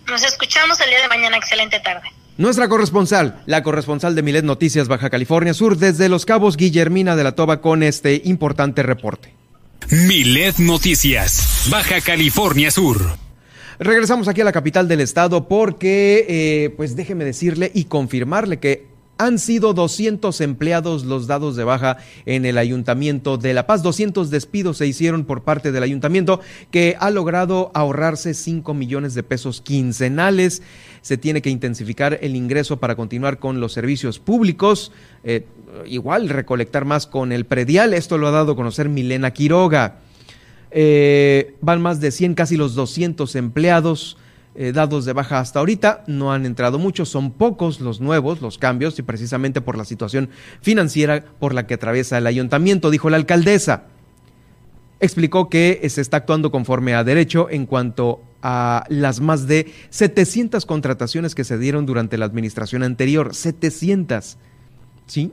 Nos 0.07 0.23
escuchamos 0.23 0.79
el 0.81 0.89
día 0.89 1.01
de 1.01 1.07
mañana. 1.07 1.37
Excelente 1.37 1.79
tarde. 1.79 2.09
Nuestra 2.37 2.69
corresponsal, 2.69 3.43
la 3.47 3.63
corresponsal 3.63 4.15
de 4.15 4.23
Milet 4.23 4.45
Noticias 4.45 4.87
Baja 4.87 5.09
California 5.09 5.53
Sur, 5.53 5.77
desde 5.77 6.07
Los 6.07 6.25
Cabos, 6.25 6.55
Guillermina 6.55 7.17
de 7.17 7.23
la 7.25 7.33
Toba, 7.33 7.59
con 7.59 7.83
este 7.83 8.21
importante 8.23 8.81
reporte. 8.81 9.33
Milet 9.89 10.57
Noticias, 10.57 11.67
Baja 11.69 11.99
California 11.99 12.71
Sur. 12.71 13.17
Regresamos 13.79 14.27
aquí 14.27 14.41
a 14.41 14.45
la 14.45 14.51
capital 14.51 14.87
del 14.87 15.01
estado 15.01 15.47
porque, 15.47 16.25
eh, 16.27 16.69
pues 16.77 16.95
déjeme 16.95 17.25
decirle 17.25 17.71
y 17.73 17.85
confirmarle 17.85 18.59
que 18.59 18.88
han 19.19 19.37
sido 19.37 19.73
200 19.73 20.39
empleados 20.39 21.03
los 21.03 21.27
dados 21.27 21.57
de 21.57 21.65
baja 21.65 21.97
en 22.25 22.45
el 22.45 22.57
Ayuntamiento 22.57 23.37
de 23.37 23.53
La 23.53 23.67
Paz. 23.67 23.83
200 23.83 24.29
despidos 24.29 24.77
se 24.77 24.87
hicieron 24.87 25.25
por 25.25 25.43
parte 25.43 25.73
del 25.73 25.83
Ayuntamiento 25.83 26.39
que 26.71 26.95
ha 26.97 27.09
logrado 27.11 27.69
ahorrarse 27.73 28.33
5 28.33 28.73
millones 28.73 29.13
de 29.13 29.23
pesos 29.23 29.59
quincenales. 29.59 30.63
Se 31.01 31.17
tiene 31.17 31.41
que 31.41 31.49
intensificar 31.49 32.17
el 32.21 32.37
ingreso 32.37 32.79
para 32.79 32.95
continuar 32.95 33.39
con 33.39 33.59
los 33.59 33.73
servicios 33.73 34.19
públicos. 34.19 34.93
Eh, 35.25 35.45
igual 35.85 36.29
recolectar 36.29 36.85
más 36.85 37.05
con 37.05 37.33
el 37.33 37.45
predial. 37.45 37.93
Esto 37.93 38.17
lo 38.17 38.29
ha 38.29 38.31
dado 38.31 38.53
a 38.53 38.55
conocer 38.55 38.87
Milena 38.87 39.31
Quiroga. 39.31 39.97
Eh, 40.71 41.55
van 41.59 41.81
más 41.81 41.99
de 41.99 42.11
100, 42.11 42.35
casi 42.35 42.55
los 42.55 42.73
200 42.73 43.35
empleados 43.35 44.17
eh, 44.55 44.71
dados 44.71 45.05
de 45.05 45.13
baja 45.13 45.39
hasta 45.39 45.59
ahorita. 45.59 46.03
No 46.07 46.33
han 46.33 46.45
entrado 46.45 46.79
muchos, 46.79 47.09
son 47.09 47.31
pocos 47.31 47.79
los 47.79 48.01
nuevos, 48.01 48.41
los 48.41 48.57
cambios, 48.57 48.97
y 48.99 49.03
precisamente 49.03 49.61
por 49.61 49.77
la 49.77 49.85
situación 49.85 50.29
financiera 50.61 51.23
por 51.39 51.53
la 51.53 51.67
que 51.67 51.75
atraviesa 51.75 52.17
el 52.17 52.27
ayuntamiento, 52.27 52.89
dijo 52.89 53.09
la 53.09 53.17
alcaldesa. 53.17 53.83
Explicó 54.99 55.49
que 55.49 55.87
se 55.89 56.01
está 56.01 56.17
actuando 56.17 56.51
conforme 56.51 56.93
a 56.93 57.03
derecho 57.03 57.49
en 57.49 57.65
cuanto 57.65 58.21
a 58.41 58.83
las 58.89 59.21
más 59.21 59.47
de 59.47 59.71
700 59.89 60.65
contrataciones 60.65 61.35
que 61.35 61.43
se 61.43 61.57
dieron 61.57 61.85
durante 61.85 62.17
la 62.17 62.25
administración 62.25 62.83
anterior. 62.83 63.33
700. 63.33 64.37
¿Sí? 65.07 65.31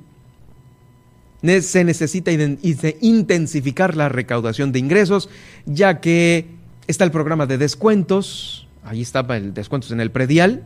Se 1.60 1.84
necesita 1.84 2.30
intensificar 3.00 3.96
la 3.96 4.08
recaudación 4.08 4.72
de 4.72 4.78
ingresos, 4.78 5.28
ya 5.64 6.00
que 6.00 6.46
está 6.86 7.04
el 7.04 7.10
programa 7.10 7.46
de 7.46 7.58
descuentos, 7.58 8.65
ahí 8.86 9.02
estaba 9.02 9.36
el 9.36 9.52
descuento 9.52 9.92
en 9.92 10.00
el 10.00 10.10
predial, 10.10 10.62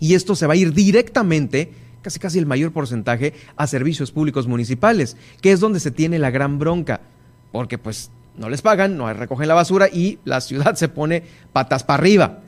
y 0.00 0.14
esto 0.14 0.34
se 0.36 0.46
va 0.46 0.54
a 0.54 0.56
ir 0.56 0.72
directamente, 0.72 1.72
casi 2.02 2.18
casi 2.18 2.38
el 2.38 2.46
mayor 2.46 2.72
porcentaje, 2.72 3.34
a 3.56 3.66
servicios 3.66 4.12
públicos 4.12 4.46
municipales, 4.46 5.16
que 5.40 5.52
es 5.52 5.60
donde 5.60 5.80
se 5.80 5.90
tiene 5.90 6.18
la 6.18 6.30
gran 6.30 6.58
bronca, 6.58 7.00
porque 7.52 7.78
pues 7.78 8.10
no 8.36 8.48
les 8.48 8.62
pagan, 8.62 8.96
no 8.96 9.12
recogen 9.12 9.48
la 9.48 9.54
basura 9.54 9.88
y 9.88 10.18
la 10.24 10.40
ciudad 10.40 10.74
se 10.76 10.88
pone 10.88 11.24
patas 11.52 11.84
para 11.84 12.00
arriba. 12.00 12.40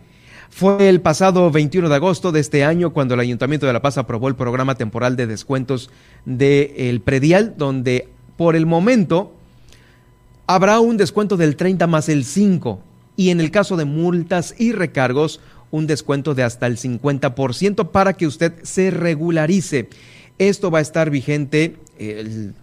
Fue 0.49 0.89
el 0.89 1.01
pasado 1.01 1.51
21 1.51 1.89
de 1.89 1.95
agosto 1.95 2.31
de 2.31 2.41
este 2.41 2.65
año 2.65 2.93
cuando 2.93 3.15
el 3.15 3.21
Ayuntamiento 3.21 3.67
de 3.67 3.73
La 3.73 3.83
Paz 3.83 3.99
aprobó 3.99 4.29
el 4.29 4.37
programa 4.37 4.77
temporal 4.77 5.17
de 5.17 5.27
descuentos 5.27 5.91
del 6.25 7.01
predial, 7.01 7.55
donde 7.59 8.09
por 8.37 8.55
el 8.55 8.65
momento 8.65 9.35
habrá 10.47 10.79
un 10.79 10.97
descuento 10.97 11.37
del 11.37 11.57
30 11.57 11.89
más 11.89 12.09
el 12.09 12.25
5 12.25 12.81
y 13.17 13.31
en 13.31 13.41
el 13.41 13.51
caso 13.51 13.77
de 13.77 13.85
multas 13.85 14.55
y 14.59 14.73
recargos, 14.73 15.41
un 15.71 15.87
descuento 15.87 16.35
de 16.35 16.43
hasta 16.43 16.67
el 16.67 16.79
50% 16.79 17.91
para 17.91 18.15
que 18.15 18.27
usted 18.27 18.55
se 18.63 18.91
regularice. 18.91 19.89
Esto 20.39 20.71
va 20.71 20.79
a 20.79 20.83
estar 20.83 21.11
vigente 21.11 21.77
el, 21.99 22.55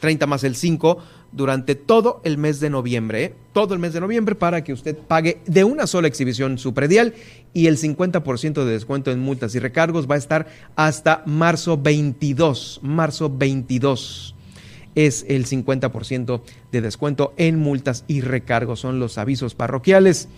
30 0.00 0.26
más 0.26 0.44
el 0.44 0.56
5 0.56 0.98
durante 1.32 1.74
todo 1.74 2.22
el 2.24 2.38
mes 2.38 2.58
de 2.58 2.70
noviembre, 2.70 3.24
¿eh? 3.24 3.34
todo 3.52 3.74
el 3.74 3.80
mes 3.80 3.92
de 3.92 4.00
noviembre 4.00 4.34
para 4.34 4.64
que 4.64 4.72
usted 4.72 4.96
pague 4.96 5.40
de 5.46 5.62
una 5.64 5.86
sola 5.86 6.08
exhibición 6.08 6.56
su 6.56 6.72
predial 6.72 7.14
y 7.52 7.66
el 7.66 7.76
50% 7.76 8.64
de 8.64 8.72
descuento 8.72 9.10
en 9.10 9.20
multas 9.20 9.54
y 9.54 9.58
recargos 9.58 10.08
va 10.10 10.14
a 10.14 10.18
estar 10.18 10.46
hasta 10.74 11.22
marzo 11.26 11.76
22, 11.76 12.80
marzo 12.82 13.28
22. 13.28 14.34
Es 15.06 15.24
el 15.28 15.46
50% 15.46 16.40
de 16.72 16.80
descuento 16.80 17.32
en 17.36 17.56
multas 17.56 18.04
y 18.08 18.20
recargos. 18.20 18.80
Son 18.80 18.98
los 18.98 19.16
avisos 19.16 19.54
parroquiales 19.54 20.28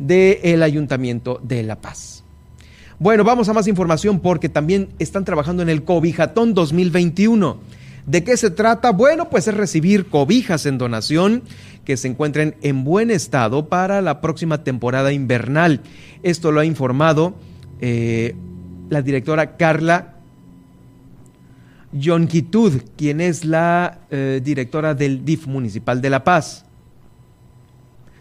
del 0.00 0.62
Ayuntamiento 0.64 1.40
de 1.42 1.62
La 1.62 1.80
Paz. 1.80 2.24
Bueno, 2.98 3.22
vamos 3.22 3.48
a 3.48 3.52
más 3.52 3.68
información 3.68 4.18
porque 4.18 4.48
también 4.48 4.88
están 4.98 5.24
trabajando 5.24 5.62
en 5.62 5.68
el 5.68 5.84
Cobijatón 5.84 6.52
2021. 6.52 7.60
¿De 8.06 8.24
qué 8.24 8.36
se 8.36 8.50
trata? 8.50 8.90
Bueno, 8.90 9.30
pues 9.30 9.46
es 9.46 9.54
recibir 9.54 10.06
cobijas 10.06 10.66
en 10.66 10.78
donación 10.78 11.42
que 11.84 11.96
se 11.96 12.08
encuentren 12.08 12.56
en 12.62 12.82
buen 12.82 13.12
estado 13.12 13.68
para 13.68 14.02
la 14.02 14.20
próxima 14.20 14.64
temporada 14.64 15.12
invernal. 15.12 15.80
Esto 16.24 16.50
lo 16.50 16.58
ha 16.58 16.64
informado 16.64 17.34
eh, 17.80 18.34
la 18.88 19.02
directora 19.02 19.56
Carla 19.56 20.17
Yonquitud, 21.92 22.82
quien 22.96 23.20
es 23.20 23.44
la 23.44 24.00
eh, 24.10 24.40
directora 24.42 24.94
del 24.94 25.24
DIF 25.24 25.46
municipal 25.46 26.00
de 26.00 26.10
La 26.10 26.24
Paz. 26.24 26.64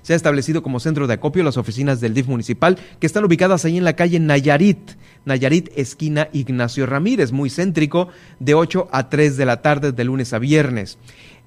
Se 0.02 0.14
ha 0.14 0.16
establecido 0.16 0.64
como 0.64 0.80
centro 0.80 1.06
de 1.06 1.16
acopio 1.16 1.44
las 1.44 1.58
oficinas 1.58 2.00
del 2.00 2.14
DIF 2.14 2.28
municipal 2.28 2.78
que 3.00 3.08
están 3.08 3.26
ubicadas 3.26 3.66
ahí 3.66 3.78
en 3.78 3.84
la 3.84 3.98
calle 3.98 4.22
Nayarit, 4.22 4.92
Nayarit 5.26 5.70
esquina 5.76 6.30
Ignacio 6.32 6.86
Ramírez, 6.86 7.34
muy 7.34 7.50
céntrico, 7.50 8.08
de 8.40 8.54
8 8.54 8.88
a 8.92 9.10
3 9.10 9.36
de 9.36 9.46
la 9.46 9.62
tarde 9.62 9.92
de 9.92 10.04
lunes 10.06 10.32
a 10.32 10.40
viernes. 10.40 10.98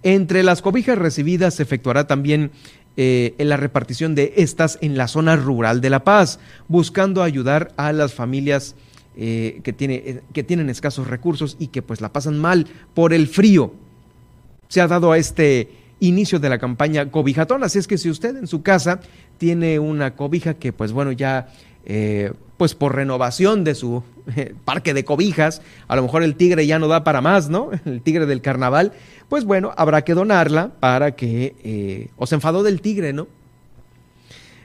Entre 0.03 0.43
las 0.43 0.61
cobijas 0.61 0.99
recibidas 0.99 1.55
se 1.55 1.63
efectuará 1.63 2.07
también 2.07 2.51
eh, 2.99 3.35
la 3.39 3.57
repartición 3.57 4.15
de 4.15 4.35
estas 4.37 4.77
en 4.83 4.99
la 4.99 5.09
zona 5.09 5.37
rural 5.37 5.81
de 5.81 5.89
La 5.89 6.05
Paz, 6.05 6.39
buscando 6.69 7.23
ayudar 7.23 7.73
a 7.79 7.95
las 7.95 8.13
familias 8.13 8.75
eh, 9.17 9.61
que, 9.65 9.73
tiene, 9.73 9.95
eh, 9.95 10.23
que 10.33 10.43
tienen 10.43 10.71
escasos 10.71 11.07
recursos 11.07 11.57
y 11.59 11.69
que 11.69 11.83
pues 11.83 12.01
la 12.01 12.13
pasan 12.13 12.39
mal 12.39 12.67
por 12.95 13.13
el 13.13 13.27
frío. 13.27 13.75
Se 14.69 14.81
ha 14.81 14.87
dado 14.87 15.13
a 15.13 15.19
este 15.19 15.69
inicio 16.01 16.39
de 16.41 16.49
la 16.49 16.59
campaña 16.59 17.11
Cobijatón. 17.11 17.63
Así 17.63 17.79
es 17.79 17.87
que 17.87 17.99
si 17.99 18.11
usted 18.11 18.37
en 18.37 18.47
su 18.47 18.63
casa 18.63 19.01
tiene 19.39 19.79
una 19.79 20.17
cobija 20.17 20.55
que, 20.55 20.73
pues 20.73 20.93
bueno, 20.93 21.13
ya, 21.13 21.49
eh, 21.85 22.33
pues 22.57 22.75
por 22.75 22.95
renovación 22.95 23.65
de 23.65 23.75
su 23.75 24.03
parque 24.65 24.93
de 24.95 25.05
cobijas, 25.05 25.63
a 25.87 25.97
lo 25.97 26.03
mejor 26.03 26.23
el 26.23 26.35
tigre 26.35 26.67
ya 26.67 26.79
no 26.79 26.89
da 26.89 27.05
para 27.05 27.21
más, 27.21 27.49
¿no? 27.49 27.71
El 27.85 28.03
tigre 28.03 28.27
del 28.27 28.43
carnaval, 28.43 28.93
pues 29.29 29.45
bueno, 29.45 29.73
habrá 29.77 30.03
que 30.03 30.15
donarla 30.15 30.73
para 30.81 31.13
que, 31.13 31.55
eh, 31.63 32.09
o 32.17 32.27
se 32.27 32.35
enfadó 32.35 32.63
del 32.63 32.81
tigre, 32.81 33.13
¿no? 33.13 33.29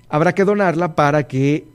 Habrá 0.10 0.34
que 0.34 0.43
donarla 0.43 0.96
para 0.96 1.28
que 1.28 1.66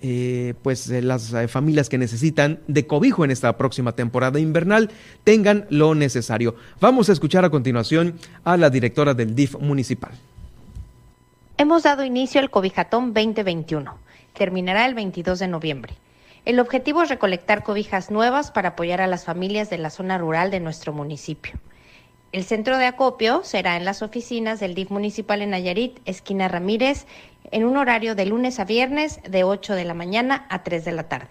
eh, 0.00 0.54
pues 0.62 0.88
las 0.88 1.32
eh, 1.32 1.48
familias 1.48 1.88
que 1.88 1.98
necesitan 1.98 2.60
de 2.66 2.86
cobijo 2.86 3.24
en 3.24 3.30
esta 3.30 3.56
próxima 3.56 3.92
temporada 3.92 4.38
invernal 4.38 4.90
tengan 5.24 5.66
lo 5.70 5.94
necesario. 5.94 6.54
Vamos 6.80 7.08
a 7.08 7.12
escuchar 7.12 7.44
a 7.44 7.50
continuación 7.50 8.18
a 8.44 8.56
la 8.56 8.70
directora 8.70 9.14
del 9.14 9.34
DIF 9.34 9.56
municipal. 9.58 10.12
Hemos 11.56 11.82
dado 11.82 12.04
inicio 12.04 12.40
al 12.40 12.50
Cobijatón 12.50 13.12
2021. 13.12 13.98
Terminará 14.34 14.86
el 14.86 14.94
22 14.94 15.40
de 15.40 15.48
noviembre. 15.48 15.94
El 16.44 16.60
objetivo 16.60 17.02
es 17.02 17.08
recolectar 17.08 17.64
cobijas 17.64 18.10
nuevas 18.10 18.52
para 18.52 18.70
apoyar 18.70 19.00
a 19.00 19.06
las 19.06 19.24
familias 19.24 19.68
de 19.68 19.78
la 19.78 19.90
zona 19.90 20.16
rural 20.16 20.50
de 20.50 20.60
nuestro 20.60 20.92
municipio. 20.92 21.54
El 22.30 22.44
centro 22.44 22.78
de 22.78 22.86
acopio 22.86 23.42
será 23.42 23.76
en 23.76 23.84
las 23.84 24.02
oficinas 24.02 24.60
del 24.60 24.74
DIF 24.74 24.90
municipal 24.90 25.40
en 25.42 25.50
Nayarit, 25.50 25.98
esquina 26.04 26.46
Ramírez, 26.46 27.06
en 27.50 27.64
un 27.64 27.76
horario 27.76 28.14
de 28.14 28.26
lunes 28.26 28.58
a 28.58 28.64
viernes 28.64 29.20
de 29.28 29.44
8 29.44 29.74
de 29.74 29.84
la 29.84 29.94
mañana 29.94 30.46
a 30.48 30.62
3 30.62 30.84
de 30.84 30.92
la 30.92 31.04
tarde. 31.04 31.28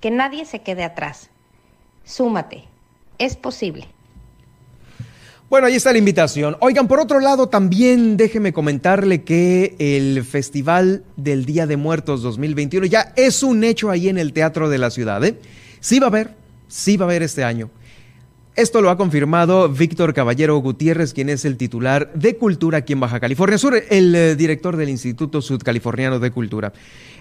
Que 0.00 0.10
nadie 0.10 0.44
se 0.44 0.62
quede 0.62 0.84
atrás. 0.84 1.30
Súmate. 2.04 2.64
Es 3.18 3.36
posible. 3.36 3.88
Bueno, 5.50 5.66
ahí 5.66 5.74
está 5.74 5.90
la 5.90 5.98
invitación. 5.98 6.56
Oigan, 6.60 6.86
por 6.86 7.00
otro 7.00 7.18
lado, 7.18 7.48
también 7.48 8.16
déjeme 8.16 8.52
comentarle 8.52 9.24
que 9.24 9.74
el 9.80 10.24
Festival 10.24 11.02
del 11.16 11.44
Día 11.44 11.66
de 11.66 11.76
Muertos 11.76 12.22
2021 12.22 12.86
ya 12.86 13.12
es 13.16 13.42
un 13.42 13.64
hecho 13.64 13.90
ahí 13.90 14.08
en 14.08 14.16
el 14.16 14.32
Teatro 14.32 14.68
de 14.70 14.78
la 14.78 14.90
Ciudad. 14.90 15.24
¿eh? 15.24 15.40
Sí 15.80 15.98
va 15.98 16.06
a 16.06 16.10
haber, 16.10 16.36
sí 16.68 16.96
va 16.96 17.06
a 17.06 17.08
haber 17.08 17.24
este 17.24 17.42
año. 17.42 17.68
Esto 18.56 18.82
lo 18.82 18.90
ha 18.90 18.96
confirmado 18.96 19.68
Víctor 19.68 20.12
Caballero 20.12 20.56
Gutiérrez, 20.58 21.14
quien 21.14 21.28
es 21.28 21.44
el 21.44 21.56
titular 21.56 22.12
de 22.14 22.36
Cultura 22.36 22.78
aquí 22.78 22.92
en 22.92 23.00
Baja 23.00 23.20
California 23.20 23.58
Sur, 23.58 23.80
el 23.88 24.14
eh, 24.14 24.34
director 24.34 24.76
del 24.76 24.88
Instituto 24.88 25.40
Sudcaliforniano 25.40 26.18
de 26.18 26.32
Cultura. 26.32 26.72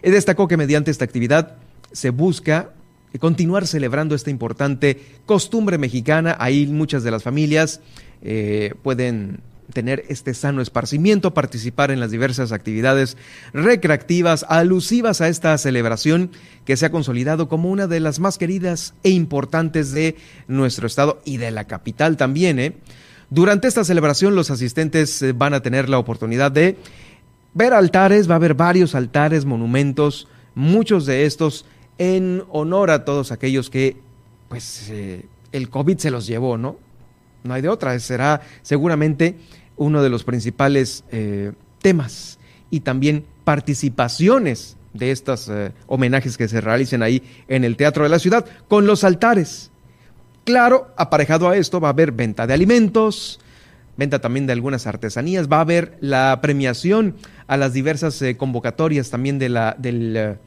Destacó 0.02 0.48
que 0.48 0.58
mediante 0.58 0.90
esta 0.90 1.06
actividad 1.06 1.58
se 1.92 2.10
busca 2.10 2.72
continuar 3.20 3.68
celebrando 3.68 4.16
esta 4.16 4.32
importante 4.32 5.00
costumbre 5.26 5.78
mexicana. 5.78 6.36
Ahí 6.40 6.66
muchas 6.66 7.04
de 7.04 7.12
las 7.12 7.24
familias 7.24 7.82
eh, 8.22 8.74
pueden 8.82 9.42
tener 9.74 10.04
este 10.10 10.34
sano 10.34 10.62
esparcimiento, 10.62 11.34
participar 11.34 11.92
en 11.92 12.00
las 12.00 12.12
diversas 12.12 12.52
actividades 12.52 13.18
recreativas 13.54 14.46
alusivas 14.50 15.22
a 15.22 15.28
esta 15.28 15.58
celebración 15.58 16.32
que 16.66 16.78
se 16.78 16.86
ha 16.86 16.92
consolidado 16.92 17.48
como 17.48 17.70
una 17.70 17.88
de 17.88 18.00
las 18.00 18.20
más 18.20 18.38
queridas 18.38 18.94
e 19.04 19.10
importantes 19.12 19.92
de 19.92 20.16
nuestro 20.48 20.88
estado 20.88 21.22
y 21.26 21.38
de 21.38 21.52
la 21.52 21.66
capital 21.66 22.18
también. 22.18 22.60
¿eh? 22.60 22.78
Durante 23.30 23.68
esta 23.68 23.84
celebración 23.84 24.36
los 24.36 24.52
asistentes 24.52 25.22
eh, 25.22 25.34
van 25.34 25.54
a 25.54 25.62
tener 25.62 25.90
la 25.90 26.00
oportunidad 26.00 26.52
de 26.52 26.78
ver 27.54 27.74
altares, 27.74 28.30
va 28.30 28.34
a 28.34 28.38
haber 28.38 28.56
varios 28.56 28.96
altares, 28.96 29.46
monumentos, 29.46 30.28
muchos 30.56 31.06
de 31.06 31.26
estos 31.26 31.66
en 31.98 32.44
honor 32.50 32.92
a 32.92 33.06
todos 33.06 33.32
aquellos 33.32 33.70
que 33.70 33.98
pues 34.48 34.90
eh, 34.90 35.26
el 35.52 35.70
COVID 35.70 35.98
se 35.98 36.12
los 36.12 36.26
llevó, 36.26 36.58
¿no? 36.58 36.78
No 37.44 37.54
hay 37.54 37.62
de 37.62 37.70
otra, 37.70 37.98
será 38.00 38.42
seguramente 38.62 39.38
uno 39.80 40.04
de 40.04 40.10
los 40.10 40.24
principales 40.24 41.04
eh, 41.12 41.54
temas 41.82 42.38
y 42.70 42.82
también 42.82 43.26
participaciones 43.44 44.78
de 44.94 45.12
estos 45.12 45.50
eh, 45.50 45.72
homenajes 45.88 46.38
que 46.38 46.48
se 46.48 46.62
realicen 46.62 47.02
ahí 47.02 47.24
en 47.48 47.64
el 47.64 47.78
Teatro 47.78 48.04
de 48.04 48.10
la 48.10 48.20
Ciudad 48.20 48.46
con 48.68 48.86
los 48.86 49.04
altares. 49.04 49.72
Claro, 50.44 50.94
aparejado 50.98 51.50
a 51.50 51.58
esto 51.58 51.80
va 51.80 51.88
a 51.88 51.92
haber 51.92 52.12
venta 52.12 52.46
de 52.46 52.54
alimentos, 52.54 53.40
venta 53.98 54.20
también 54.20 54.48
de 54.48 54.54
algunas 54.54 54.86
artesanías, 54.86 55.48
va 55.48 55.58
a 55.58 55.62
haber 55.62 55.98
la 56.02 56.40
premiación 56.42 57.16
a 57.48 57.56
las 57.58 57.74
diversas 57.74 58.22
eh, 58.22 58.36
convocatorias 58.36 59.10
también 59.10 59.40
de 59.40 59.50
la, 59.50 59.76
del, 59.80 60.38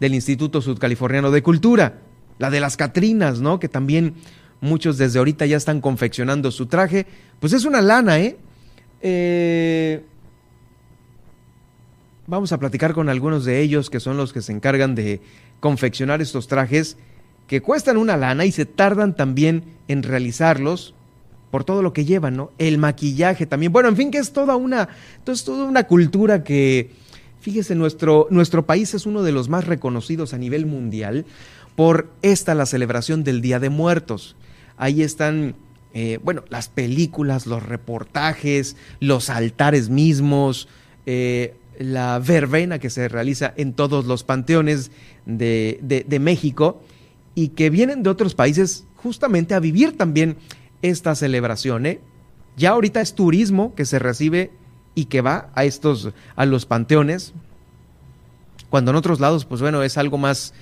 del 0.00 0.14
Instituto 0.14 0.62
Sudcaliforniano 0.62 1.30
de 1.30 1.42
Cultura, 1.42 1.98
la 2.38 2.50
de 2.50 2.60
las 2.60 2.76
Catrinas, 2.76 3.40
¿no? 3.40 3.60
Que 3.60 3.68
también 3.68 4.14
muchos 4.62 4.96
desde 4.96 5.18
ahorita 5.18 5.44
ya 5.46 5.56
están 5.58 5.80
confeccionando 5.80 6.50
su 6.50 6.66
traje. 6.66 7.06
Pues 7.40 7.52
es 7.52 7.64
una 7.64 7.82
lana, 7.82 8.18
¿eh? 8.20 8.36
Eh, 9.02 10.02
vamos 12.26 12.52
a 12.52 12.58
platicar 12.58 12.92
con 12.94 13.08
algunos 13.08 13.44
de 13.44 13.60
ellos 13.60 13.90
que 13.90 14.00
son 14.00 14.16
los 14.16 14.32
que 14.32 14.42
se 14.42 14.52
encargan 14.52 14.94
de 14.94 15.20
confeccionar 15.60 16.22
estos 16.22 16.48
trajes 16.48 16.96
que 17.46 17.60
cuestan 17.60 17.96
una 17.96 18.16
lana 18.16 18.44
y 18.44 18.52
se 18.52 18.66
tardan 18.66 19.16
también 19.16 19.64
en 19.88 20.02
realizarlos 20.02 20.94
por 21.50 21.64
todo 21.64 21.82
lo 21.82 21.92
que 21.92 22.04
llevan, 22.04 22.36
¿no? 22.36 22.52
El 22.58 22.78
maquillaje 22.78 23.46
también. 23.46 23.72
Bueno, 23.72 23.88
en 23.88 23.96
fin, 23.96 24.10
que 24.10 24.18
es 24.18 24.32
toda 24.32 24.54
una, 24.54 24.88
es 25.26 25.44
toda 25.44 25.64
una 25.64 25.84
cultura 25.84 26.44
que, 26.44 26.92
fíjese, 27.40 27.74
nuestro, 27.74 28.28
nuestro 28.30 28.66
país 28.66 28.94
es 28.94 29.04
uno 29.04 29.24
de 29.24 29.32
los 29.32 29.48
más 29.48 29.66
reconocidos 29.66 30.32
a 30.32 30.38
nivel 30.38 30.66
mundial 30.66 31.26
por 31.74 32.08
esta, 32.22 32.54
la 32.54 32.66
celebración 32.66 33.24
del 33.24 33.40
Día 33.40 33.58
de 33.58 33.68
Muertos. 33.68 34.36
Ahí 34.76 35.02
están 35.02 35.56
eh, 35.92 36.18
bueno, 36.22 36.44
las 36.48 36.68
películas, 36.68 37.46
los 37.46 37.62
reportajes, 37.62 38.76
los 39.00 39.28
altares 39.28 39.88
mismos, 39.88 40.68
eh, 41.06 41.56
la 41.78 42.18
verbena 42.18 42.78
que 42.78 42.90
se 42.90 43.08
realiza 43.08 43.52
en 43.56 43.72
todos 43.72 44.04
los 44.04 44.22
panteones 44.22 44.90
de, 45.26 46.18
México 46.20 46.82
y 47.34 47.48
que 47.48 47.70
vienen 47.70 48.02
de 48.02 48.10
otros 48.10 48.34
países 48.34 48.84
justamente 48.96 49.54
a 49.54 49.60
vivir 49.60 49.96
también 49.96 50.36
esta 50.82 51.14
celebración. 51.14 51.86
¿eh? 51.86 52.00
Ya 52.56 52.70
ahorita 52.70 53.00
es 53.00 53.14
turismo 53.14 53.74
que 53.74 53.86
se 53.86 53.98
recibe 53.98 54.50
y 54.94 55.06
que 55.06 55.22
va 55.22 55.50
a 55.54 55.64
estos, 55.64 56.10
a 56.36 56.46
los 56.46 56.66
panteones, 56.66 57.32
cuando 58.68 58.92
en 58.92 58.96
otros 58.96 59.18
lados, 59.18 59.44
pues 59.44 59.60
bueno, 59.60 59.82
es 59.82 59.96
algo 59.98 60.18
más 60.18 60.54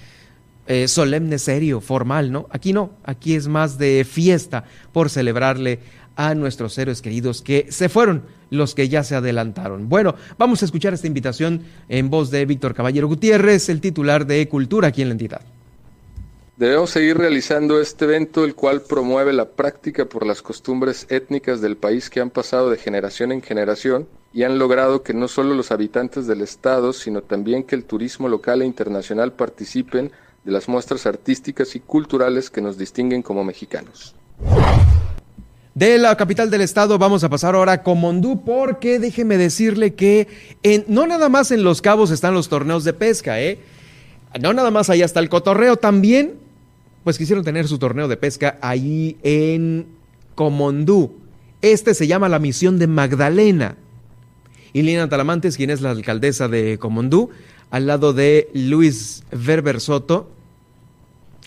eh, 0.68 0.86
solemne, 0.86 1.38
serio, 1.38 1.80
formal, 1.80 2.30
¿no? 2.30 2.46
Aquí 2.50 2.74
no, 2.74 2.90
aquí 3.02 3.34
es 3.34 3.48
más 3.48 3.78
de 3.78 4.06
fiesta 4.08 4.64
por 4.92 5.08
celebrarle 5.08 5.80
a 6.14 6.34
nuestros 6.34 6.76
héroes 6.76 7.00
queridos 7.00 7.40
que 7.40 7.68
se 7.70 7.88
fueron, 7.88 8.24
los 8.50 8.74
que 8.74 8.90
ya 8.90 9.02
se 9.02 9.14
adelantaron. 9.14 9.88
Bueno, 9.88 10.14
vamos 10.36 10.60
a 10.60 10.66
escuchar 10.66 10.92
esta 10.92 11.06
invitación 11.06 11.62
en 11.88 12.10
voz 12.10 12.30
de 12.30 12.44
Víctor 12.44 12.74
Caballero 12.74 13.08
Gutiérrez, 13.08 13.70
el 13.70 13.80
titular 13.80 14.26
de 14.26 14.46
Cultura 14.46 14.88
aquí 14.88 15.00
en 15.00 15.08
la 15.08 15.12
entidad. 15.12 15.40
Debemos 16.58 16.90
seguir 16.90 17.16
realizando 17.16 17.80
este 17.80 18.04
evento, 18.04 18.44
el 18.44 18.54
cual 18.54 18.82
promueve 18.82 19.32
la 19.32 19.48
práctica 19.48 20.04
por 20.06 20.26
las 20.26 20.42
costumbres 20.42 21.06
étnicas 21.08 21.60
del 21.62 21.76
país 21.76 22.10
que 22.10 22.20
han 22.20 22.30
pasado 22.30 22.68
de 22.68 22.76
generación 22.76 23.32
en 23.32 23.40
generación 23.40 24.08
y 24.34 24.42
han 24.42 24.58
logrado 24.58 25.02
que 25.02 25.14
no 25.14 25.28
solo 25.28 25.54
los 25.54 25.70
habitantes 25.70 26.26
del 26.26 26.42
Estado, 26.42 26.92
sino 26.92 27.22
también 27.22 27.62
que 27.62 27.76
el 27.76 27.84
turismo 27.84 28.28
local 28.28 28.60
e 28.60 28.66
internacional 28.66 29.32
participen 29.32 30.10
de 30.44 30.52
las 30.52 30.68
muestras 30.68 31.06
artísticas 31.06 31.74
y 31.76 31.80
culturales 31.80 32.50
que 32.50 32.60
nos 32.60 32.78
distinguen 32.78 33.22
como 33.22 33.44
mexicanos. 33.44 34.14
De 35.74 35.96
la 35.98 36.16
capital 36.16 36.50
del 36.50 36.62
estado 36.62 36.98
vamos 36.98 37.22
a 37.22 37.28
pasar 37.28 37.54
ahora 37.54 37.72
a 37.72 37.82
Comondú 37.82 38.44
porque 38.44 38.98
déjeme 38.98 39.36
decirle 39.36 39.94
que 39.94 40.26
en, 40.64 40.84
no 40.88 41.06
nada 41.06 41.28
más 41.28 41.52
en 41.52 41.62
Los 41.62 41.82
Cabos 41.82 42.10
están 42.10 42.34
los 42.34 42.48
torneos 42.48 42.82
de 42.82 42.92
pesca, 42.92 43.40
¿eh? 43.40 43.60
No 44.40 44.52
nada 44.52 44.70
más 44.70 44.90
allá 44.90 45.04
está 45.04 45.20
el 45.20 45.28
cotorreo, 45.28 45.76
también 45.76 46.34
pues 47.04 47.16
quisieron 47.16 47.44
tener 47.44 47.68
su 47.68 47.78
torneo 47.78 48.08
de 48.08 48.16
pesca 48.16 48.58
ahí 48.60 49.16
en 49.22 49.86
Comondú. 50.34 51.16
Este 51.62 51.94
se 51.94 52.06
llama 52.06 52.28
la 52.28 52.38
misión 52.38 52.78
de 52.78 52.86
Magdalena. 52.86 53.76
Y 54.72 54.82
Lina 54.82 55.08
Talamantes, 55.08 55.56
quien 55.56 55.70
es 55.70 55.80
la 55.80 55.90
alcaldesa 55.90 56.48
de 56.48 56.78
Comondú, 56.78 57.30
al 57.70 57.86
lado 57.86 58.12
de 58.12 58.50
Luis 58.54 59.24
Verber 59.30 59.80
Soto, 59.80 60.30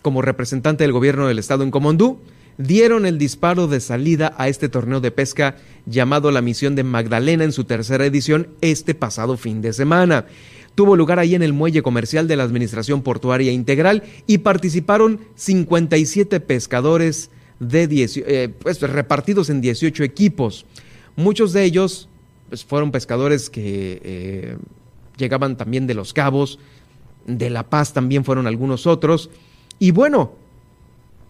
como 0.01 0.21
representante 0.21 0.83
del 0.83 0.93
gobierno 0.93 1.27
del 1.27 1.39
estado 1.39 1.63
en 1.63 1.71
Comondú, 1.71 2.19
dieron 2.57 3.05
el 3.05 3.17
disparo 3.17 3.67
de 3.67 3.79
salida 3.79 4.33
a 4.37 4.47
este 4.47 4.69
torneo 4.69 4.99
de 4.99 5.11
pesca 5.11 5.55
llamado 5.85 6.31
la 6.31 6.41
Misión 6.41 6.75
de 6.75 6.83
Magdalena 6.83 7.43
en 7.43 7.51
su 7.51 7.63
tercera 7.63 8.05
edición 8.05 8.47
este 8.61 8.93
pasado 8.93 9.37
fin 9.37 9.61
de 9.61 9.73
semana. 9.73 10.25
Tuvo 10.75 10.95
lugar 10.95 11.19
ahí 11.19 11.35
en 11.35 11.43
el 11.43 11.53
muelle 11.53 11.81
comercial 11.81 12.27
de 12.27 12.35
la 12.35 12.43
Administración 12.43 13.01
Portuaria 13.01 13.51
Integral 13.51 14.03
y 14.25 14.39
participaron 14.39 15.19
57 15.35 16.39
pescadores 16.39 17.29
de 17.59 17.87
eh, 18.25 18.49
pues, 18.59 18.81
repartidos 18.81 19.49
en 19.49 19.61
18 19.61 20.03
equipos. 20.03 20.65
Muchos 21.15 21.51
de 21.53 21.63
ellos 21.63 22.07
pues, 22.49 22.63
fueron 22.63 22.91
pescadores 22.91 23.49
que 23.49 24.01
eh, 24.03 24.57
llegaban 25.21 25.55
también 25.55 25.87
de 25.87 25.93
Los 25.93 26.13
Cabos, 26.13 26.59
de 27.25 27.49
La 27.49 27.69
Paz 27.69 27.93
también 27.93 28.25
fueron 28.25 28.47
algunos 28.47 28.87
otros. 28.87 29.29
Y 29.79 29.91
bueno, 29.91 30.33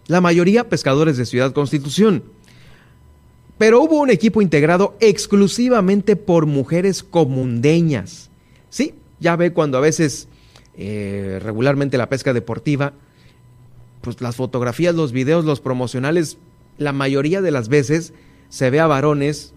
la 0.06 0.20
mayoría 0.20 0.68
pescadores 0.68 1.16
de 1.16 1.26
Ciudad 1.26 1.52
Constitución. 1.52 2.24
Pero 3.58 3.80
hubo 3.80 4.00
un 4.00 4.10
equipo 4.10 4.42
integrado 4.42 4.96
exclusivamente 4.98 6.16
por 6.16 6.46
mujeres 6.46 7.02
comundeñas. 7.02 8.30
Sí, 8.70 8.94
ya 9.20 9.36
ve 9.36 9.52
cuando 9.52 9.78
a 9.78 9.82
veces 9.82 10.26
eh, 10.76 11.38
regularmente 11.42 11.98
la 11.98 12.08
pesca 12.08 12.32
deportiva, 12.32 12.94
pues 14.00 14.20
las 14.20 14.36
fotografías, 14.36 14.94
los 14.94 15.12
videos, 15.12 15.44
los 15.44 15.60
promocionales, 15.60 16.38
la 16.78 16.92
mayoría 16.92 17.40
de 17.40 17.52
las 17.52 17.68
veces 17.68 18.14
se 18.48 18.70
ve 18.70 18.80
a 18.80 18.86
varones 18.86 19.54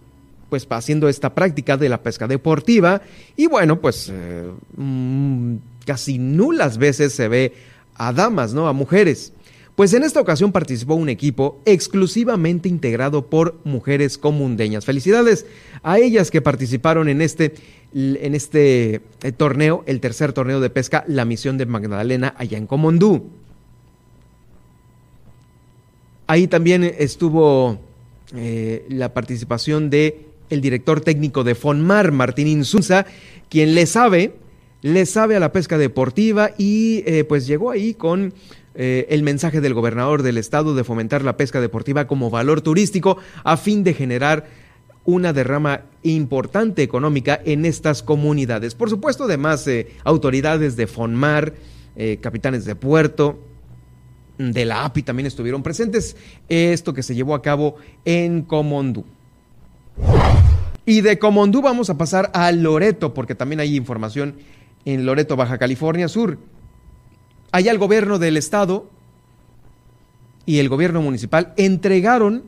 pues 0.49 0.67
haciendo 0.69 1.09
esta 1.09 1.33
práctica 1.33 1.77
de 1.77 1.89
la 1.89 2.01
pesca 2.01 2.27
deportiva 2.27 3.01
y 3.35 3.47
bueno, 3.47 3.79
pues 3.79 4.11
eh, 4.11 4.51
mm, 4.77 5.55
casi 5.85 6.17
nulas 6.17 6.77
veces 6.77 7.13
se 7.13 7.27
ve 7.27 7.53
a 7.95 8.13
damas, 8.13 8.53
¿no? 8.53 8.67
A 8.67 8.73
mujeres. 8.73 9.33
Pues 9.75 9.93
en 9.93 10.03
esta 10.03 10.21
ocasión 10.21 10.53
participó 10.53 10.95
un 10.95 11.09
equipo 11.09 11.61
exclusivamente 11.65 12.69
integrado 12.69 13.27
por 13.27 13.59
mujeres 13.65 14.17
comundeñas. 14.17 14.85
Felicidades 14.85 15.45
a 15.83 15.99
ellas 15.99 16.31
que 16.31 16.41
participaron 16.41 17.09
en 17.09 17.21
este, 17.21 17.55
en 17.93 18.35
este 18.35 19.01
eh, 19.21 19.31
torneo, 19.33 19.83
el 19.85 19.99
tercer 19.99 20.31
torneo 20.31 20.61
de 20.61 20.69
pesca, 20.69 21.03
la 21.07 21.25
misión 21.25 21.57
de 21.57 21.65
Magdalena 21.65 22.33
allá 22.37 22.57
en 22.57 22.67
Comondú. 22.67 23.29
Ahí 26.27 26.47
también 26.47 26.83
estuvo 26.83 27.77
eh, 28.33 28.85
la 28.89 29.13
participación 29.13 29.89
de 29.89 30.29
el 30.49 30.61
director 30.61 31.01
técnico 31.01 31.43
de 31.43 31.55
Fonmar, 31.55 32.11
Martín 32.11 32.47
Insunza, 32.47 33.05
quien 33.49 33.75
le 33.75 33.85
sabe, 33.85 34.35
le 34.81 35.05
sabe 35.05 35.35
a 35.35 35.39
la 35.39 35.51
pesca 35.51 35.77
deportiva 35.77 36.51
y 36.57 37.03
eh, 37.05 37.23
pues 37.23 37.47
llegó 37.47 37.71
ahí 37.71 37.93
con 37.93 38.33
eh, 38.75 39.07
el 39.09 39.23
mensaje 39.23 39.61
del 39.61 39.73
gobernador 39.73 40.21
del 40.21 40.37
estado 40.37 40.75
de 40.75 40.83
fomentar 40.83 41.23
la 41.23 41.37
pesca 41.37 41.61
deportiva 41.61 42.07
como 42.07 42.29
valor 42.29 42.61
turístico 42.61 43.17
a 43.43 43.57
fin 43.57 43.83
de 43.83 43.93
generar 43.93 44.47
una 45.05 45.33
derrama 45.33 45.81
importante 46.03 46.81
económica 46.83 47.39
en 47.45 47.65
estas 47.65 48.01
comunidades. 48.01 48.73
Por 48.75 48.89
supuesto, 48.89 49.25
además, 49.25 49.67
eh, 49.67 49.87
autoridades 50.03 50.75
de 50.75 50.87
Fonmar, 50.87 51.53
capitanes 52.19 52.65
de 52.65 52.75
puerto, 52.75 53.39
de 54.37 54.65
la 54.65 54.83
API 54.83 55.03
también 55.03 55.27
estuvieron 55.27 55.63
presentes. 55.63 56.15
Esto 56.49 56.93
que 56.93 57.03
se 57.03 57.15
llevó 57.15 57.35
a 57.35 57.41
cabo 57.41 57.75
en 58.03 58.41
Comondú. 58.41 59.05
Y 60.85 61.01
de 61.01 61.17
Comondú 61.17 61.61
vamos 61.61 61.89
a 61.89 61.97
pasar 61.97 62.29
a 62.33 62.51
Loreto, 62.51 63.13
porque 63.13 63.35
también 63.35 63.59
hay 63.59 63.75
información 63.75 64.35
en 64.85 65.05
Loreto, 65.05 65.35
Baja 65.35 65.57
California 65.57 66.07
Sur. 66.07 66.37
Allá 67.51 67.71
el 67.71 67.79
gobierno 67.79 68.19
del 68.19 68.37
estado 68.37 68.89
y 70.45 70.59
el 70.59 70.69
gobierno 70.69 71.01
municipal 71.01 71.53
entregaron 71.57 72.43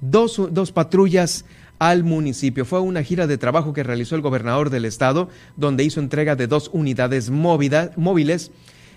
dos, 0.00 0.40
dos, 0.50 0.72
patrullas 0.72 1.46
al 1.78 2.04
municipio. 2.04 2.64
Fue 2.64 2.80
una 2.80 3.02
gira 3.02 3.26
de 3.26 3.38
trabajo 3.38 3.72
que 3.72 3.82
realizó 3.82 4.16
el 4.16 4.20
gobernador 4.20 4.68
del 4.68 4.84
estado, 4.84 5.28
donde 5.56 5.84
hizo 5.84 6.00
entrega 6.00 6.36
de 6.36 6.46
dos 6.46 6.70
unidades 6.72 7.30
móviles 7.30 8.50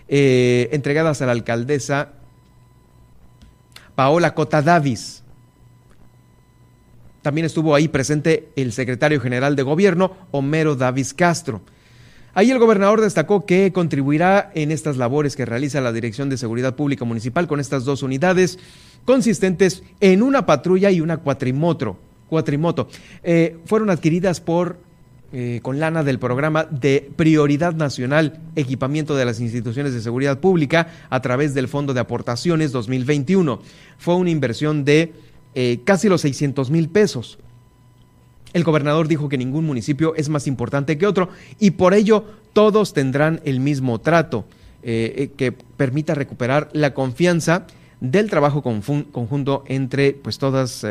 eh, 0.10 0.70
entregadas 0.72 1.22
a 1.22 1.26
la 1.26 1.32
alcaldesa 1.32 2.14
Paola 3.96 4.34
Cota 4.34 4.62
Davis. 4.62 5.24
También 7.28 7.44
estuvo 7.44 7.76
ahí 7.76 7.90
presente 7.90 8.48
el 8.56 8.72
secretario 8.72 9.20
general 9.20 9.58
de 9.58 9.64
gobierno, 9.64 10.16
Homero 10.32 10.78
Davis 10.78 11.14
Castro. 11.14 11.60
Ahí 12.34 12.52
el 12.52 12.58
gobernador 12.58 13.02
destacó 13.02 13.46
que 13.46 13.74
contribuirá 13.74 14.50
en 14.56 14.72
estas 14.72 14.96
labores 14.96 15.36
que 15.36 15.46
realiza 15.46 15.82
la 15.82 15.92
Dirección 15.92 16.30
de 16.30 16.38
Seguridad 16.38 16.78
Pública 16.78 17.04
Municipal 17.04 17.46
con 17.46 17.60
estas 17.60 17.84
dos 17.84 18.02
unidades 18.02 18.60
consistentes 19.04 19.84
en 20.00 20.24
una 20.24 20.46
patrulla 20.46 20.90
y 20.90 21.02
una 21.02 21.18
cuatrimoto. 21.18 22.00
cuatrimoto. 22.30 22.88
Eh, 23.24 23.58
fueron 23.66 23.90
adquiridas 23.90 24.40
por 24.40 24.78
eh, 25.34 25.60
con 25.62 25.82
lana 25.82 26.06
del 26.06 26.20
programa 26.20 26.64
de 26.64 27.12
prioridad 27.18 27.74
nacional 27.74 28.40
equipamiento 28.56 29.18
de 29.18 29.26
las 29.26 29.42
instituciones 29.42 29.94
de 29.94 30.00
seguridad 30.00 30.40
pública 30.40 30.88
a 31.10 31.22
través 31.22 31.54
del 31.54 31.68
Fondo 31.68 31.94
de 31.94 32.00
Aportaciones 32.00 32.72
2021. 32.72 33.60
Fue 33.98 34.16
una 34.16 34.30
inversión 34.30 34.86
de 34.86 35.12
eh, 35.60 35.80
casi 35.84 36.08
los 36.08 36.22
600 36.22 36.70
mil 36.70 36.88
pesos. 36.88 37.40
El 38.54 38.64
gobernador 38.64 39.08
dijo 39.08 39.28
que 39.28 39.40
ningún 39.40 39.66
municipio 39.66 40.14
es 40.14 40.30
más 40.30 40.46
importante 40.46 41.00
que 41.00 41.08
otro 41.08 41.30
y 41.60 41.72
por 41.72 41.96
ello 41.96 42.26
todos 42.54 42.94
tendrán 42.94 43.42
el 43.44 43.60
mismo 43.60 44.00
trato 44.00 44.46
eh, 44.84 45.16
eh, 45.18 45.32
que 45.36 45.54
permita 45.54 46.14
recuperar 46.14 46.70
la 46.74 46.94
confianza 46.94 47.66
del 48.02 48.30
trabajo 48.30 48.62
conjunto 48.62 49.64
entre 49.66 50.14
pues 50.14 50.38
todas 50.38 50.86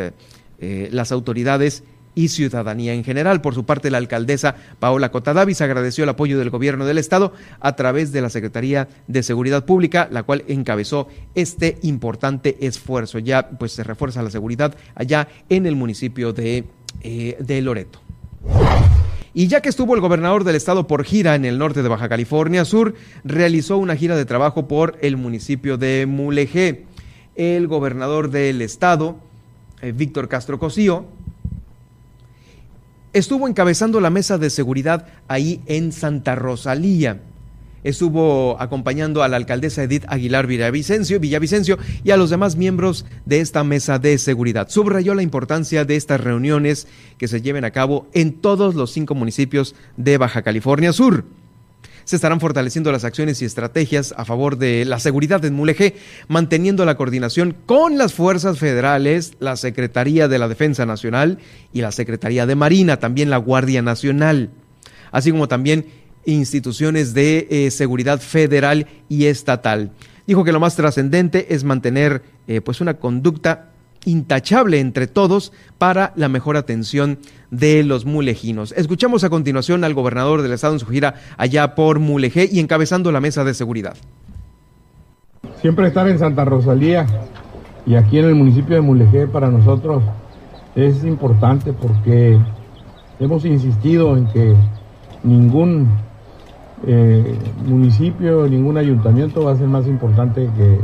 las 0.59 1.13
autoridades 1.13 1.85
y 2.17 2.29
ciudadanía 2.29 2.95
en 2.95 3.05
general. 3.05 3.41
Por 3.41 3.55
su 3.55 3.65
parte, 3.65 3.93
la 3.93 3.99
alcaldesa 3.99 4.57
Paola 4.81 5.13
Cotadavis 5.13 5.61
agradeció 5.61 6.03
el 6.03 6.11
apoyo 6.11 6.37
del 6.41 6.51
gobierno 6.51 6.85
del 6.85 6.99
estado 6.99 7.33
a 7.61 7.77
través 7.77 8.11
de 8.11 8.23
la 8.23 8.31
Secretaría 8.31 8.89
de 9.07 9.23
Seguridad 9.23 9.65
Pública, 9.65 10.09
la 10.11 10.25
cual 10.25 10.43
encabezó 10.49 11.07
este 11.37 11.79
importante 11.83 12.67
esfuerzo. 12.67 13.21
Ya 13.21 13.51
pues 13.51 13.71
se 13.71 13.85
refuerza 13.85 14.23
la 14.25 14.31
seguridad 14.31 14.75
allá 14.97 15.29
en 15.49 15.67
el 15.67 15.77
municipio 15.77 16.33
de 16.33 16.65
eh, 17.03 17.37
de 17.39 17.61
Loreto. 17.61 18.01
Y 19.35 19.49
ya 19.49 19.61
que 19.61 19.69
estuvo 19.69 19.95
el 19.95 20.01
gobernador 20.01 20.45
del 20.45 20.57
estado 20.57 20.87
por 20.87 21.05
gira 21.05 21.35
en 21.35 21.45
el 21.45 21.59
norte 21.59 21.83
de 21.83 21.89
Baja 21.91 22.09
California 22.09 22.65
Sur, 22.65 22.95
realizó 23.23 23.77
una 23.77 23.97
gira 23.97 24.17
de 24.17 24.25
trabajo 24.25 24.67
por 24.67 24.97
el 25.03 25.19
municipio 25.19 25.77
de 25.77 26.07
Mulegé. 26.07 26.87
El 27.35 27.69
gobernador 27.69 28.31
del 28.31 28.63
estado, 28.63 29.19
eh, 29.83 29.93
Víctor 29.93 30.29
Castro 30.29 30.59
Cosío, 30.59 31.05
estuvo 33.19 33.49
encabezando 33.49 34.01
la 34.01 34.11
mesa 34.11 34.39
de 34.39 34.51
seguridad 34.51 35.07
ahí 35.29 35.61
en 35.67 35.93
Santa 35.93 36.35
Rosalía 36.35 37.21
estuvo 37.89 38.61
acompañando 38.61 39.23
a 39.23 39.29
la 39.29 39.37
alcaldesa 39.37 39.85
Edith 39.85 40.05
Aguilar 40.09 40.49
Villavicencio, 40.49 41.21
Villavicencio 41.21 41.79
y 42.03 42.11
a 42.11 42.17
los 42.17 42.31
demás 42.31 42.57
miembros 42.57 43.07
de 43.25 43.41
esta 43.41 43.63
mesa 43.63 44.01
de 44.01 44.19
seguridad. 44.19 44.69
Subrayó 44.69 45.15
la 45.15 45.23
importancia 45.23 45.85
de 45.85 45.95
estas 45.95 46.21
reuniones 46.21 46.89
que 47.17 47.29
se 47.29 47.43
lleven 47.43 47.65
a 47.65 47.71
cabo 47.71 48.09
en 48.13 48.33
todos 48.33 48.75
los 48.75 48.91
cinco 48.91 49.15
municipios 49.15 49.77
de 49.97 50.19
Baja 50.19 50.43
California 50.43 50.93
Sur 50.93 51.25
se 52.07 52.17
estarán 52.17 52.39
fortaleciendo 52.39 52.93
las 52.93 53.05
acciones 53.05 53.43
y 53.43 53.45
estrategias 53.45 54.15
a 54.17 54.25
favor 54.25 54.59
de 54.59 54.85
la 54.85 55.01
seguridad 55.01 55.45
en 55.45 55.55
Mulegé, 55.55 55.97
manteniendo 56.29 56.85
la 56.85 56.97
coordinación 56.97 57.57
con 57.67 57.99
las 57.99 58.15
fuerzas 58.15 58.61
federales, 58.61 59.35
la 59.41 59.57
Secretaría 59.57 60.29
de 60.29 60.39
la 60.39 60.47
Defensa 60.47 60.87
Nacional 60.87 61.39
y 61.73 61.81
la 61.81 61.91
Secretaría 61.91 62.47
de 62.47 62.55
Marina, 62.55 62.99
también 62.99 63.29
la 63.29 63.39
Guardia 63.39 63.83
Nacional, 63.83 64.51
así 65.11 65.33
como 65.33 65.49
también 65.49 65.87
instituciones 66.27 67.13
de 67.13 67.49
eh, 67.51 67.71
seguridad 67.73 68.21
federal 68.21 68.87
y 69.09 69.27
estatal. 69.27 69.91
Dijo 70.29 70.45
que 70.45 70.53
lo 70.53 70.61
más 70.61 70.77
trascendente 70.77 71.55
es 71.55 71.65
mantener 71.65 72.23
eh, 72.47 72.61
pues 72.61 72.81
una 72.81 72.95
conducta 72.95 73.73
intachable 74.07 74.81
entre 74.81 75.07
todos 75.07 75.53
para 75.77 76.15
la 76.17 76.29
mejor 76.29 76.57
atención 76.57 77.19
de 77.51 77.85
los 77.85 78.07
mulejinos. 78.07 78.73
Escuchamos 78.73 79.25
a 79.25 79.31
continuación 79.31 79.85
al 79.85 79.93
gobernador 79.93 80.41
del 80.41 80.53
estado 80.53 80.73
en 80.73 80.81
su 80.81 80.87
gira 80.87 81.17
allá 81.37 81.75
por 81.75 81.99
Mulegé 81.99 82.49
y 82.51 82.61
encabezando 82.61 83.13
la 83.13 83.21
mesa 83.21 83.45
de 83.45 83.53
seguridad. 83.53 83.97
Siempre 85.61 85.89
estar 85.89 86.09
en 86.09 86.19
Santa 86.19 86.45
Rosalía 86.45 87.07
Y 87.87 87.95
aquí 87.95 88.19
en 88.19 88.27
el 88.27 88.35
municipio 88.35 88.77
de 88.77 88.81
Mulegé 88.81 89.27
para 89.27 89.49
nosotros 89.51 90.03
es 90.75 91.05
importante 91.05 91.73
porque 91.73 92.39
hemos 93.21 93.45
insistido 93.45 94.17
en 94.17 94.27
que 94.27 94.55
ningún 95.23 95.89
eh, 96.87 97.39
municipio, 97.65 98.47
ningún 98.49 98.77
ayuntamiento 98.77 99.45
va 99.45 99.53
a 99.53 99.57
ser 99.57 99.69
más 99.69 99.87
importante 99.87 100.49
que, 100.57 100.79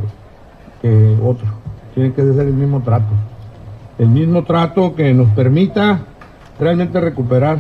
que 0.81 1.17
otro. 1.23 1.62
Tiene 1.95 2.13
que 2.13 2.23
ser 2.23 2.47
el 2.47 2.55
mismo 2.55 2.83
trato. 2.83 3.13
El 3.99 4.09
mismo 4.09 4.45
trato 4.45 4.95
que 4.95 5.13
nos 5.13 5.29
permita 5.31 6.01
realmente 6.59 7.01
recuperar 7.01 7.59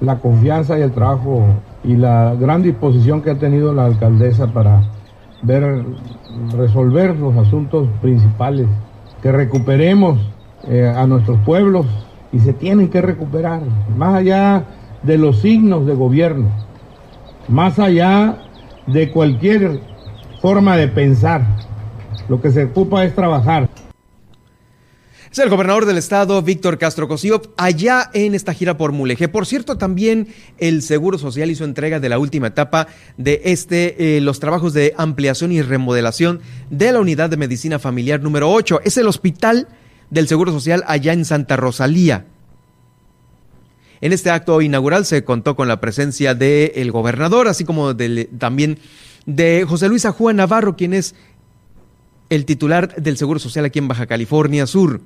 la 0.00 0.18
confianza 0.18 0.78
y 0.78 0.82
el 0.82 0.92
trabajo 0.92 1.44
y 1.84 1.96
la 1.96 2.34
gran 2.34 2.62
disposición 2.62 3.22
que 3.22 3.30
ha 3.30 3.38
tenido 3.38 3.72
la 3.72 3.86
alcaldesa 3.86 4.48
para 4.48 4.82
ver, 5.42 5.84
resolver 6.56 7.16
los 7.16 7.36
asuntos 7.36 7.88
principales, 8.00 8.66
que 9.22 9.32
recuperemos 9.32 10.18
eh, 10.68 10.92
a 10.94 11.06
nuestros 11.06 11.38
pueblos 11.40 11.86
y 12.32 12.38
se 12.40 12.52
tienen 12.52 12.88
que 12.88 13.02
recuperar, 13.02 13.60
más 13.96 14.14
allá 14.14 14.64
de 15.02 15.18
los 15.18 15.40
signos 15.40 15.86
de 15.86 15.94
gobierno, 15.94 16.46
más 17.48 17.78
allá 17.78 18.38
de 18.86 19.10
cualquier 19.10 19.80
forma 20.40 20.76
de 20.76 20.88
pensar. 20.88 21.42
Lo 22.32 22.40
que 22.40 22.50
se 22.50 22.64
ocupa 22.64 23.04
es 23.04 23.14
trabajar. 23.14 23.68
Es 25.30 25.38
el 25.38 25.50
gobernador 25.50 25.84
del 25.84 25.98
estado, 25.98 26.40
Víctor 26.40 26.78
Castro 26.78 27.06
Cosío, 27.06 27.42
allá 27.58 28.08
en 28.14 28.34
esta 28.34 28.54
gira 28.54 28.78
por 28.78 28.92
Mulegé. 28.92 29.28
Por 29.28 29.44
cierto, 29.44 29.76
también 29.76 30.28
el 30.56 30.80
Seguro 30.80 31.18
Social 31.18 31.50
hizo 31.50 31.66
entrega 31.66 32.00
de 32.00 32.08
la 32.08 32.18
última 32.18 32.46
etapa 32.46 32.86
de 33.18 33.42
este, 33.44 34.16
eh, 34.16 34.22
los 34.22 34.40
trabajos 34.40 34.72
de 34.72 34.94
ampliación 34.96 35.52
y 35.52 35.60
remodelación 35.60 36.40
de 36.70 36.92
la 36.92 37.00
unidad 37.00 37.28
de 37.28 37.36
medicina 37.36 37.78
familiar 37.78 38.22
número 38.22 38.50
8. 38.50 38.80
Es 38.82 38.96
el 38.96 39.08
hospital 39.08 39.68
del 40.08 40.26
Seguro 40.26 40.52
Social 40.52 40.84
allá 40.86 41.12
en 41.12 41.26
Santa 41.26 41.56
Rosalía. 41.56 42.24
En 44.00 44.14
este 44.14 44.30
acto 44.30 44.62
inaugural 44.62 45.04
se 45.04 45.22
contó 45.22 45.54
con 45.54 45.68
la 45.68 45.82
presencia 45.82 46.34
del 46.34 46.92
gobernador, 46.92 47.46
así 47.46 47.66
como 47.66 47.94
también 48.38 48.78
de 49.26 49.64
José 49.68 49.88
Luis 49.88 50.04
Ajúa 50.04 50.32
Navarro, 50.32 50.76
quien 50.76 50.94
es 50.94 51.14
el 52.32 52.46
titular 52.46 52.94
del 52.96 53.18
Seguro 53.18 53.38
Social 53.38 53.66
aquí 53.66 53.78
en 53.78 53.88
Baja 53.88 54.06
California 54.06 54.66
Sur. 54.66 55.02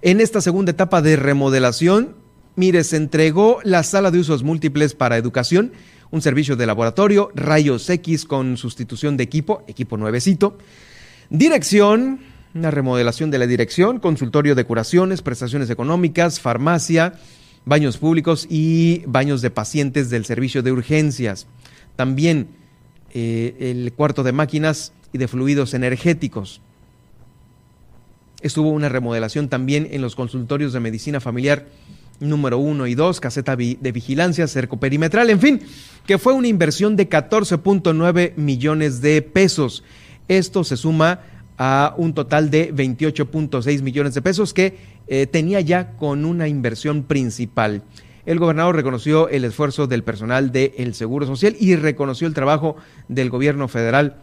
En 0.00 0.20
esta 0.20 0.40
segunda 0.40 0.70
etapa 0.70 1.02
de 1.02 1.16
remodelación, 1.16 2.14
mire, 2.54 2.84
se 2.84 2.96
entregó 2.96 3.58
la 3.64 3.82
sala 3.82 4.12
de 4.12 4.20
usos 4.20 4.44
múltiples 4.44 4.94
para 4.94 5.16
educación, 5.16 5.72
un 6.12 6.22
servicio 6.22 6.54
de 6.54 6.66
laboratorio, 6.66 7.32
rayos 7.34 7.90
X 7.90 8.26
con 8.26 8.56
sustitución 8.56 9.16
de 9.16 9.24
equipo, 9.24 9.64
equipo 9.66 9.96
nuevecito, 9.96 10.56
dirección, 11.30 12.20
una 12.54 12.70
remodelación 12.70 13.32
de 13.32 13.38
la 13.38 13.48
dirección, 13.48 13.98
consultorio 13.98 14.54
de 14.54 14.62
curaciones, 14.66 15.20
prestaciones 15.20 15.68
económicas, 15.68 16.38
farmacia, 16.38 17.14
baños 17.64 17.98
públicos 17.98 18.46
y 18.48 19.02
baños 19.08 19.42
de 19.42 19.50
pacientes 19.50 20.10
del 20.10 20.26
servicio 20.26 20.62
de 20.62 20.70
urgencias. 20.70 21.48
También 21.96 22.50
eh, 23.14 23.56
el 23.58 23.92
cuarto 23.94 24.22
de 24.22 24.30
máquinas 24.30 24.92
y 25.16 25.18
de 25.18 25.28
fluidos 25.28 25.74
energéticos. 25.74 26.60
Estuvo 28.42 28.70
una 28.70 28.88
remodelación 28.88 29.48
también 29.48 29.88
en 29.90 30.02
los 30.02 30.14
consultorios 30.14 30.72
de 30.72 30.80
medicina 30.80 31.20
familiar 31.20 31.66
número 32.20 32.58
1 32.58 32.86
y 32.86 32.94
2, 32.94 33.20
caseta 33.20 33.56
de 33.56 33.92
vigilancia, 33.92 34.46
cerco 34.46 34.78
perimetral, 34.78 35.30
en 35.30 35.40
fin, 35.40 35.60
que 36.06 36.18
fue 36.18 36.32
una 36.32 36.48
inversión 36.48 36.96
de 36.96 37.08
14.9 37.08 38.36
millones 38.36 39.00
de 39.00 39.22
pesos. 39.22 39.84
Esto 40.28 40.64
se 40.64 40.76
suma 40.76 41.20
a 41.58 41.94
un 41.96 42.14
total 42.14 42.50
de 42.50 42.74
28.6 42.74 43.82
millones 43.82 44.14
de 44.14 44.22
pesos 44.22 44.52
que 44.52 44.76
eh, 45.08 45.26
tenía 45.26 45.60
ya 45.60 45.92
con 45.96 46.24
una 46.24 46.48
inversión 46.48 47.04
principal. 47.04 47.82
El 48.26 48.38
gobernador 48.38 48.74
reconoció 48.74 49.28
el 49.28 49.44
esfuerzo 49.44 49.86
del 49.86 50.02
personal 50.02 50.52
del 50.52 50.94
Seguro 50.94 51.26
Social 51.26 51.56
y 51.58 51.76
reconoció 51.76 52.26
el 52.26 52.34
trabajo 52.34 52.76
del 53.08 53.30
gobierno 53.30 53.68
federal 53.68 54.16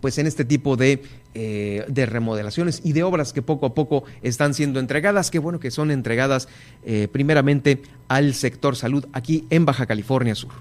pues 0.00 0.18
en 0.18 0.26
este 0.26 0.44
tipo 0.44 0.76
de, 0.76 1.02
eh, 1.34 1.84
de, 1.88 2.06
remodelaciones 2.06 2.80
y 2.84 2.92
de 2.92 3.02
obras 3.02 3.32
que 3.32 3.42
poco 3.42 3.66
a 3.66 3.74
poco 3.74 4.04
están 4.22 4.54
siendo 4.54 4.80
entregadas, 4.80 5.30
que 5.30 5.38
bueno 5.38 5.60
que 5.60 5.70
son 5.70 5.90
entregadas 5.90 6.48
eh, 6.84 7.08
primeramente 7.10 7.82
al 8.08 8.34
sector 8.34 8.76
salud 8.76 9.06
aquí 9.12 9.46
en 9.50 9.64
Baja 9.64 9.86
California 9.86 10.34
Sur. 10.34 10.52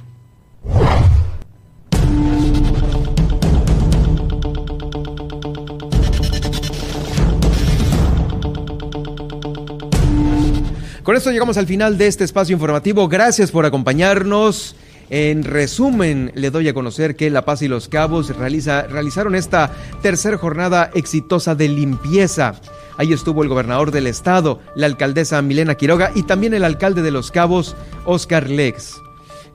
Con 11.08 11.16
esto 11.16 11.32
llegamos 11.32 11.56
al 11.56 11.68
final 11.68 11.98
de 11.98 12.08
este 12.08 12.26
espacio 12.26 12.52
informativo. 12.52 13.08
Gracias 13.08 13.50
por 13.50 13.66
acompañarnos. 13.66 14.76
En 15.10 15.44
resumen, 15.44 16.32
le 16.36 16.52
doy 16.52 16.68
a 16.68 16.74
conocer 16.74 17.16
que 17.16 17.30
La 17.30 17.46
Paz 17.46 17.62
y 17.62 17.68
Los 17.68 17.88
Cabos 17.88 18.36
realiza, 18.36 18.84
realizaron 18.84 19.36
esta 19.36 19.72
tercera 20.02 20.38
jornada 20.38 20.92
exitosa 20.94 21.56
de 21.56 21.70
limpieza. 21.70 22.56
Ahí 22.98 23.14
estuvo 23.14 23.44
el 23.44 23.50
gobernador 23.50 23.92
del 23.92 24.08
estado, 24.08 24.60
la 24.76 24.88
alcaldesa 24.88 25.42
Milena 25.42 25.76
Quiroga 25.76 26.12
y 26.14 26.24
también 26.24 26.54
el 26.54 26.66
alcalde 26.66 27.04
de 27.04 27.12
Los 27.12 27.32
Cabos, 27.32 27.76
Oscar 28.06 28.50
Lex. 28.50 29.02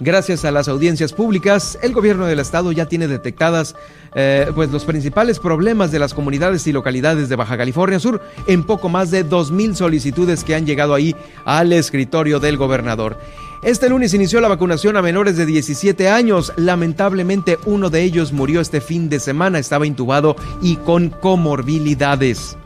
Gracias 0.04 0.44
a 0.44 0.50
las 0.50 0.66
audiencias 0.66 1.12
públicas, 1.12 1.78
el 1.80 1.92
gobierno 1.92 2.26
del 2.26 2.40
estado 2.40 2.72
ya 2.72 2.86
tiene 2.86 3.06
detectadas 3.06 3.76
eh, 4.16 4.50
pues 4.52 4.68
los 4.72 4.84
principales 4.84 5.38
problemas 5.38 5.92
de 5.92 6.00
las 6.00 6.12
comunidades 6.12 6.66
y 6.66 6.72
localidades 6.72 7.28
de 7.28 7.36
Baja 7.36 7.56
California 7.56 8.00
Sur 8.00 8.20
en 8.48 8.64
poco 8.64 8.88
más 8.88 9.12
de 9.12 9.24
2.000 9.24 9.74
solicitudes 9.74 10.42
que 10.42 10.56
han 10.56 10.66
llegado 10.66 10.94
ahí 10.94 11.14
al 11.44 11.72
escritorio 11.72 12.40
del 12.40 12.56
gobernador. 12.56 13.16
Este 13.62 13.88
lunes 13.88 14.12
inició 14.12 14.40
la 14.40 14.48
vacunación 14.48 14.96
a 14.96 15.02
menores 15.02 15.36
de 15.36 15.46
17 15.46 16.08
años. 16.08 16.52
Lamentablemente 16.56 17.60
uno 17.64 17.88
de 17.88 18.02
ellos 18.02 18.32
murió 18.32 18.60
este 18.60 18.80
fin 18.80 19.08
de 19.08 19.20
semana, 19.20 19.60
estaba 19.60 19.86
intubado 19.86 20.34
y 20.60 20.78
con 20.78 21.10
comorbilidades. 21.10 22.56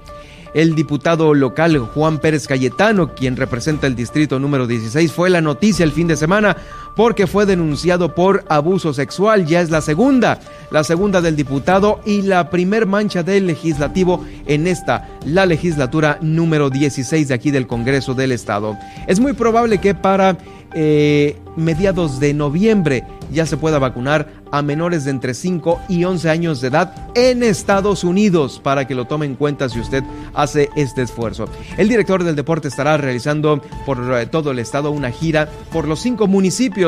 El 0.57 0.75
diputado 0.75 1.35
local 1.35 1.79
Juan 1.81 2.19
Pérez 2.19 2.47
Cayetano, 2.47 3.15
quien 3.15 3.37
representa 3.37 3.87
el 3.87 3.95
distrito 3.95 4.39
número 4.39 4.67
16, 4.67 5.13
fue 5.13 5.29
la 5.29 5.43
noticia 5.43 5.85
el 5.85 5.93
fin 5.93 6.09
de 6.09 6.17
semana 6.17 6.57
porque 6.97 7.27
fue 7.27 7.47
denunciado 7.47 8.15
por 8.15 8.45
abuso 8.49 8.93
sexual. 8.93 9.47
Ya 9.47 9.61
es 9.61 9.71
la 9.71 9.83
segunda, 9.83 10.41
la 10.71 10.83
segunda 10.83 11.21
del 11.21 11.37
diputado 11.37 12.01
y 12.05 12.23
la 12.23 12.51
primer 12.51 12.87
mancha 12.87 13.23
del 13.23 13.47
legislativo 13.47 14.25
en 14.47 14.67
esta, 14.67 15.09
la 15.25 15.47
legislatura 15.47 16.19
número 16.23 16.71
16 16.71 17.29
de 17.29 17.35
aquí 17.35 17.51
del 17.51 17.67
Congreso 17.67 18.15
del 18.15 18.33
Estado. 18.33 18.77
Es 19.07 19.21
muy 19.21 19.35
probable 19.35 19.79
que 19.79 19.95
para 19.95 20.39
eh, 20.75 21.39
mediados 21.57 22.21
de 22.21 22.35
noviembre 22.35 23.05
ya 23.33 23.47
se 23.47 23.57
pueda 23.57 23.79
vacunar 23.79 24.29
a 24.53 24.63
menores 24.63 25.05
de 25.05 25.11
entre 25.11 25.35
5 25.35 25.81
y 25.89 26.05
11 26.05 26.31
años 26.31 26.61
de 26.61 26.69
edad 26.69 26.95
en 27.15 27.43
Estados 27.43 28.05
Unidos 28.05 28.61
para 28.63 28.87
que 28.87 28.95
lo 28.95 29.07
tome 29.07 29.27
en 29.27 29.35
cuenta 29.35 29.69
si 29.69 29.81
usted 29.81 30.05
hace 30.35 30.69
este 30.77 31.03
esfuerzo. 31.03 31.47
El 31.77 31.89
director 31.89 32.23
del 32.25 32.37
deporte 32.37 32.69
estará 32.69 32.97
realizando 32.97 33.61
por 33.85 33.99
eh, 34.15 34.27
todo 34.27 34.51
el 34.51 34.59
estado 34.59 34.91
una 34.91 35.11
gira 35.11 35.49
por 35.73 35.89
los 35.89 36.01
cinco 36.01 36.27
municipios. 36.27 36.86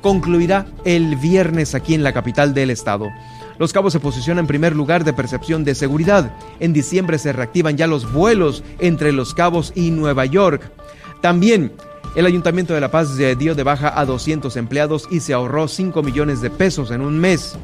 Concluirá 0.00 0.66
el 0.84 1.16
viernes 1.16 1.74
aquí 1.74 1.94
en 1.94 2.02
la 2.02 2.12
capital 2.12 2.54
del 2.54 2.70
estado. 2.70 3.08
Los 3.58 3.72
Cabos 3.72 3.92
se 3.92 4.00
posiciona 4.00 4.40
en 4.40 4.46
primer 4.46 4.76
lugar 4.76 5.04
de 5.04 5.12
percepción 5.12 5.64
de 5.64 5.74
seguridad. 5.74 6.36
En 6.60 6.72
diciembre 6.72 7.18
se 7.18 7.32
reactivan 7.32 7.76
ya 7.76 7.88
los 7.88 8.12
vuelos 8.12 8.62
entre 8.78 9.10
Los 9.10 9.34
Cabos 9.34 9.72
y 9.74 9.90
Nueva 9.90 10.24
York. 10.26 10.70
También 11.20 11.72
el 12.14 12.26
Ayuntamiento 12.26 12.74
de 12.74 12.80
La 12.80 12.90
Paz 12.90 13.16
dio 13.16 13.54
de 13.54 13.62
baja 13.64 13.98
a 13.98 14.04
200 14.04 14.56
empleados 14.56 15.08
y 15.10 15.20
se 15.20 15.34
ahorró 15.34 15.66
5 15.66 16.02
millones 16.02 16.40
de 16.40 16.50
pesos 16.50 16.92
en 16.92 17.00
un 17.00 17.18
mes. 17.18 17.56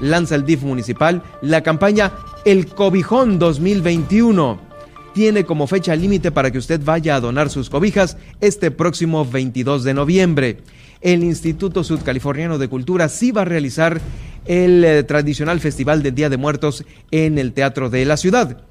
Lanza 0.00 0.36
el 0.36 0.44
DIF 0.44 0.62
municipal 0.62 1.22
la 1.42 1.62
campaña 1.62 2.12
El 2.44 2.66
Cobijón 2.66 3.38
2021. 3.38 4.69
Tiene 5.12 5.44
como 5.44 5.66
fecha 5.66 5.96
límite 5.96 6.30
para 6.30 6.50
que 6.50 6.58
usted 6.58 6.80
vaya 6.84 7.16
a 7.16 7.20
donar 7.20 7.50
sus 7.50 7.68
cobijas 7.68 8.16
este 8.40 8.70
próximo 8.70 9.24
22 9.24 9.82
de 9.82 9.94
noviembre. 9.94 10.58
El 11.00 11.24
Instituto 11.24 11.82
Sudcaliforniano 11.82 12.58
de 12.58 12.68
Cultura 12.68 13.08
sí 13.08 13.32
va 13.32 13.42
a 13.42 13.46
realizar 13.46 14.00
el 14.46 14.84
eh, 14.84 15.02
tradicional 15.02 15.58
Festival 15.60 16.02
del 16.02 16.14
Día 16.14 16.28
de 16.28 16.36
Muertos 16.36 16.84
en 17.10 17.38
el 17.38 17.52
Teatro 17.52 17.90
de 17.90 18.04
la 18.04 18.16
Ciudad. 18.16 18.62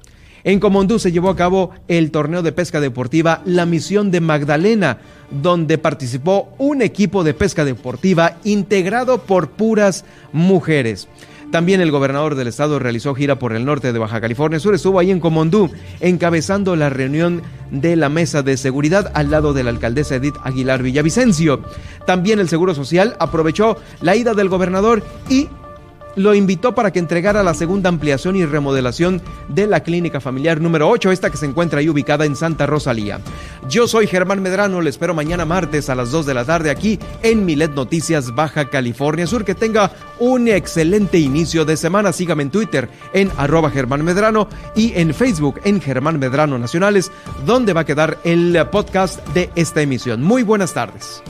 En 0.42 0.58
Comondú 0.58 0.98
se 0.98 1.12
llevó 1.12 1.28
a 1.28 1.36
cabo 1.36 1.72
el 1.88 2.10
torneo 2.10 2.42
de 2.42 2.52
pesca 2.52 2.80
deportiva 2.80 3.42
La 3.44 3.66
Misión 3.66 4.10
de 4.10 4.20
Magdalena, 4.20 4.98
donde 5.30 5.76
participó 5.76 6.54
un 6.56 6.80
equipo 6.80 7.24
de 7.24 7.34
pesca 7.34 7.66
deportiva 7.66 8.38
integrado 8.44 9.18
por 9.18 9.50
puras 9.50 10.06
mujeres. 10.32 11.08
También 11.50 11.80
el 11.80 11.90
gobernador 11.90 12.36
del 12.36 12.46
estado 12.46 12.78
realizó 12.78 13.12
gira 13.14 13.40
por 13.40 13.52
el 13.52 13.64
norte 13.64 13.92
de 13.92 13.98
Baja 13.98 14.20
California 14.20 14.60
Sur, 14.60 14.74
estuvo 14.74 15.00
ahí 15.00 15.10
en 15.10 15.18
Comondú, 15.18 15.68
encabezando 15.98 16.76
la 16.76 16.90
reunión 16.90 17.42
de 17.72 17.96
la 17.96 18.08
mesa 18.08 18.42
de 18.42 18.56
seguridad 18.56 19.10
al 19.14 19.32
lado 19.32 19.52
de 19.52 19.64
la 19.64 19.70
alcaldesa 19.70 20.16
Edith 20.16 20.36
Aguilar 20.44 20.82
Villavicencio. 20.82 21.62
También 22.06 22.38
el 22.38 22.48
Seguro 22.48 22.74
Social 22.74 23.16
aprovechó 23.18 23.76
la 24.00 24.14
ida 24.14 24.34
del 24.34 24.48
gobernador 24.48 25.02
y 25.28 25.48
lo 26.16 26.34
invitó 26.34 26.74
para 26.74 26.92
que 26.92 26.98
entregara 26.98 27.42
la 27.42 27.54
segunda 27.54 27.88
ampliación 27.88 28.36
y 28.36 28.44
remodelación 28.44 29.22
de 29.48 29.66
la 29.66 29.80
clínica 29.80 30.20
familiar 30.20 30.60
número 30.60 30.88
8, 30.88 31.10
esta 31.12 31.30
que 31.30 31.36
se 31.36 31.46
encuentra 31.46 31.80
ahí 31.80 31.88
ubicada 31.88 32.24
en 32.24 32.36
Santa 32.36 32.66
Rosalía. 32.66 33.20
Yo 33.68 33.88
soy 33.88 34.06
Germán 34.06 34.42
Medrano, 34.42 34.80
le 34.80 34.90
espero 34.90 35.14
mañana 35.14 35.44
martes 35.44 35.90
a 35.90 35.94
las 35.94 36.10
2 36.10 36.26
de 36.26 36.34
la 36.34 36.44
tarde 36.44 36.70
aquí 36.70 36.98
en 37.22 37.44
Milet 37.44 37.72
Noticias 37.72 38.34
Baja 38.34 38.68
California 38.68 39.26
Sur. 39.26 39.44
Que 39.44 39.54
tenga 39.54 39.92
un 40.18 40.48
excelente 40.48 41.18
inicio 41.18 41.64
de 41.64 41.76
semana. 41.76 42.12
Sígame 42.12 42.42
en 42.42 42.50
Twitter 42.50 42.88
en 43.12 43.30
arroba 43.36 43.70
Germán 43.70 44.04
Medrano 44.04 44.48
y 44.74 44.92
en 44.94 45.14
Facebook 45.14 45.60
en 45.64 45.80
Germán 45.80 46.18
Medrano 46.18 46.58
Nacionales, 46.58 47.10
donde 47.46 47.72
va 47.72 47.82
a 47.82 47.86
quedar 47.86 48.18
el 48.24 48.58
podcast 48.70 49.26
de 49.28 49.50
esta 49.54 49.82
emisión. 49.82 50.22
Muy 50.22 50.42
buenas 50.42 50.74
tardes. 50.74 51.22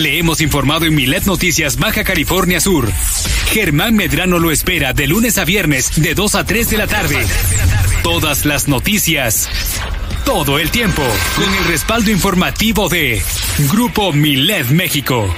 Le 0.00 0.18
hemos 0.18 0.40
informado 0.40 0.86
en 0.86 0.94
Milet 0.94 1.26
Noticias 1.26 1.76
Baja 1.76 2.04
California 2.04 2.58
Sur. 2.58 2.90
Germán 3.52 3.94
Medrano 3.94 4.38
lo 4.38 4.50
espera 4.50 4.94
de 4.94 5.06
lunes 5.06 5.36
a 5.36 5.44
viernes 5.44 6.00
de 6.00 6.14
2 6.14 6.36
a 6.36 6.46
3 6.46 6.70
de 6.70 6.78
la 6.78 6.86
tarde. 6.86 7.18
Todas 8.02 8.46
las 8.46 8.66
noticias. 8.66 9.50
Todo 10.24 10.58
el 10.58 10.70
tiempo. 10.70 11.02
Con 11.36 11.54
el 11.54 11.64
respaldo 11.64 12.10
informativo 12.10 12.88
de 12.88 13.20
Grupo 13.70 14.10
Milet 14.14 14.70
México. 14.70 15.28